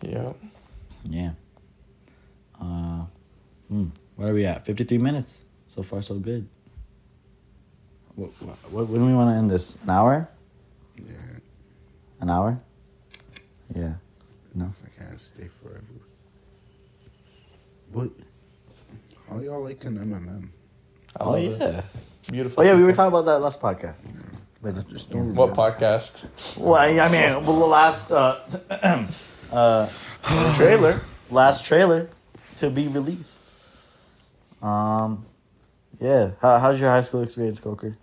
[0.02, 0.32] Yeah.
[1.10, 1.32] Yeah.
[2.64, 3.06] Uh,
[3.68, 3.88] hmm.
[4.16, 4.66] Where are we at?
[4.66, 5.42] Fifty three minutes.
[5.68, 6.48] So far, so good.
[8.16, 8.30] What,
[8.72, 9.82] what, when do we want to end this?
[9.84, 10.30] An hour?
[10.96, 11.16] Yeah,
[12.22, 12.60] An hour?
[13.76, 13.94] Yeah.
[14.54, 14.66] No.
[14.86, 15.96] I can't stay forever.
[17.92, 18.10] What?
[19.28, 20.50] How y'all like an MMM?
[21.20, 21.60] I Oh love it.
[21.60, 21.82] yeah.
[22.30, 22.62] Beautiful.
[22.62, 23.98] Oh yeah, we were talking about that last podcast.
[24.62, 26.58] But just, Just don't What podcast?
[26.58, 28.38] well, I, I mean, well, the last uh,
[29.52, 29.90] uh,
[30.56, 31.02] Trailer.
[31.32, 32.10] last trailer
[32.64, 33.40] to be released.
[34.62, 35.26] Um,
[36.00, 36.32] yeah.
[36.42, 37.98] How, how's your high school experience, Coker?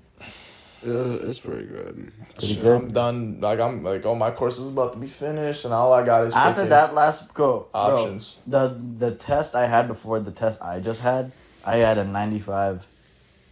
[0.85, 2.13] Yeah, it's pretty good.
[2.35, 2.77] Pretty Shit, good.
[2.77, 3.41] I'm done.
[3.41, 6.27] Like I'm like, oh, my course is about to be finished, and all I got
[6.27, 8.41] is After that last go bro, options.
[8.47, 11.33] the the test I had before the test I just had,
[11.67, 12.87] I had a ninety five.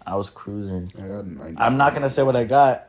[0.07, 0.91] I was cruising.
[0.97, 1.59] I got 90.
[1.59, 2.89] I'm not gonna say what I got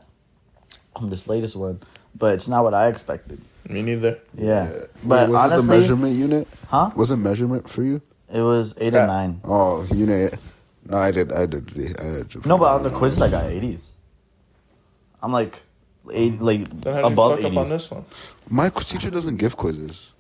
[0.96, 1.82] on this latest one,
[2.16, 3.42] but it's not what I expected.
[3.68, 4.20] Me neither.
[4.34, 6.48] Yeah, Wait, but was it the honestly, measurement unit?
[6.70, 6.92] huh?
[6.96, 8.02] Was it measurement for you?
[8.32, 9.04] It was eight Yeah.
[9.04, 9.42] or nine.
[9.44, 10.38] Oh, unit.
[10.86, 11.32] No, I did.
[11.32, 11.70] I did.
[12.00, 13.92] I did No, but on the quizzes I got eighties.
[15.22, 15.62] I'm like
[16.12, 18.06] eight, like Then how'd above fuck up on this one?
[18.50, 20.14] My teacher doesn't give quizzes.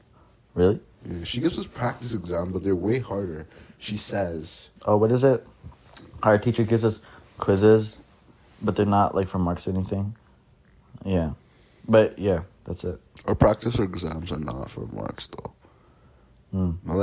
[0.54, 0.80] Really?
[1.06, 3.48] Yeah, she gives us practice exam, but they're way harder.
[3.78, 4.70] She says.
[4.86, 5.48] Oh, what is it?
[6.24, 7.06] Our teacher gives us
[7.38, 8.04] quizzes,
[8.62, 10.16] but they're not like for marks or anything.
[11.06, 11.32] Yeah,
[11.88, 13.00] but yeah, that's it.
[13.26, 15.54] Our practice or exams are not for marks though.
[16.54, 16.78] Mm.
[16.90, 16.94] I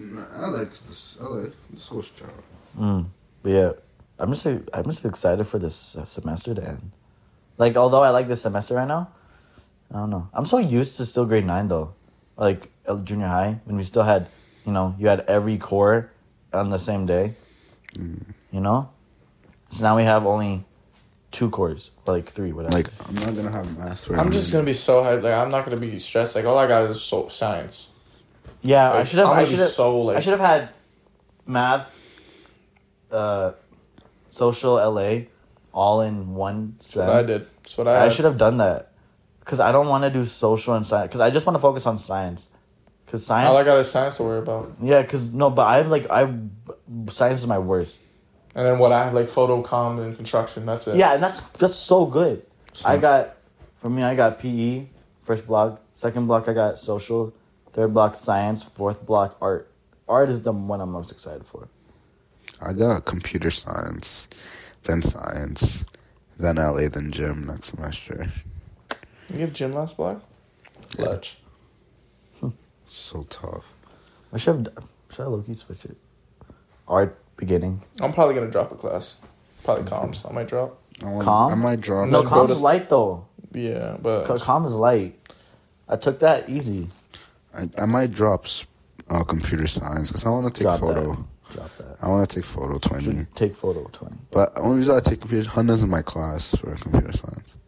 [0.00, 0.32] like.
[0.32, 1.18] I like this.
[1.20, 2.30] I like this whole job.
[2.78, 3.06] Mm.
[3.42, 3.72] But yeah,
[4.18, 6.92] I'm just I'm just excited for this uh, semester to end.
[7.58, 9.08] Like, although I like this semester right now,
[9.90, 10.28] I don't know.
[10.32, 11.94] I'm so used to still grade nine though,
[12.36, 12.70] like
[13.04, 14.26] junior high when we still had,
[14.66, 16.10] you know, you had every core
[16.52, 17.34] on the same day.
[17.98, 18.88] You know,
[19.70, 20.64] so now we have only
[21.30, 22.74] two cores, like three, whatever.
[22.74, 24.16] Like I'm not gonna have math for.
[24.16, 25.22] I'm just gonna be so hyped.
[25.22, 26.36] Like I'm not gonna be stressed.
[26.36, 27.91] Like all I got is so science.
[28.62, 29.28] Yeah, I should have.
[29.28, 29.68] I should have.
[29.68, 30.68] so, like- I should have had
[31.46, 31.92] math,
[33.10, 33.52] uh,
[34.30, 35.26] social LA,
[35.72, 37.46] all in one what I did.
[37.62, 38.06] That's what I.
[38.06, 38.92] I should have done that
[39.40, 41.86] because I don't want to do social and science because I just want to focus
[41.86, 42.48] on science.
[43.04, 44.72] Because science, All I got is science to worry about.
[44.80, 45.02] yeah.
[45.02, 46.32] Because no, but I'm like I,
[47.10, 48.00] science is my worst.
[48.54, 50.64] And then what I have like photo com and construction.
[50.66, 50.96] That's it.
[50.96, 52.42] Yeah, and that's that's so good.
[52.86, 53.36] I got,
[53.76, 54.86] for me, I got PE
[55.20, 55.82] first block.
[55.92, 57.34] Second block, I got social.
[57.72, 58.62] Third block, science.
[58.62, 59.70] Fourth block, art.
[60.08, 61.68] Art is the one I'm most excited for.
[62.60, 64.28] I got computer science,
[64.84, 65.86] then science,
[66.38, 68.30] then LA, then gym next semester.
[69.30, 70.22] You get gym last block.
[70.96, 71.38] Clutch.
[72.86, 73.72] So tough.
[74.34, 74.84] I should have.
[75.10, 75.96] Should I low key switch it?
[76.86, 77.80] Art beginning.
[78.02, 79.22] I'm probably gonna drop a class.
[79.64, 80.28] Probably comms.
[80.28, 80.78] I might drop.
[81.02, 81.52] I, want, Calm?
[81.52, 82.10] I might drop.
[82.10, 83.24] No, comms is light though.
[83.54, 85.18] Yeah, but Co- Comm is light.
[85.88, 86.88] I took that easy.
[87.58, 88.46] I, I might drop
[89.10, 91.12] uh, computer science because I want to take Drop photo.
[91.12, 91.52] that.
[91.52, 91.96] Drop that.
[92.02, 93.26] I want to take photo twenty.
[93.34, 94.16] Take photo twenty.
[94.30, 97.58] But the only reason I take computer Hunter's in my class for computer science.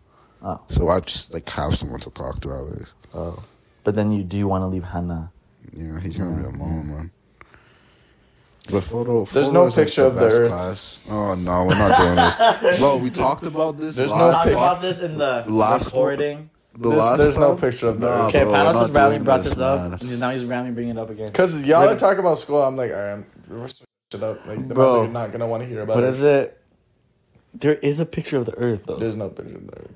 [0.43, 2.95] Oh, So I just like have someone to talk to always.
[3.14, 3.43] oh.
[3.82, 5.30] But then you do you want to leave Hannah?
[5.76, 7.11] You know, he's gonna be alone, man.
[8.70, 10.49] But photo, There's photo no is, like, picture of the best Earth.
[10.51, 11.01] Class.
[11.11, 12.78] Oh no, we're not doing this.
[12.80, 14.35] Bro, we talked about this There's no last.
[14.37, 16.49] Talk pic- about this in the Last recording.
[16.77, 18.29] The There's- last there's no picture of the Nah, Earth.
[18.35, 19.91] Okay, bro, we're Panos not has randomly brought this, this up.
[19.91, 19.99] man.
[20.01, 21.27] and Now he's randomly bringing it up again.
[21.27, 24.47] because y'all are talking about school, I'm like, all right, we're switching it up.
[24.47, 25.03] Like the Bro.
[25.05, 26.09] are not gonna want to hear about What it.
[26.11, 26.61] is it?
[27.55, 28.97] There is a picture of the Earth though.
[28.97, 29.93] There's no picture of the Earth.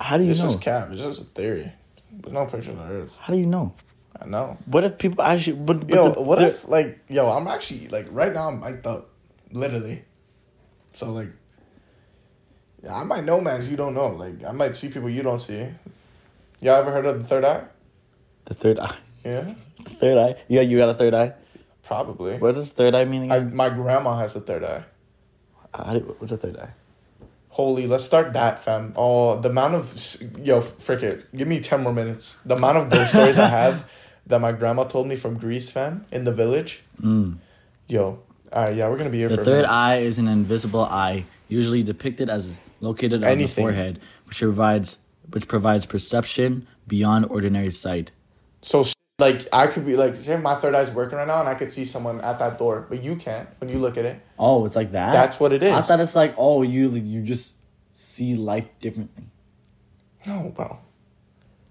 [0.00, 0.46] How do you It's know?
[0.46, 0.88] just cap.
[0.90, 1.72] It's just a theory.
[2.10, 3.16] There's no picture of the Earth.
[3.20, 3.72] How do you know?
[4.20, 4.58] I know.
[4.66, 5.56] What if people actually?
[5.58, 7.30] But, but Yo, the- what if like yo?
[7.30, 8.48] I'm actually like right now.
[8.48, 9.08] I'm mic'd up,
[9.52, 10.04] literally.
[10.94, 11.28] So like,
[12.82, 14.08] yeah, I might know mans you don't know.
[14.08, 15.66] Like I might see people you don't see.
[16.62, 17.64] Y'all ever heard of the third eye?
[18.44, 18.96] the third eye?
[19.24, 19.52] Yeah,
[19.84, 20.40] The third eye?
[20.46, 21.34] Yeah, you got a third eye.
[21.82, 22.38] probably.
[22.38, 24.84] What does third eye mean I, my grandma has the third eye.
[26.18, 26.70] What's a third eye?
[27.48, 28.92] Holy, let's start that, fam.
[28.96, 31.26] Oh, the amount of yo, frick it.
[31.36, 32.36] Give me ten more minutes.
[32.46, 33.90] The amount of ghost stories I have
[34.28, 36.82] that my grandma told me from Greece, fam, in the village.
[37.00, 37.38] Mm.
[37.88, 38.20] Yo,
[38.52, 40.84] all right, yeah, we're gonna be here The for a third eye is an invisible
[40.84, 44.96] eye, usually depicted as located on the forehead, which provides
[45.34, 48.12] which provides perception beyond ordinary sight.
[48.62, 48.84] So
[49.18, 51.72] like I could be like, say my third eye's working right now, and I could
[51.72, 54.20] see someone at that door, but you can't when you look at it.
[54.38, 55.12] Oh, it's like that.
[55.12, 55.72] That's what it is.
[55.72, 57.54] I thought it's like oh, you you just
[57.94, 59.24] see life differently.
[60.26, 60.78] No, bro.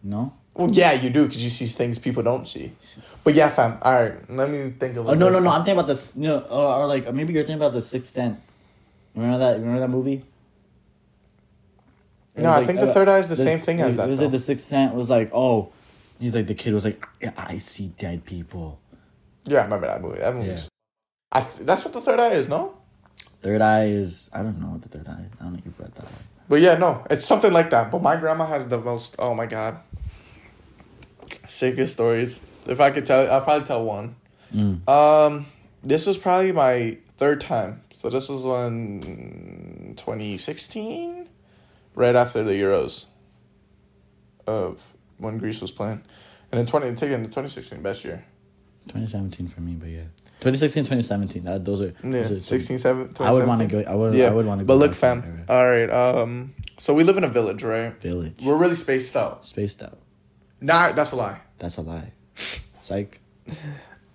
[0.03, 0.33] No.
[0.53, 2.73] Well, yeah, you do because you see things people don't see.
[3.23, 3.77] But yeah, fam.
[3.81, 5.07] All right, let me think of.
[5.07, 5.49] Oh no no no!
[5.49, 6.13] I'm thinking about this.
[6.15, 8.39] You know, or, or like or maybe you're thinking about the Sixth Sense.
[9.15, 9.59] Remember that?
[9.59, 10.23] Remember that movie?
[12.35, 14.09] It No, I like, think the third eye is the same thing as it that,
[14.09, 14.25] Was though.
[14.27, 14.93] it the Sixth Sense?
[14.93, 15.71] Was like oh,
[16.19, 18.79] he's like the kid was like "Yeah, I see dead people.
[19.45, 20.19] Yeah, I remember that movie.
[20.19, 20.47] That movie.
[20.49, 20.59] Yeah.
[21.31, 22.75] I th- that's what the third eye is, no?
[23.41, 25.25] Third eye is I don't know what the third eye.
[25.39, 25.59] I don't know.
[25.65, 26.11] You brought that up.
[26.47, 27.89] But yeah, no, it's something like that.
[27.91, 29.15] But my grandma has the most.
[29.19, 29.79] Oh my god,
[31.47, 32.39] sickest stories.
[32.67, 34.15] If I could tell, I'll probably tell one.
[34.53, 34.87] Mm.
[34.87, 35.45] Um,
[35.83, 37.81] this was probably my third time.
[37.93, 41.20] So this was when 2016,
[41.95, 43.05] right after the Euros,
[44.47, 46.03] of when Greece was playing,
[46.51, 48.25] and then 20 taking the 2016 best year.
[48.87, 50.05] 2017 for me, but yeah.
[50.41, 51.43] 2016, 2017.
[51.43, 51.93] That, those are.
[52.03, 53.81] Yeah, those are 16, 7, I would want to go.
[53.81, 54.15] I would.
[54.15, 54.65] Yeah, I would want to.
[54.65, 54.67] Go.
[54.69, 55.45] But look, fam.
[55.47, 55.89] All right.
[55.89, 56.55] Um.
[56.79, 57.93] So we live in a village, right?
[58.01, 58.39] Village.
[58.41, 59.45] We're really spaced out.
[59.45, 59.99] Spaced out.
[60.59, 61.41] Nah, that's a lie.
[61.59, 62.13] That's a lie.
[62.79, 63.19] Psych.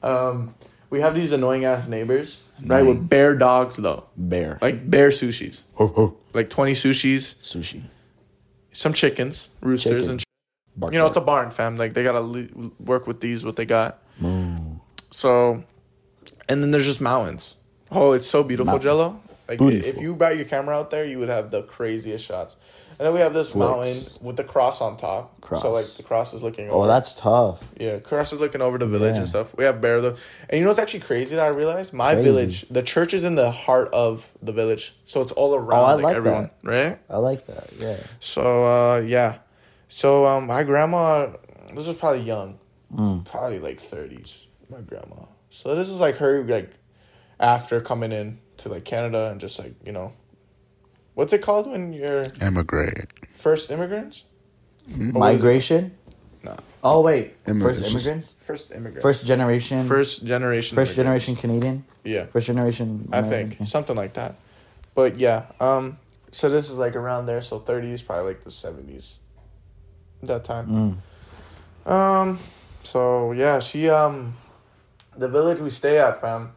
[0.02, 0.54] Um,
[0.90, 2.80] we have these annoying ass neighbors, right?
[2.80, 2.86] Annoying.
[3.00, 4.58] With bear dogs, though, Bear.
[4.62, 6.16] like bear sushis, Ho ho.
[6.32, 7.82] like twenty sushis, Sushi.
[8.72, 10.10] some chickens, roosters, Chicken.
[10.10, 10.24] and
[10.76, 11.44] Bark, you know it's a bark.
[11.44, 11.76] barn, fam.
[11.76, 14.02] Like they gotta le- work with these what they got.
[14.20, 14.56] Moo.
[15.10, 15.64] So,
[16.48, 17.56] and then there's just mountains.
[17.90, 18.90] Oh, it's so beautiful, Mountain.
[18.90, 19.16] Gelo.
[19.48, 19.88] Like Beautiful.
[19.88, 22.56] if you brought your camera out there, you would have the craziest shots.
[22.98, 23.68] And then we have this Flicks.
[23.70, 25.40] mountain with the cross on top.
[25.42, 25.62] Cross.
[25.62, 26.68] So like the cross is looking.
[26.70, 26.86] Oh, over.
[26.88, 27.62] that's tough.
[27.78, 29.20] Yeah, Cross is looking over the village Yeah.
[29.20, 29.54] and stuff.
[29.56, 30.16] We have bear though,
[30.48, 31.92] and you know what's actually crazy that I realized?
[31.92, 32.24] My Crazy.
[32.24, 35.84] village, the church is in the heart of the village, so it's all around Oh,
[35.84, 36.98] I like, like everyone, right?
[37.10, 37.68] I like that.
[37.78, 37.98] Yeah.
[38.20, 39.38] So uh, yeah,
[39.88, 41.28] so um, my grandma,
[41.74, 42.58] this was probably young,
[42.94, 43.24] Mm.
[43.26, 44.46] probably like thirties.
[44.70, 45.26] My grandma.
[45.50, 46.70] So this is like her like
[47.38, 50.12] after coming in to like Canada and just like you know,
[51.14, 53.06] what's it called when you're Emigrate.
[53.32, 54.24] first immigrants?
[54.88, 55.14] Or what is it?
[55.18, 55.96] Migration.
[56.44, 57.42] No, Oh wait.
[57.44, 58.34] Immi- First immigrants.
[58.38, 59.02] first immigrant.
[59.02, 59.84] First generation.
[59.88, 60.76] first generation.
[60.76, 61.24] First immigrants.
[61.26, 61.84] generation Canadian.
[62.04, 62.26] Yeah.
[62.26, 63.08] First generation.
[63.12, 64.36] I think something like that.
[64.94, 65.98] But yeah, um,
[66.30, 67.42] so this is like around there.
[67.42, 69.18] So thirties, probably like the seventies.
[70.22, 71.00] That time.
[71.84, 71.90] Mm.
[71.90, 72.38] Um,
[72.84, 74.36] so yeah, she um,
[75.16, 76.52] the village we stay at, fam.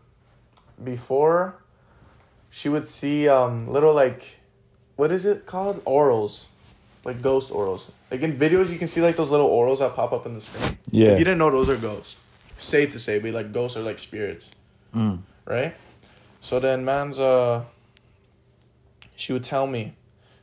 [0.84, 1.62] Before,
[2.50, 4.40] she would see um little like,
[4.96, 5.84] what is it called?
[5.86, 6.48] Orals,
[7.04, 7.90] like ghost orals.
[8.12, 10.42] Like in videos, you can see like those little orals that pop up in the
[10.42, 10.78] screen.
[10.92, 11.10] Yeah.
[11.10, 12.18] If you didn't know, those are ghosts.
[12.58, 14.52] Safe to say, but like ghosts are like spirits
[14.96, 15.20] Mm.
[15.46, 15.76] right?
[16.42, 17.64] So then man's uh
[19.16, 19.96] she would tell me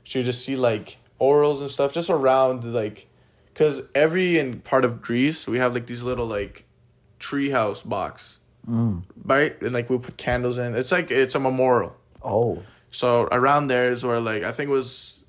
[0.04, 3.08] she would just see like orals and stuff just around like
[3.54, 6.64] cuz every in part of Greece we have like these little like
[7.18, 8.38] treehouse box.
[8.68, 9.02] Mm.
[9.24, 9.60] Right?
[9.62, 10.74] And like we put candles in.
[10.74, 11.94] It's like it's a memorial.
[12.22, 12.62] Oh.
[12.90, 15.24] So around there is where like I think it was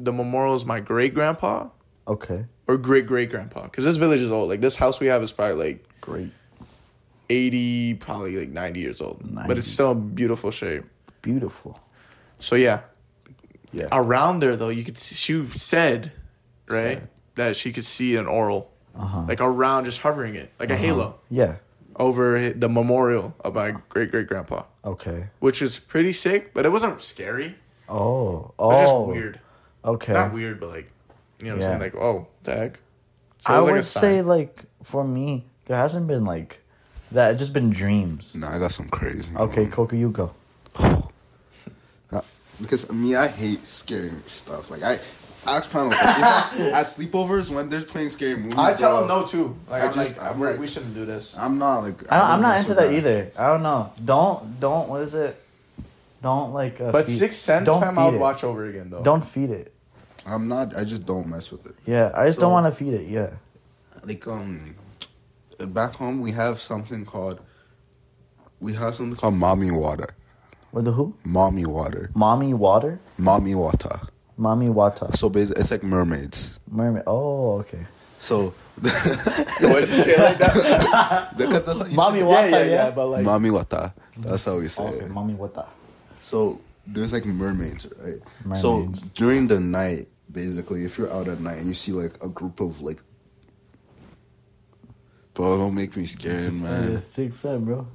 [0.00, 1.68] the memorial is my great grandpa
[2.08, 2.46] Okay.
[2.66, 4.48] or great great grandpa cuz this village is old.
[4.48, 6.30] Like this house we have is probably like Great.
[7.30, 9.24] 80 probably like 90 years old.
[9.24, 9.48] 90.
[9.48, 10.84] But it's still in beautiful shape.
[11.22, 11.78] Beautiful.
[12.40, 12.80] So yeah,
[13.72, 13.86] Yeah.
[13.92, 16.12] around there though, you could see, she said,
[16.68, 17.08] right, Said.
[17.36, 19.24] that she could see an oral, Uh-huh.
[19.28, 21.56] like around, just hovering it, like a halo Yeah.
[21.96, 25.28] Over the memorial of my great great grandpa, Okay.
[25.40, 26.52] which is pretty sick.
[26.54, 27.56] But it wasn't scary.
[27.88, 28.46] Oh.
[28.46, 28.68] It Oh.
[28.68, 29.02] was just oh.
[29.02, 29.40] weird.
[29.84, 30.12] Okay.
[30.12, 30.90] Not weird, but like,
[31.40, 31.66] you know what I'm Yeah.
[31.78, 31.80] saying?
[31.80, 32.80] Like, oh, the heck.
[33.46, 36.58] So I was would like a say like for me, there hasn't been like
[37.10, 37.32] that.
[37.32, 38.34] It's just been dreams.
[38.34, 39.34] Nah, I got some crazy.
[39.36, 39.70] Okay, one.
[39.70, 40.32] Coco, you go.
[42.60, 44.70] Because me, I hate scary stuff.
[44.70, 44.96] Like I,
[45.46, 48.54] I ask Panos like, if I, at sleepovers when they're playing scary movies.
[48.58, 49.56] I tell bro, them no too.
[49.68, 51.36] Like, I I'm just- like, I'm we're- like- we shouldn't do this.
[51.36, 52.12] I'm not like.
[52.12, 53.30] I don't, I'm don't mess into with that either.
[53.38, 53.92] I don't know.
[54.04, 55.36] Don't don't what is it?
[56.22, 56.80] Don't like.
[56.80, 58.20] Uh, But feed- Sixth Sense, don't fam, feed I would it.
[58.20, 59.02] watch over again though.
[59.02, 59.74] Don't feed it.
[60.24, 60.76] I'm not.
[60.76, 61.74] I just don't mess with it.
[61.86, 63.08] Yeah, I just So- don't want to feed it.
[63.08, 63.30] Yeah.
[64.04, 64.76] Like um,
[65.58, 67.40] back home we have something called.
[68.60, 70.14] We have something called mommy water.
[70.70, 71.14] With the who?
[71.24, 72.10] Mommy water.
[72.14, 73.00] Mommy water.
[73.18, 73.98] Mommy water.
[74.42, 75.14] Mami Wata.
[75.14, 76.58] So basically, it's like mermaids.
[76.70, 77.04] Mermaid.
[77.06, 77.86] Oh, okay.
[78.18, 78.54] So,
[79.60, 81.34] Yo, why did you say like that?
[81.38, 82.48] because that's how you Mommy say water.
[82.50, 82.84] yeah, yeah, yeah.
[82.86, 83.92] yeah, but like, mommy water.
[84.18, 85.10] That's how we say Okay, it.
[85.10, 85.66] Mami Wata.
[86.18, 88.56] So there's like mermaids, right?
[88.56, 92.28] So during the night, basically, if you're out at night and you see like a
[92.28, 93.00] group of like,
[95.34, 96.92] bro, don't make me scared, man.
[96.92, 97.86] It's six cent, bro.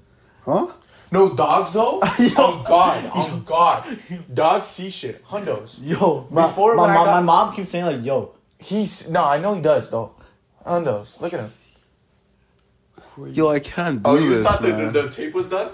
[0.46, 0.68] Huh?
[1.12, 2.00] No dogs though.
[2.04, 4.00] oh God, oh God,
[4.34, 5.24] dogs see shit.
[5.26, 5.80] Hundos.
[5.84, 9.10] Yo, my, Before my, when I mom, got- my mom keeps saying like, "Yo, He's
[9.12, 10.12] no, I know he does though.
[10.66, 11.20] Hundos.
[11.22, 11.50] Look at him.
[13.32, 14.94] Yo, I can't do Oh, you this, thought the, man.
[14.94, 15.72] the, the tape was done?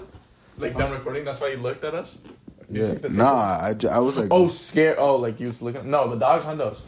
[0.56, 1.24] Like done recording?
[1.24, 2.22] That's why you looked at us?
[2.70, 4.96] You yeah, think the tape nah, I, ju- I was like, Oh, scared.
[4.98, 5.90] Oh, like you was looking.
[5.90, 6.82] No, the dog's hundos.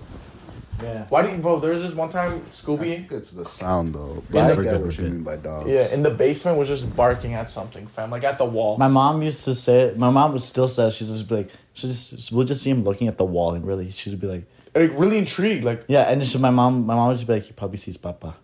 [0.83, 1.59] Yeah, Why do you, bro?
[1.59, 2.81] There was this one time I Scooby.
[2.97, 4.15] think it's the sound though.
[4.17, 5.69] Yeah, But I we're get what you mean by dogs.
[5.69, 8.11] Yeah, in the basement was just barking at something, fam.
[8.11, 8.77] Like at the wall.
[8.77, 9.95] My mom used to say.
[9.97, 12.85] My mom would still say she's just be like, she just we'll just see him
[12.85, 15.65] looking at the wall and really she'd be like, like really intrigued.
[15.65, 17.79] Like yeah, and then she, my mom, my mom would just be like, he probably
[17.79, 18.37] sees Papa.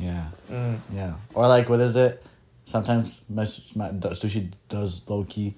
[0.00, 0.78] Yeah, mm.
[0.94, 2.24] yeah, or like what is it?
[2.64, 3.42] Sometimes my
[3.74, 5.54] my sushi does low key,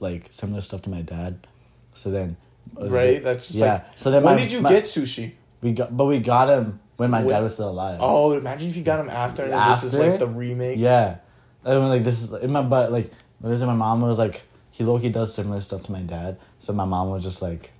[0.00, 1.46] like similar stuff to my dad.
[1.92, 2.43] So then, what is
[2.76, 3.22] right.
[3.22, 3.72] That's just yeah.
[3.74, 3.84] like.
[3.96, 5.32] so then, when my- did you my- get sushi?
[5.62, 7.98] We got, but we got him when my When- dad was still alive.
[8.00, 9.44] Oh, imagine if you got him after.
[9.44, 10.78] and This is like the remake.
[10.78, 11.16] Yeah,
[11.64, 13.10] I mean, like this is in my but like
[13.40, 13.66] what is it?
[13.66, 16.38] My mom was like he low he does similar stuff to my dad.
[16.58, 17.70] So my mom was just like,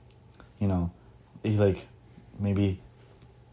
[0.60, 0.90] you know,
[1.42, 1.86] he like
[2.38, 2.80] maybe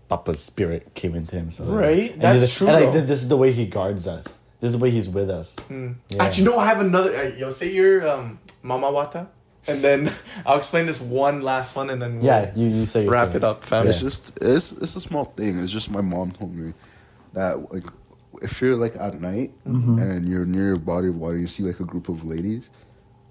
[0.09, 1.51] Papa's spirit came into him.
[1.51, 4.07] So Right, and that's this- true, And like this, this is the way he guards
[4.07, 4.41] us.
[4.59, 5.55] This is the way he's with us.
[5.69, 5.95] Mm.
[6.09, 6.23] Yeah.
[6.23, 7.15] Actually, no, I have another.
[7.17, 9.27] Uh, yo, say your um, Mama Wata,
[9.67, 10.11] and then
[10.45, 13.37] I'll explain this one last one, and then we'll Yeah, you, you say wrap thing.
[13.37, 13.87] it up, fam.
[13.87, 15.59] It's just it's it's a small thing.
[15.59, 16.73] It's just my mom told me
[17.33, 17.83] that like
[18.41, 19.97] if you're like at night Mm-hmm.
[19.99, 22.69] and you're near a body of water, you see like a group of ladies,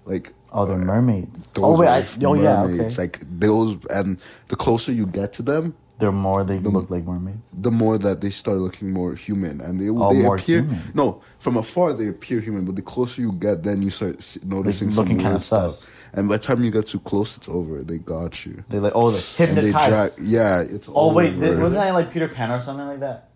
[0.05, 1.47] like Oh, they're mermaids.
[1.53, 2.99] those Oh wait, are I, oh yeah, mermaids.
[2.99, 3.03] okay.
[3.03, 4.19] Like those, and
[4.49, 6.43] the closer you get to them, They're more.
[6.43, 7.47] They look like mermaids.
[7.53, 10.61] the more that they start looking more human, and they Oh, they more appear.
[10.63, 10.79] human.
[10.93, 14.15] No, from afar they appear human, but the closer you get, then you start
[14.45, 15.75] noticing Like, some looking kinda weird stuff.
[15.75, 15.87] sus.
[16.13, 17.83] And by the time you get too close, it's over.
[17.83, 20.17] They got you, They like oh, they and they hypnotized.
[20.17, 20.27] drag.
[20.27, 20.89] Yeah, it's.
[20.93, 21.47] Oh wait, over.
[21.47, 23.29] th- wasn't that like Peter Pan or something like that?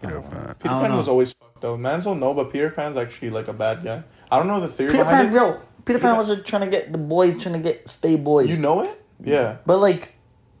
[0.00, 0.54] Peter Pan.
[0.58, 0.96] Peter Pan know.
[0.96, 1.76] was always fucked though.
[1.76, 4.02] Mans don't know, but Peter Pan's actually like a bad guy.
[4.30, 5.38] I don't know the theory Peter behind Pan, it.
[5.38, 8.50] yo, Peter Pan was like, trying to get the boys, trying to get stay boys.
[8.50, 9.04] You know it?
[9.22, 9.58] Yeah.
[9.64, 10.14] but like,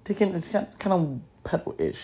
[0.04, 0.34] they can.
[0.34, 1.98] It's kind kind of pedo-ish,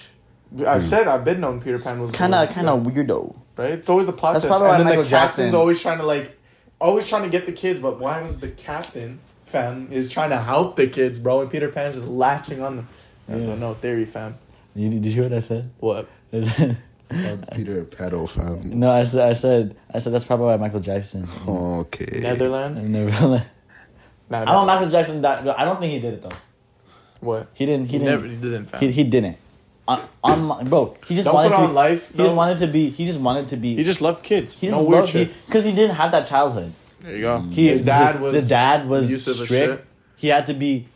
[0.66, 0.80] I hmm.
[0.80, 3.36] said I've been known Peter Pan was kind of kind of weirdo.
[3.56, 3.70] right.
[3.70, 5.82] It's always the plot That's twist, probably why and then Michael the captain's Jackson- always
[5.82, 6.38] trying to like,
[6.80, 7.80] always trying to get the kids.
[7.80, 11.40] But why was the captain fam is trying to help the kids, bro?
[11.42, 12.88] And Peter Pan's just latching on them.
[13.26, 13.52] That's Yeah.
[13.54, 14.36] a no theory, fam.
[14.74, 15.70] You, did you hear what I said?
[15.78, 16.08] What?
[17.10, 18.78] Uh, Peter pedo fam.
[18.78, 21.26] no, I said, I said, I said that's probably why Michael Jackson.
[21.48, 22.20] Okay.
[22.20, 22.86] Netherlands?
[22.86, 23.46] Never.
[24.28, 24.66] Nah, I don't.
[24.66, 25.22] Michael Jackson.
[25.22, 26.36] Died, I don't think he did it though.
[27.20, 27.46] What?
[27.54, 27.86] He didn't.
[27.86, 28.10] He, He, didn't.
[28.20, 28.80] never he didn't, fam.
[28.80, 29.38] He, he didn't.
[29.88, 31.68] On, on my, bro, he just Don't wanted put to.
[31.68, 32.24] on life, He no.
[32.24, 32.90] just wanted to be.
[32.90, 33.74] He just wanted to be.
[33.74, 34.60] He just loved kids.
[34.60, 35.30] He just no weird loved shit.
[35.46, 36.74] because he, didn't have that childhood.
[37.00, 37.40] There you go.
[37.40, 39.50] He, His dad the- was the dad was abusive as strict.
[39.80, 39.84] shit.
[40.16, 40.86] He had to be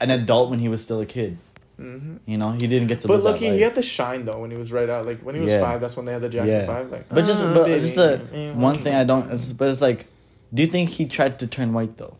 [0.00, 1.36] an adult when he was still a kid.
[1.78, 3.06] You know, he didn't get to.
[3.06, 3.08] Mm-hmm.
[3.08, 5.06] But live look, that he, he had to shine though when he was right out.
[5.06, 5.60] Like when he was Yeah.
[5.60, 6.66] five, that's when they had the Jackson Yeah.
[6.66, 6.90] Five.
[6.90, 9.30] Like, But just, "Ah, but baby, just the eh, one mm." thing I don't.
[9.30, 10.06] It's, but it's like,
[10.52, 12.16] do you think he tried to turn white though?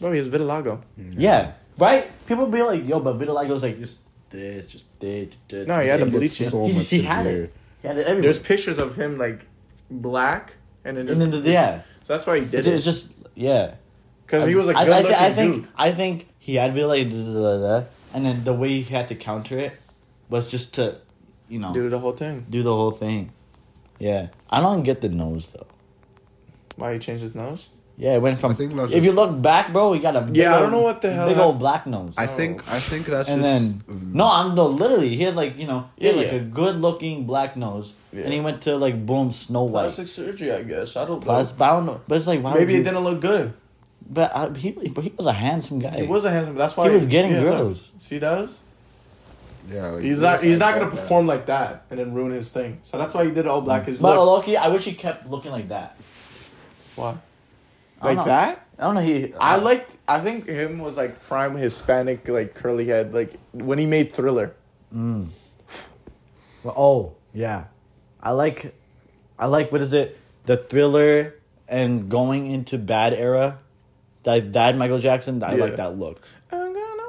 [0.00, 0.80] Bro, he has vitiligo.
[0.96, 2.08] Yeah, right.
[2.26, 5.66] People be like, "Yo, but vitiligo's like just this, just this." this.
[5.66, 6.50] No, he had to It bleach it.
[6.50, 7.44] so he, much he had severe.
[7.44, 7.54] it.
[7.82, 8.22] He had it everywhere.
[8.22, 9.40] There's pictures of him like
[9.90, 10.54] black,
[10.84, 12.74] and then just, and then the, yeah, so that's why he did it's, it.
[12.74, 13.74] it's just yeah.
[14.26, 15.68] Because he was a good I, thi- I think dude.
[15.76, 19.06] I think he had vitiligo, da, da, da, da, and then the way he had
[19.08, 19.72] to counter it
[20.28, 20.96] was just to,
[21.48, 22.46] you know, Do the whole thing.
[22.50, 23.30] do the whole thing.
[24.00, 25.66] Yeah, I don't get the nose though.
[26.76, 27.68] Why he changed his nose?
[28.00, 28.52] Yeah, it went from.
[28.52, 30.72] I think that's if you look back, bro, he got a big Yeah, I don't
[30.72, 32.14] know what the hell big hap- old black nose.
[32.16, 35.58] I think I think that's and just then no, I'm no literally he had like
[35.58, 36.38] you know he had Yeah, like yeah.
[36.38, 38.24] a good looking black nose, Yeah.
[38.24, 39.92] and he went to like boom Snow White.
[39.92, 40.96] Plastic surgery, I guess.
[40.96, 43.04] I don't Plas- but I don't know, but it's like why Maybe would it didn't
[43.04, 43.52] look good.
[44.08, 46.00] But uh, he, but he was a handsome guy.
[46.00, 46.54] He was a handsome.
[46.56, 47.58] That's why He was getting yeah, look.
[47.58, 47.92] girls.
[48.00, 48.62] See, does
[49.68, 49.88] yeah.
[49.88, 50.40] Like, he's not.
[50.42, 52.80] He's not gonna perform like that and then ruin his thing.
[52.82, 53.84] So that's why he did all black.
[53.84, 54.26] His But look.
[54.40, 55.96] Loki, I wish he kept looking like that.
[56.96, 57.14] Why?
[58.00, 58.30] I don't Like know.
[58.32, 58.66] that?
[58.78, 59.00] I don't know.
[59.02, 59.34] He.
[59.34, 59.88] I uh, like.
[60.08, 64.54] I think him was like prime Hispanic, like curly head, like when he made Thriller.
[64.94, 65.28] Mm.
[66.62, 67.64] Well, oh yeah,
[68.22, 68.74] I like,
[69.38, 70.18] I like what is it?
[70.46, 71.34] The thriller
[71.68, 73.58] and going into bad era,
[74.24, 75.42] that that Michael Jackson.
[75.42, 75.64] I Yeah.
[75.64, 76.20] like that look.
[76.50, 77.02] I'm gonna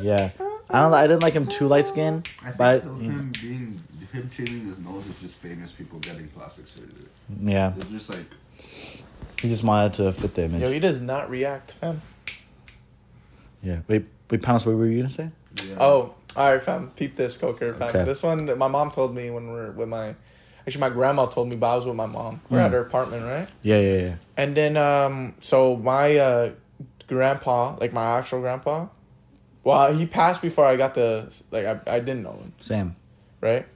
[0.00, 0.30] Yeah,
[0.70, 0.94] I don't.
[0.94, 3.00] I didn't like him too light skinned, but mm.
[3.02, 3.80] him being
[4.12, 7.06] him changing his nose is just famous people getting plastic surgery.
[7.42, 8.24] yeah, It's just like
[9.40, 10.60] he just wanted to fit the image.
[10.62, 12.00] Yo, he does not react, fam.
[13.62, 13.78] yeah.
[13.88, 15.30] Wait, wait, Panos, what were you gonna say?
[15.68, 15.76] yeah.
[15.80, 16.90] Oh, all right, fam.
[16.96, 17.88] Peep this, Coker, fam.
[17.88, 18.04] Okay.
[18.04, 20.14] This one, my mom told me when we were with my.
[20.66, 22.42] Actually, my grandma told me, but I was with my mom.
[22.50, 22.72] We're at Mm.
[22.74, 23.48] her apartment, right?
[23.62, 24.14] Yeah, yeah, yeah.
[24.36, 26.50] And then, um, so my uh,
[27.06, 28.88] grandpa, like my actual grandpa,
[29.64, 31.64] well, he passed before I got the like.
[31.64, 32.96] I, I didn't know him, Same.
[33.40, 33.66] right?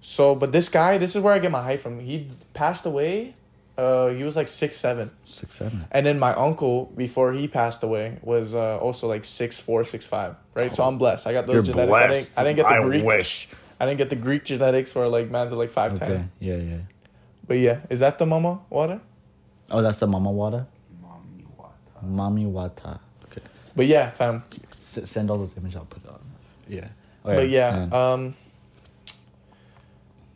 [0.00, 1.98] So, but this guy, this is where I get my height from.
[2.00, 3.34] He passed away.
[3.78, 5.86] Uh, he was like six seven, Six seven.
[5.90, 10.06] and then my uncle before he passed away was uh, also like six four, six
[10.06, 10.70] five, right?
[10.72, 11.26] So I'm blessed.
[11.26, 11.92] I got those genetics.
[11.96, 13.04] I didn't, I didn't get the Greek.
[13.04, 13.48] wish.
[13.80, 16.10] I didn't get the Greek genetics where like man's at like five ten.
[16.12, 16.24] Okay.
[16.38, 16.76] Yeah, yeah.
[17.48, 19.00] But yeah, is that the mama water?
[19.70, 20.66] Oh, that's the mama water.
[21.00, 21.72] Mommy, what?
[22.02, 23.00] Mommy wata.
[23.24, 23.40] Okay.
[23.74, 24.44] But yeah, fam.
[24.78, 25.76] S- send all those images.
[25.76, 26.20] I'll put it on.
[26.68, 26.88] Yeah.
[27.24, 28.34] but yeah, and- um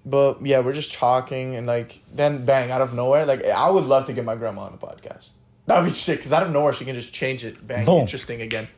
[0.07, 3.85] but yeah, we're just talking and like then bang out of nowhere, like I would
[3.85, 5.31] love to get my grandma on the podcast.
[5.67, 8.01] That'd be sick because out of nowhere she can just change it, bang, Boom.
[8.01, 8.69] interesting again.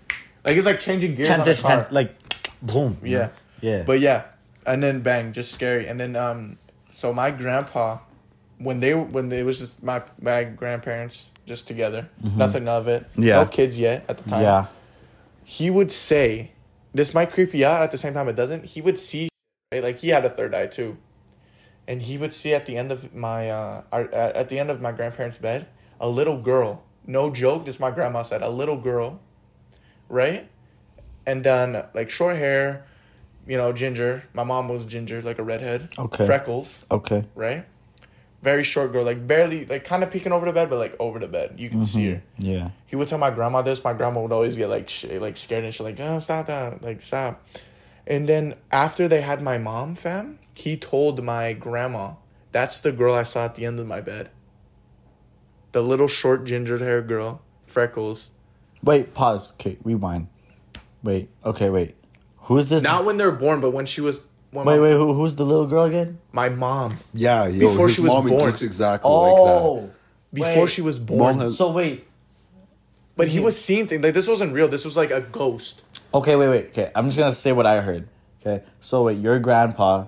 [0.45, 1.89] Like it's like changing gears transition, on a car.
[1.93, 2.15] like,
[2.63, 2.97] boom.
[3.05, 3.29] Yeah.
[3.61, 3.83] Yeah.
[3.87, 4.25] But yeah,
[4.65, 5.87] and then bang, just scary.
[5.87, 6.57] And then um,
[6.91, 7.99] so my grandpa,
[8.59, 13.03] when they when they, it was just my my grandparents just together, nothing of it,
[13.13, 13.23] Mm-hmm.
[13.25, 13.43] Yeah.
[13.43, 14.43] no kids yet at the time.
[14.43, 14.67] yeah.
[15.45, 16.53] he would say,
[16.95, 17.83] this might creep you out.
[17.83, 18.65] At the same time, it doesn't.
[18.65, 19.29] He would see,
[19.73, 19.83] right?
[19.83, 20.97] Like he had a third eye too,
[21.89, 24.81] and he would see at the end of my uh our, at the end of
[24.81, 25.67] my grandparents' bed
[26.01, 26.85] a little girl.
[27.07, 29.19] No joke, this my grandma said a little girl,
[30.09, 30.49] right?
[31.27, 32.87] And then like short hair,
[33.47, 34.25] you know, ginger.
[34.35, 35.89] My mom was ginger, like a redhead.
[35.99, 36.27] Okay.
[36.27, 37.27] Freckles, Okay.
[37.35, 37.65] right?
[38.43, 41.19] Very short girl, like barely, like kind of peeking over the bed, but like over
[41.19, 42.23] the bed, you can see her.
[42.39, 42.71] Yeah.
[42.87, 43.83] He would tell my grandma this.
[43.83, 46.83] My grandma would always get like sh- like scared and shit, like oh stop that,
[46.83, 47.45] like stop.
[48.07, 52.15] And then after they had my mom, fam, he told my grandma,
[52.53, 54.31] "That's the girl I saw at the end of my bed.
[55.73, 58.31] The little short ginger hair girl, freckles.
[58.83, 59.15] Wait.
[59.15, 59.53] Pause.
[59.53, 59.77] Okay.
[59.85, 60.29] Rewind.
[61.03, 61.29] Wait.
[61.45, 61.69] Okay.
[61.71, 61.95] Wait.
[62.49, 62.83] Who is this?
[62.83, 64.23] Not when they're born, but when she was.
[64.51, 64.77] When Wait.
[64.77, 64.93] my, Wait.
[64.93, 66.19] Who, who's the little girl again?
[66.33, 66.97] My mom.
[67.13, 68.49] Yeah, yo, Before his she was born.
[68.51, 69.75] exactly Oh.
[69.75, 69.91] like
[70.33, 70.71] Before Wait.
[70.71, 71.39] she was born.
[71.39, 72.07] Has So wait.
[73.17, 74.69] but he was seeing things like this wasn't real.
[74.69, 75.83] This was like a ghost.
[76.15, 76.35] Okay.
[76.37, 76.49] Wait.
[76.49, 76.67] Wait.
[76.71, 76.91] Okay.
[76.95, 78.09] I'm just gonna say what I heard.
[78.41, 78.65] Okay.
[78.81, 79.19] So wait.
[79.19, 80.07] Your grandpa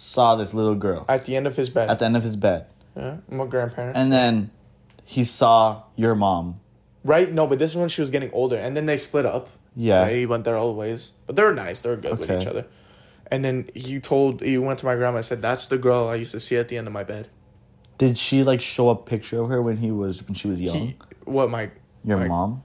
[0.00, 1.90] saw this little girl At the end of his bed.
[1.90, 2.66] at the end of his bed,
[2.96, 3.98] yeah, my grandparents.
[3.98, 4.50] and then
[5.04, 6.60] he saw your mom.
[7.02, 7.32] Right?
[7.32, 9.48] No, but this is when she was getting older, and then they split up.
[9.74, 10.02] Yeah.
[10.02, 10.16] Right?
[10.16, 11.80] He went their old ways, but they're nice.
[11.80, 12.66] They're good with each other.
[13.30, 16.14] And then he told he went to my grandma and said, "That's the girl I
[16.16, 17.28] used to see at the end of my bed."
[17.98, 20.76] Did she like show a picture of her when he was when she was young?
[20.76, 21.70] He, what my
[22.04, 22.62] your my- mom?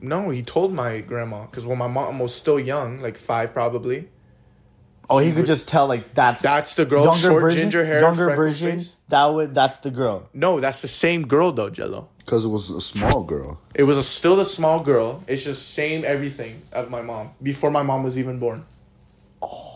[0.00, 4.08] No, he told my grandma because when my mom was still young, like five probably.
[5.08, 8.00] Oh, he he could would- just tell like that's That's the girl, short ginger hair,
[8.00, 8.70] younger freckle version.
[8.78, 8.96] face.
[9.08, 10.28] That would that's the girl.
[10.34, 12.08] No, that's the same girl though, Gelo.
[12.18, 13.60] because it was a small girl.
[13.74, 15.22] It was a, still a small girl.
[15.28, 18.64] It's just same everything of my mom before my mom was even born.
[19.42, 19.72] Oh,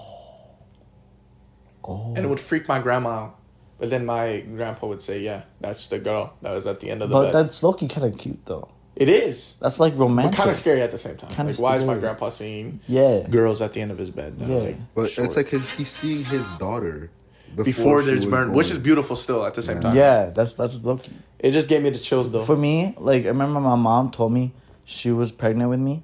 [1.83, 2.15] Oh.
[2.15, 3.37] And it would freak my grandma out.
[3.79, 7.03] But then my grandpa would say, "Yeah, that's the girl that was at the end
[7.03, 8.69] of the but bed." that's looking kind of cute though.
[9.01, 10.37] It is, That's like but romantic.
[10.37, 11.31] kind of scary at the same time.
[11.31, 13.27] Kinda why is my grandpa seeing Yeah.
[13.29, 14.39] girls at the end of his bed?
[14.39, 14.57] that Yeah.
[14.59, 15.27] like, But short?
[15.27, 17.11] it's like his, he's seeing his daughter
[17.57, 18.57] before, before she there's was burn, born.
[18.59, 19.97] which is beautiful still at the same time.
[19.97, 21.11] Yeah, that's that's Loki.
[21.41, 22.45] it just gave me the chills though.
[22.45, 24.53] For me, like I remember my mom told me
[24.85, 26.03] she was pregnant with me,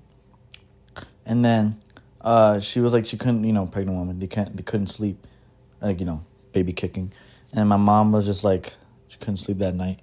[1.24, 1.76] and then
[2.22, 5.24] uh, she was like she couldn't, you know, pregnant woman they can't they couldn't sleep,
[5.80, 7.12] like you know, baby kicking,
[7.52, 8.72] and my mom was just like
[9.08, 10.00] she couldn't sleep that night,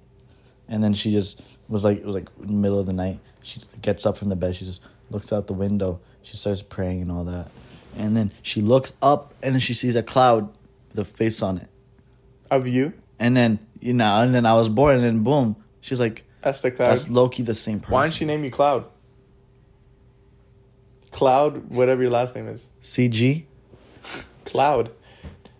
[0.68, 3.18] and then she just was like it was like middle of the night.
[3.42, 4.56] She gets up from the bed.
[4.56, 4.80] She just
[5.10, 6.00] looks out the window.
[6.22, 7.48] She starts praying and all that,
[7.96, 10.48] and then she looks up and then she sees a cloud
[10.88, 11.68] with a face on it,
[12.50, 16.00] of you, and then you know, and then I was born, and then boom, she's
[16.00, 16.24] like.
[16.40, 16.88] that's the cloud.
[16.88, 17.92] That's Loki, the same person.
[17.92, 18.88] Why didn't she name you Cloud?
[21.10, 23.44] Cloud, whatever your last name is, CG?
[24.44, 24.90] Cloud,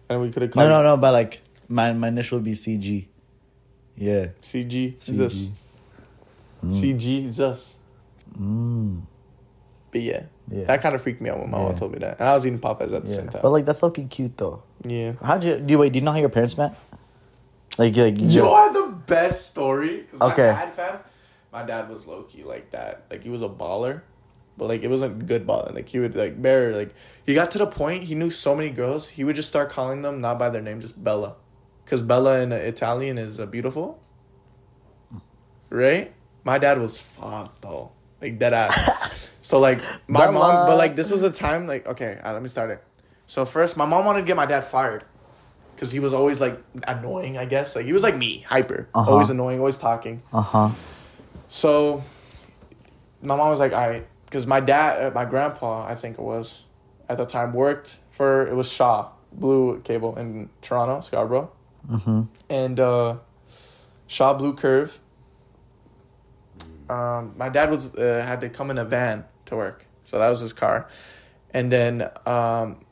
[0.09, 0.97] and we could have No, no, no.
[0.97, 3.07] But like my my initial would be CG.
[3.97, 4.29] Yeah.
[4.43, 4.97] CG.
[4.99, 5.51] CG.
[6.71, 7.81] CG Jesus.
[8.39, 9.03] Mm.
[9.91, 10.65] But yeah, Yeah.
[10.65, 12.45] that kind of freaked me out when my mom told me that, and I was
[12.47, 13.17] eating Popeyes at the yeah.
[13.17, 13.43] same time.
[13.43, 14.63] But like that's looking cute though.
[14.85, 15.13] yeah.
[15.23, 15.73] How'd you do?
[15.73, 16.75] You, wait, do you know how your parents met?
[17.79, 20.07] Like, like you- Yo, I the best story.
[20.11, 20.49] 'cause Okay.
[20.49, 20.99] My dad, fam,
[21.53, 23.05] my dad was low key like that.
[23.11, 24.03] Like he was a baller,
[24.57, 25.75] but like it wasn't good balling.
[25.75, 26.93] Like he would like bear like
[27.27, 30.03] he got to the point he knew so many girls he would just start calling
[30.03, 31.37] them not by their name just Bella,
[31.85, 34.01] because Bella in Italian is uh, beautiful.
[35.71, 36.13] Right.
[36.45, 39.31] My dad was fucked though, like dead ass.
[39.41, 40.67] so like my mom, Bella.
[40.67, 42.85] but like this was a time like okay, uh, let me start it.
[43.27, 45.05] So first, my mom wanted to get my dad fired
[45.75, 47.39] because he was always like annoying.
[47.39, 49.11] I guess like he was like me, hyper, Uh-huh.
[49.13, 50.23] always annoying, always talking.
[50.33, 50.71] Uh huh.
[51.49, 52.03] So
[53.23, 56.65] my mom was like, "I," because my dad, uh, my grandpa, I think it was,
[57.09, 61.51] at the time worked for it was Shaw Blue Cable in Toronto, Scarborough,
[61.91, 62.23] Mm-hmm.
[62.51, 63.17] and uh,
[64.07, 65.01] Shaw Blue Curve.
[66.95, 70.29] Um, my dad was uh, had to come in a van to work, so that
[70.31, 70.89] was his car,
[71.53, 72.85] and then um,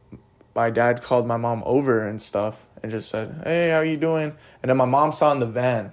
[0.54, 4.34] my dad called my mom over and stuff and just said, "Hey, how you doing?"
[4.62, 5.92] And then my mom saw in the van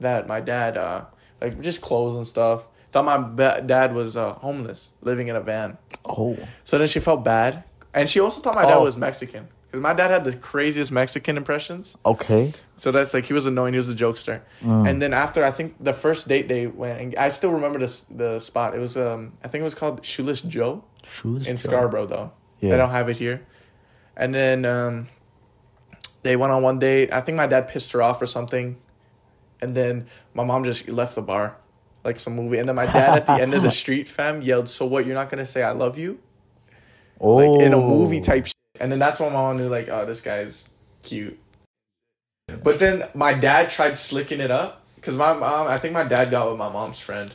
[0.00, 1.04] that my dad uh
[1.40, 2.68] like just clothes and stuff.
[2.92, 5.76] Thought my ba- dad was uh, homeless, living in a van.
[6.06, 6.38] Oh.
[6.64, 8.84] So then she felt bad, and she also thought my dad Oh.
[8.84, 11.96] was Mexican because my dad had the craziest Mexican impressions.
[12.04, 12.52] Okay.
[12.76, 13.74] So that's like he was annoying.
[13.74, 14.40] He was a jokester.
[14.62, 14.88] Mm.
[14.88, 18.02] And then after I think the first date they went, and I still remember this
[18.02, 18.74] the spot.
[18.74, 21.68] It was um I think it was called Shoeless Joe Shoeless in Joe.
[21.68, 22.32] Scarborough though.
[22.60, 22.70] Yeah.
[22.70, 23.46] They don't have it here.
[24.16, 25.06] And then um,
[26.22, 27.12] they went on one date.
[27.12, 28.76] I think my dad pissed her off or something.
[29.60, 31.56] And then my mom just left the bar,
[32.04, 32.58] like some movie.
[32.58, 35.04] And then my dad at the end of the street, fam, yelled, "So what?
[35.06, 36.20] You're not gonna say I love you?"
[37.20, 37.36] Oh.
[37.36, 38.46] Like in a movie type.
[38.78, 38.82] Shit.
[38.82, 40.68] And then that's when my mom knew, like, oh, this guy's
[41.02, 41.38] cute.
[42.62, 45.66] But then my dad tried slicking it up because my mom.
[45.66, 47.34] I think my dad got with my mom's friend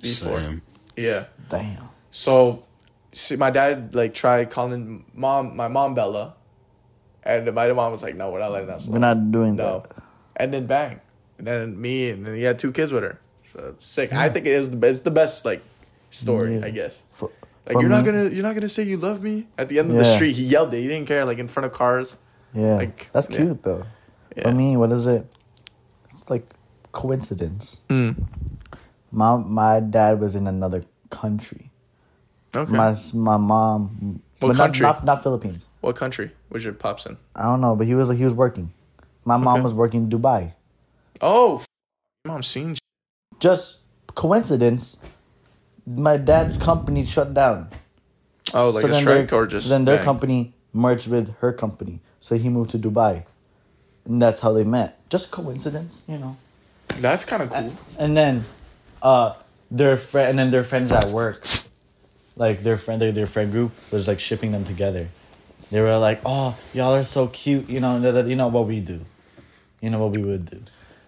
[0.00, 0.38] before.
[0.38, 0.62] Same.
[0.96, 1.24] Yeah.
[1.48, 1.88] Damn.
[2.10, 2.64] So,
[3.12, 6.34] see, my dad like tried calling mom my mom Bella,
[7.24, 9.80] And my mom was like, "No, we're not letting that slide." We're not doing No.
[9.80, 10.02] that.
[10.36, 11.00] And then bang,
[11.38, 13.18] and then me, and then he had two kids with her.
[13.52, 14.12] So it's sick.
[14.12, 14.92] I think it is the best.
[14.92, 15.62] It's the best like
[16.10, 16.66] story, Yeah.
[16.66, 17.02] I guess.
[17.10, 17.30] For,
[17.68, 19.96] Like you're not gonna you're not gonna say you love me at the end of
[19.96, 20.34] the street.
[20.36, 20.80] He yelled it.
[20.80, 21.24] He didn't care.
[21.24, 22.16] Like in front of cars.
[22.54, 23.36] Yeah, like, that's yeah.
[23.36, 23.84] cute though.
[24.34, 24.48] Yeah.
[24.50, 25.26] For me, what is it?
[26.10, 26.48] It's like
[26.92, 27.80] coincidence.
[27.88, 28.24] Mm.
[29.12, 31.70] My my dad was in another country.
[32.56, 32.72] Okay.
[32.72, 34.22] My my mom.
[34.40, 34.82] What country?
[34.82, 35.68] Not, not not Philippines.
[35.80, 37.18] what country was your pops in?
[37.34, 38.72] I don't know, but he was he was working.
[39.24, 39.64] My mom Okay.
[39.64, 40.54] was working in Dubai.
[41.20, 41.66] Oh, f-
[42.24, 42.76] mom seen.
[43.40, 43.82] Just
[44.14, 44.96] coincidence.
[45.88, 47.68] My dad's company shut down.
[48.54, 50.04] Oh, like a then strike or just so then their bang?
[50.04, 52.00] company merged with her company.
[52.20, 53.24] So he moved to Dubai,
[54.04, 54.98] and that's how they met.
[55.08, 56.36] Just coincidence, you know.
[57.00, 57.72] That's kind of cool.
[57.98, 58.42] And then,
[59.02, 59.34] uh,
[59.70, 61.46] their friend, and then their friends at work,
[62.36, 65.08] like their friend, their, their friend group was like shipping them together.
[65.70, 67.98] They were like, "Oh, y'all are so cute," you know.
[68.00, 69.04] You know what we do,
[69.80, 70.62] you know what we would do,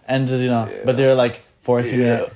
[0.07, 2.25] and you know, but they were like forcing Yeah.
[2.25, 2.33] it.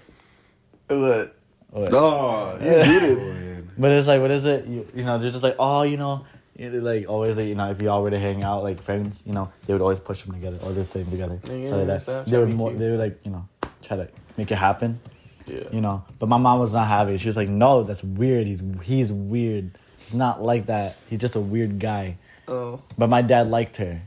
[0.89, 1.34] What?
[1.75, 1.89] What?
[1.93, 3.65] Oh, you did it.
[3.77, 4.65] But it's like, what is it?
[4.65, 6.25] You, you know, they're just like, oh, you know,
[6.57, 9.51] like always, like, you know, if y'all were to hang out like friends, you know,
[9.65, 11.37] they would always push them together or they're sitting together.
[11.43, 12.25] Yeah, so like that.
[12.25, 13.45] They would more, they would like, you know,
[13.83, 14.07] try to
[14.37, 15.01] make it happen,
[15.45, 15.63] Yeah.
[15.73, 16.05] you know.
[16.19, 17.17] But my mom was not having it.
[17.19, 18.47] She was like, no, that's weird.
[18.47, 19.77] He's he's weird.
[19.97, 20.95] He's not like that.
[21.09, 22.17] He's just a weird guy.
[22.47, 22.79] Oh.
[22.97, 24.03] But my dad liked her,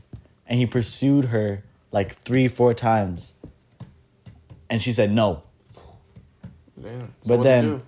[0.47, 3.35] and he pursued her like three, four times,
[4.67, 5.43] and she said no.
[6.81, 7.13] Damn.
[7.23, 7.81] So But then, do?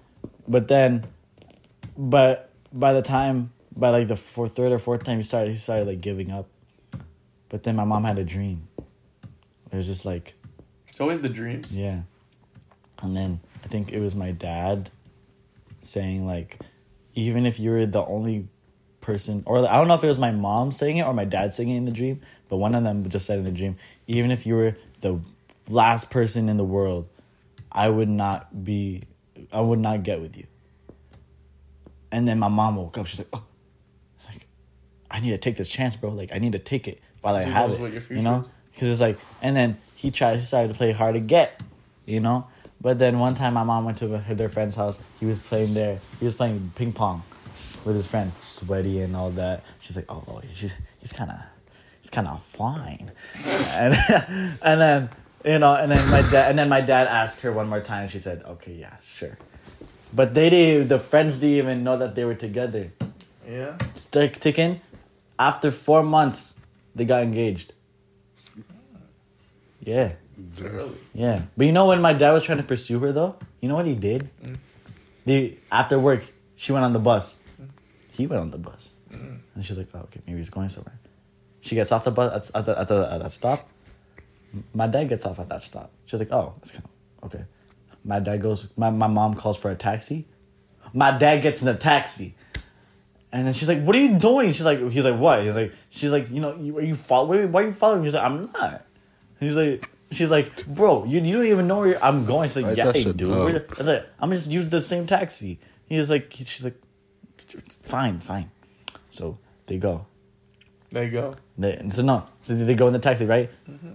[0.47, 1.03] but then,
[1.97, 5.57] but by the time, by like the fourth, third or fourth time, he started, he
[5.57, 6.47] started like giving up.
[7.49, 8.68] But then my mom had a dream.
[9.72, 10.34] It was just like,
[10.88, 11.76] it's always the dreams.
[11.76, 12.01] yeah.
[13.01, 14.91] And then I think it was my dad
[15.80, 16.59] saying like,
[17.15, 18.47] even if you're the only
[18.99, 21.53] person, or I don't know if it was my mom saying it or my dad
[21.53, 23.77] saying it in the dream, but one of them just said in the dream,
[24.07, 25.19] even if you were the
[25.68, 27.07] last person in the world,
[27.72, 29.03] I would not be,
[29.52, 30.45] I would not get with you.
[32.11, 33.07] And then my mom woke up.
[33.07, 33.43] She's like, oh,
[34.18, 34.45] It's like,
[35.10, 36.10] I need to take this chance, bro.
[36.11, 37.80] Like, I need to take it while I have it.
[37.80, 38.43] what your you know?
[38.73, 41.61] Because it's like, and then he tried, he started to play hard to get,
[42.06, 42.48] you know?
[42.81, 44.99] But then one time my mom went to her- their friend's house.
[45.19, 45.99] He was playing there.
[46.19, 47.23] He was playing ping pong
[47.85, 49.64] with his friend, sweaty and all that.
[49.80, 51.38] She's like, oh, he's, he's kind of,
[52.02, 53.11] he's kind of fine.
[53.45, 53.95] and,
[54.61, 55.10] and then,
[55.45, 57.81] you uh, know, and then my dad, and then my dad asked her one more
[57.81, 58.03] time.
[58.03, 59.38] And she said, okay, yeah, sure.
[60.13, 62.91] But they didn't, the friends didn't even know that they were together.
[63.47, 63.77] Yeah.
[63.93, 64.81] Stick ticking.
[65.39, 66.61] After four months,
[66.93, 67.73] they got engaged.
[69.80, 70.13] Yeah,
[70.59, 70.95] Really?
[71.13, 71.43] yeah.
[71.57, 73.85] But you know when my dad was trying to pursue her though, you know what
[73.85, 74.30] he did?
[74.43, 74.57] Mm.
[75.26, 76.23] The after work,
[76.55, 77.41] she went on the bus.
[77.61, 77.69] Mm.
[78.11, 79.39] He went on the bus, mm.
[79.55, 80.99] and she's like, "Oh, okay, maybe he's going somewhere."
[81.61, 83.69] She gets off the bus at, at the at the at stop.
[84.73, 85.91] My dad gets off at that stop.
[86.06, 86.86] She's like, "Oh, that's kind
[87.22, 87.45] of okay."
[88.03, 88.68] My dad goes.
[88.76, 90.28] My my mom calls for a taxi.
[90.94, 92.36] My dad gets in the taxi.
[93.32, 95.72] And then she's like, "What are you doing?" She's like, "He's like, what?" He's like,
[95.90, 97.52] "She's like, you know, you, are you following?
[97.52, 98.86] Why are you following?" me?" He's like, "I'm not."
[99.40, 102.65] He's like, "She's like, bro, you, you don't even know where I'm going." She's like,
[102.65, 103.45] Write "Yeah, that I shit do." down.
[103.45, 105.60] We're- I was like, I'm just use the same taxi.
[105.88, 106.76] He's like, she's like,
[107.84, 108.52] "Fine, fine."
[109.11, 109.38] So
[109.68, 110.06] they go.
[110.91, 111.36] They go.
[111.57, 113.49] They, and so no, so they go in the taxi, right?
[113.69, 113.91] Mm-hmm.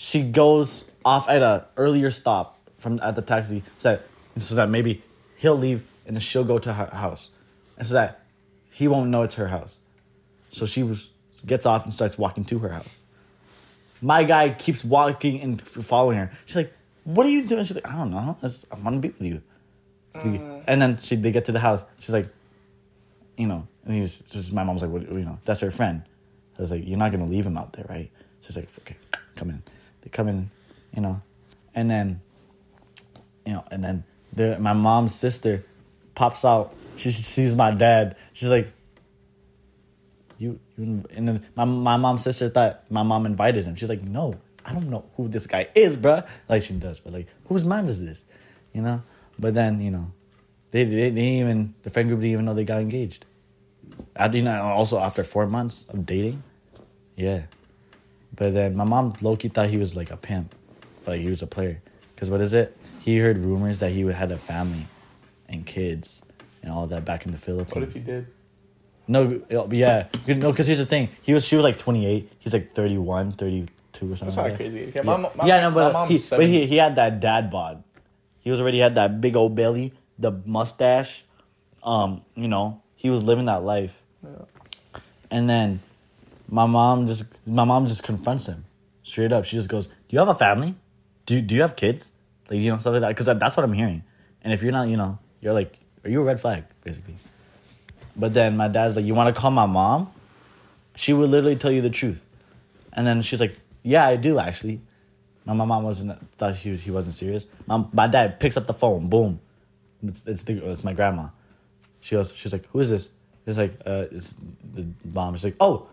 [0.00, 4.70] She goes off at a earlier stop from at the taxi, so that so that
[4.70, 5.02] maybe
[5.34, 7.30] he'll leave and then she'll go to her house,
[7.76, 8.20] and so that
[8.70, 9.80] he won't know it's her house.
[10.50, 11.08] So she was,
[11.44, 13.00] gets off and starts walking to her house.
[14.00, 16.30] My guy keeps walking and following her.
[16.46, 16.72] She's like,
[17.02, 18.38] "What are you doing?" She's like, "I don't know.
[18.40, 19.42] I, just, I want to be with you."
[20.14, 20.60] Uh.
[20.68, 21.84] And then she they get to the house.
[21.98, 22.28] She's like,
[23.36, 26.04] you know, and he's just my mom's like, what, you know, that's her friend.
[26.56, 28.10] I was like, you're not gonna leave him out there, right?
[28.42, 28.96] So she's like, okay,
[29.34, 29.60] come in.
[30.08, 30.50] They come in,
[30.96, 31.20] you know,
[31.74, 32.22] and then,
[33.44, 35.64] you know, and then the, my mom's sister
[36.14, 36.74] pops out.
[36.96, 38.16] She sees my dad.
[38.32, 38.72] She's like,
[40.38, 43.74] you, you and then my my mom's sister thought my mom invited him.
[43.74, 46.26] She's like, no, I don't know who this guy is, bruh.
[46.48, 48.24] Like she does, but like, whose man is this?
[48.72, 49.02] You know.
[49.38, 50.12] But then you know,
[50.70, 53.26] they they, they didn't even the friend group didn't even know they got engaged.
[54.16, 56.42] I you know also after four months of dating,
[57.14, 57.42] yeah.
[58.38, 60.54] But then my mom Loki thought he was like a pimp,
[61.06, 61.82] like he was a player.
[62.16, 62.76] Cause what is it?
[63.00, 64.86] He heard rumors that he would had a family,
[65.48, 66.22] and kids,
[66.62, 67.74] and all that back in the Philippines.
[67.74, 68.26] What if he did?
[69.08, 70.50] No, yeah, no.
[70.50, 74.16] Because here's the thing: he was she was like 28, he's like 31, 32 or
[74.16, 74.26] something.
[74.26, 74.56] That's like not that.
[74.56, 74.92] crazy.
[74.94, 77.50] Yeah, Yeah, my, my, yeah, no, my but he, but he he had that dad
[77.50, 77.82] bod.
[78.38, 81.24] He was already had that big old belly, the mustache.
[81.82, 83.94] Um, you know, he was living that life.
[84.22, 84.44] Yeah.
[85.30, 85.80] And then,
[86.48, 88.64] my mom just my mom just confronts him
[89.02, 89.44] straight up.
[89.44, 90.74] She just goes, "Do you have a family?
[91.26, 92.12] Do do you have kids?
[92.50, 94.02] Like you know stuff like that?" Because that's what I'm hearing.
[94.42, 97.16] And if you're not, you know, you're like, are you a red flag basically?
[98.16, 100.10] But then my dad's like, "You want to call my mom?"
[100.96, 102.24] She would literally tell you the truth,
[102.92, 104.80] and then she's like, "Yeah, I do actually."
[105.44, 107.46] My, my mom wasn't thought he was, he wasn't serious.
[107.66, 109.40] My, my dad picks up the phone, boom,
[110.02, 111.28] it's it's the it's my grandma.
[112.00, 113.08] She goes, she's like, "Who is this?"
[113.46, 114.34] It's like, uh, it's
[114.74, 115.34] the mom.
[115.34, 115.88] She's like, "Oh,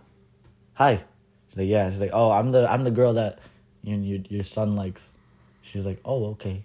[0.76, 1.04] hi."
[1.50, 3.40] She's like, "Yeah." She's like, "Oh, I'm the I'm the girl that
[3.84, 5.10] your your, your son likes."
[5.64, 6.64] She's like, "Oh, okay."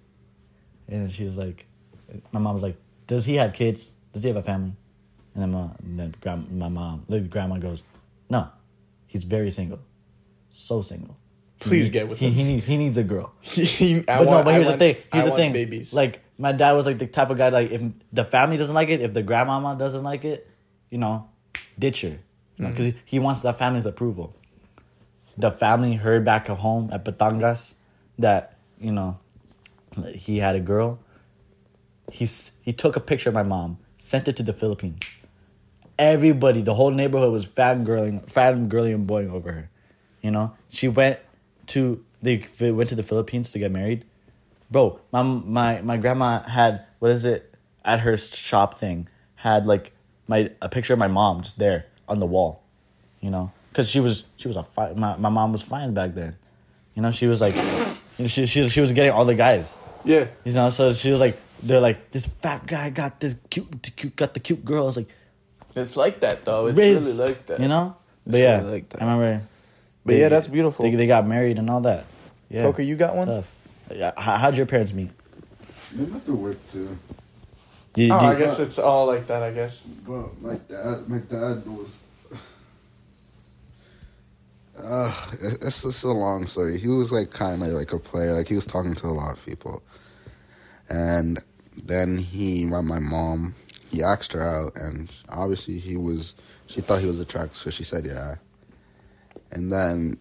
[0.88, 1.66] And she's like,
[2.32, 2.76] my mom's like,
[3.06, 3.92] "Does he have kids?
[4.12, 4.72] Does he have a family?"
[5.34, 7.82] And then my and then grand, my mom, the grandma goes,
[8.28, 8.48] "No,
[9.06, 9.78] he's very single,
[10.50, 11.16] so single."
[11.60, 12.32] Please He- get with he, him.
[12.34, 13.32] He needs he needs a girl.
[13.56, 15.02] I But no, want- but I here's want- the thing.
[15.12, 15.52] I Here's the thing.
[15.52, 15.92] Babies.
[15.94, 17.82] Like my dad was like the type of guy like if
[18.12, 20.48] the family doesn't like it, if the grandmama doesn't like it,
[20.90, 21.28] you know,
[21.78, 22.18] ditch her,
[22.68, 22.94] because mm.
[23.04, 24.34] he, he wants the family's approval.
[25.36, 27.74] The family heard back at home at Batangas
[28.18, 29.18] that you know
[30.14, 30.98] he had a girl.
[32.10, 35.00] He's he took a picture of my mom, sent it to the Philippines.
[35.98, 39.70] Everybody, the whole neighborhood was fangirling, fangirling and boying over her.
[40.22, 41.18] You know, she went
[41.68, 44.04] to they went to the Philippines to get married.
[44.70, 47.54] Bro, my my my grandma had what is it
[47.84, 49.92] at her shop thing had like
[50.26, 52.62] my a picture of my mom just there on the wall,
[53.20, 56.14] you know, because she was she was a fi- my my mom was fine back
[56.14, 56.36] then,
[56.94, 57.54] you know she was like,
[58.26, 60.26] she she she was getting all the guys, yeah.
[60.44, 63.90] you know, so she was like they're like this fat guy got this cute, the
[63.90, 64.82] cute got the cute girl.
[64.82, 65.08] I was like
[65.76, 66.66] It's like that though.
[66.66, 67.60] It's Riz, really like that.
[67.60, 67.96] you know.
[68.26, 69.02] But It's yeah, really like that.
[69.02, 69.46] I remember.
[70.04, 70.84] But yeah, that's beautiful.
[70.84, 72.04] They, they got married and all that.
[72.48, 73.26] Yeah, Coker, you got one?
[73.28, 73.50] tough.
[73.94, 75.10] Yeah, how, how'd your parents meet?
[75.94, 76.96] They met through work too.
[77.96, 79.42] You- Oh, you- I guess it's all like that.
[79.42, 79.84] I guess.
[80.06, 82.02] Well, my dad, my dad was.
[84.82, 86.78] Uh, it's, it's it's a long story.
[86.78, 88.32] He was like kind of like a player.
[88.32, 89.82] Like he was talking to a lot of people,
[90.88, 91.40] and
[91.84, 93.54] then he met my mom.
[93.90, 96.34] He asked her out, and obviously he was.
[96.66, 98.36] She thought he was attractive, so she said yeah.
[99.52, 100.16] And then,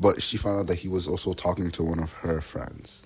[0.00, 3.02] but she found out that he was also talking to one of her friends.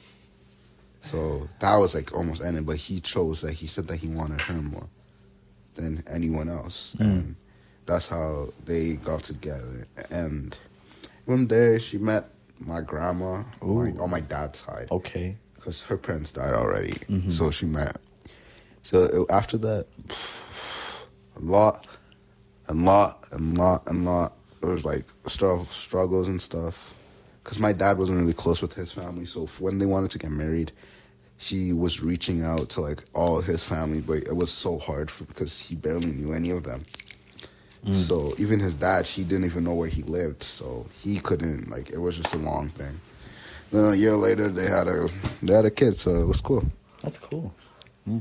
[1.04, 2.66] So that was like almost ended.
[2.66, 4.88] But he chose that he said that he wanted her more
[5.76, 7.04] than anyone else, mm.
[7.04, 7.36] and
[7.86, 9.86] that's how they got together.
[10.10, 10.56] And
[11.26, 12.28] from there, she met
[12.58, 15.36] my grandma like, on my dad's side okay.
[15.54, 16.92] because her parents died already.
[16.92, 17.30] Mm-hmm.
[17.30, 17.98] So she met.
[18.82, 19.86] So it- after that,
[21.36, 21.86] a lot,
[22.68, 24.32] and lot, and a lot, and lot.
[24.60, 26.96] There was like stru- struggles and stuff.
[27.42, 30.30] Because my dad wasn't really close with his family, so when they wanted to get
[30.30, 30.72] married,
[31.38, 35.24] she was reaching out to like all his family, but it was so hard for,
[35.24, 36.84] because he barely knew any of them.
[37.92, 41.90] So even his dad, she didn't even know where he lived, so he couldn't like.
[41.90, 42.98] It was just a long thing.
[43.70, 45.06] Then a year later, they had a
[45.42, 46.64] they had a kid, so it was cool.
[47.02, 47.54] That's cool.
[48.06, 48.20] Hmm.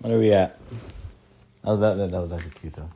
[0.00, 0.58] What are we at?
[1.62, 2.90] That was that, that, that was actually cute though.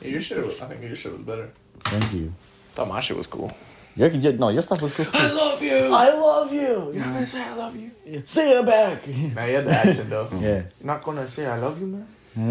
[0.00, 0.38] Yeah, your shit.
[0.38, 1.50] Was, I think your shit was better.
[1.82, 2.32] Thank you.
[2.74, 3.50] Thought my shit was cool.
[3.96, 5.04] Your, your, no, your stuff was cool.
[5.04, 5.12] Too.
[5.12, 5.88] love you.
[5.92, 6.60] I love you.
[6.92, 8.22] You're not gonna say I love you.
[8.26, 9.06] Say it back.
[9.06, 10.28] Man, you had the accent though.
[10.34, 10.40] yeah.
[10.48, 12.06] You're not gonna say I love you, man.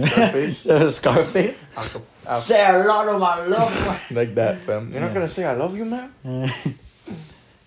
[0.08, 0.62] Scarface.
[0.96, 1.74] Scarface.
[1.76, 4.12] Alco- Al- Say a lot of my love.
[4.12, 4.92] like that, fam.
[4.92, 6.14] You're not gonna say I love you, man.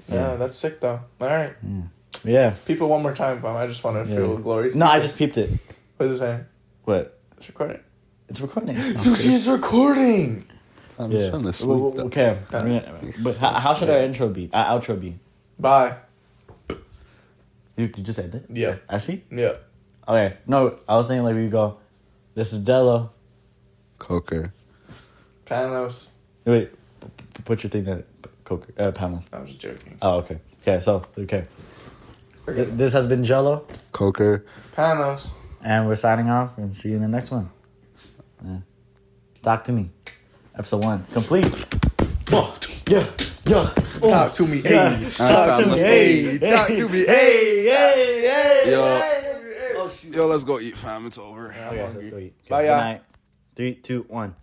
[0.08, 1.00] Yeah, that's sick though.
[1.20, 1.52] All right,
[2.24, 2.54] yeah.
[2.64, 3.56] people, one more time, fam.
[3.56, 4.40] I just want to feel Yeah.
[4.40, 4.70] glory.
[4.74, 5.50] No, I just peeped it.
[5.96, 6.44] What is it saying?
[6.84, 7.18] What?
[7.38, 7.80] It's recording.
[8.28, 8.76] It's recording.
[8.96, 10.44] So she's recording.
[10.98, 11.30] I'm Yeah.
[11.30, 11.68] trying to sleep.
[11.80, 12.04] well, though.
[12.04, 12.38] Okay.
[13.22, 14.48] But how, how should our intro be?
[14.52, 15.18] Our outro be?
[15.58, 15.96] Bye.
[17.76, 18.46] You, you just said it?
[18.50, 18.76] Yeah.
[18.88, 19.24] Actually?
[19.30, 19.52] Yeah.
[20.08, 20.36] Okay.
[20.46, 21.78] No, I was thinking like we go,
[22.34, 23.10] this is Gelo.
[23.98, 24.52] Coker.
[25.44, 26.08] Panos.
[26.44, 26.70] Wait,
[27.00, 28.04] p- p- put your thing that
[28.44, 29.22] Coker uh, Pamela.
[29.32, 29.98] I was joking.
[30.00, 30.38] Oh, okay.
[30.62, 31.46] Okay, so, okay.
[32.46, 34.44] Th- This has been Gelo, Coker.
[34.74, 35.32] Panos.
[35.62, 37.50] and we're signing off and see you in the next one.
[38.44, 38.58] Yeah.
[39.42, 39.90] Talk to me.
[40.56, 41.04] Episode one.
[41.12, 41.44] Complete.
[42.88, 43.04] Yeah,
[43.46, 43.68] yeah.
[43.74, 44.32] Talk oh.
[44.36, 44.96] to me, Yeah.
[44.96, 45.10] hey.
[45.10, 46.38] Talk to me, hey.
[46.38, 47.64] Talk to me, hey.
[47.64, 48.70] hey, hey.
[48.70, 48.78] Yo.
[48.80, 49.92] Oh.
[50.12, 51.04] Yo, let's go eat, fam.
[51.06, 51.50] It's over.
[51.52, 52.34] Okay, let's go eat.
[52.40, 52.80] Okay, Bye, good y'all.
[52.80, 53.02] night.
[53.56, 54.36] Three, two, one.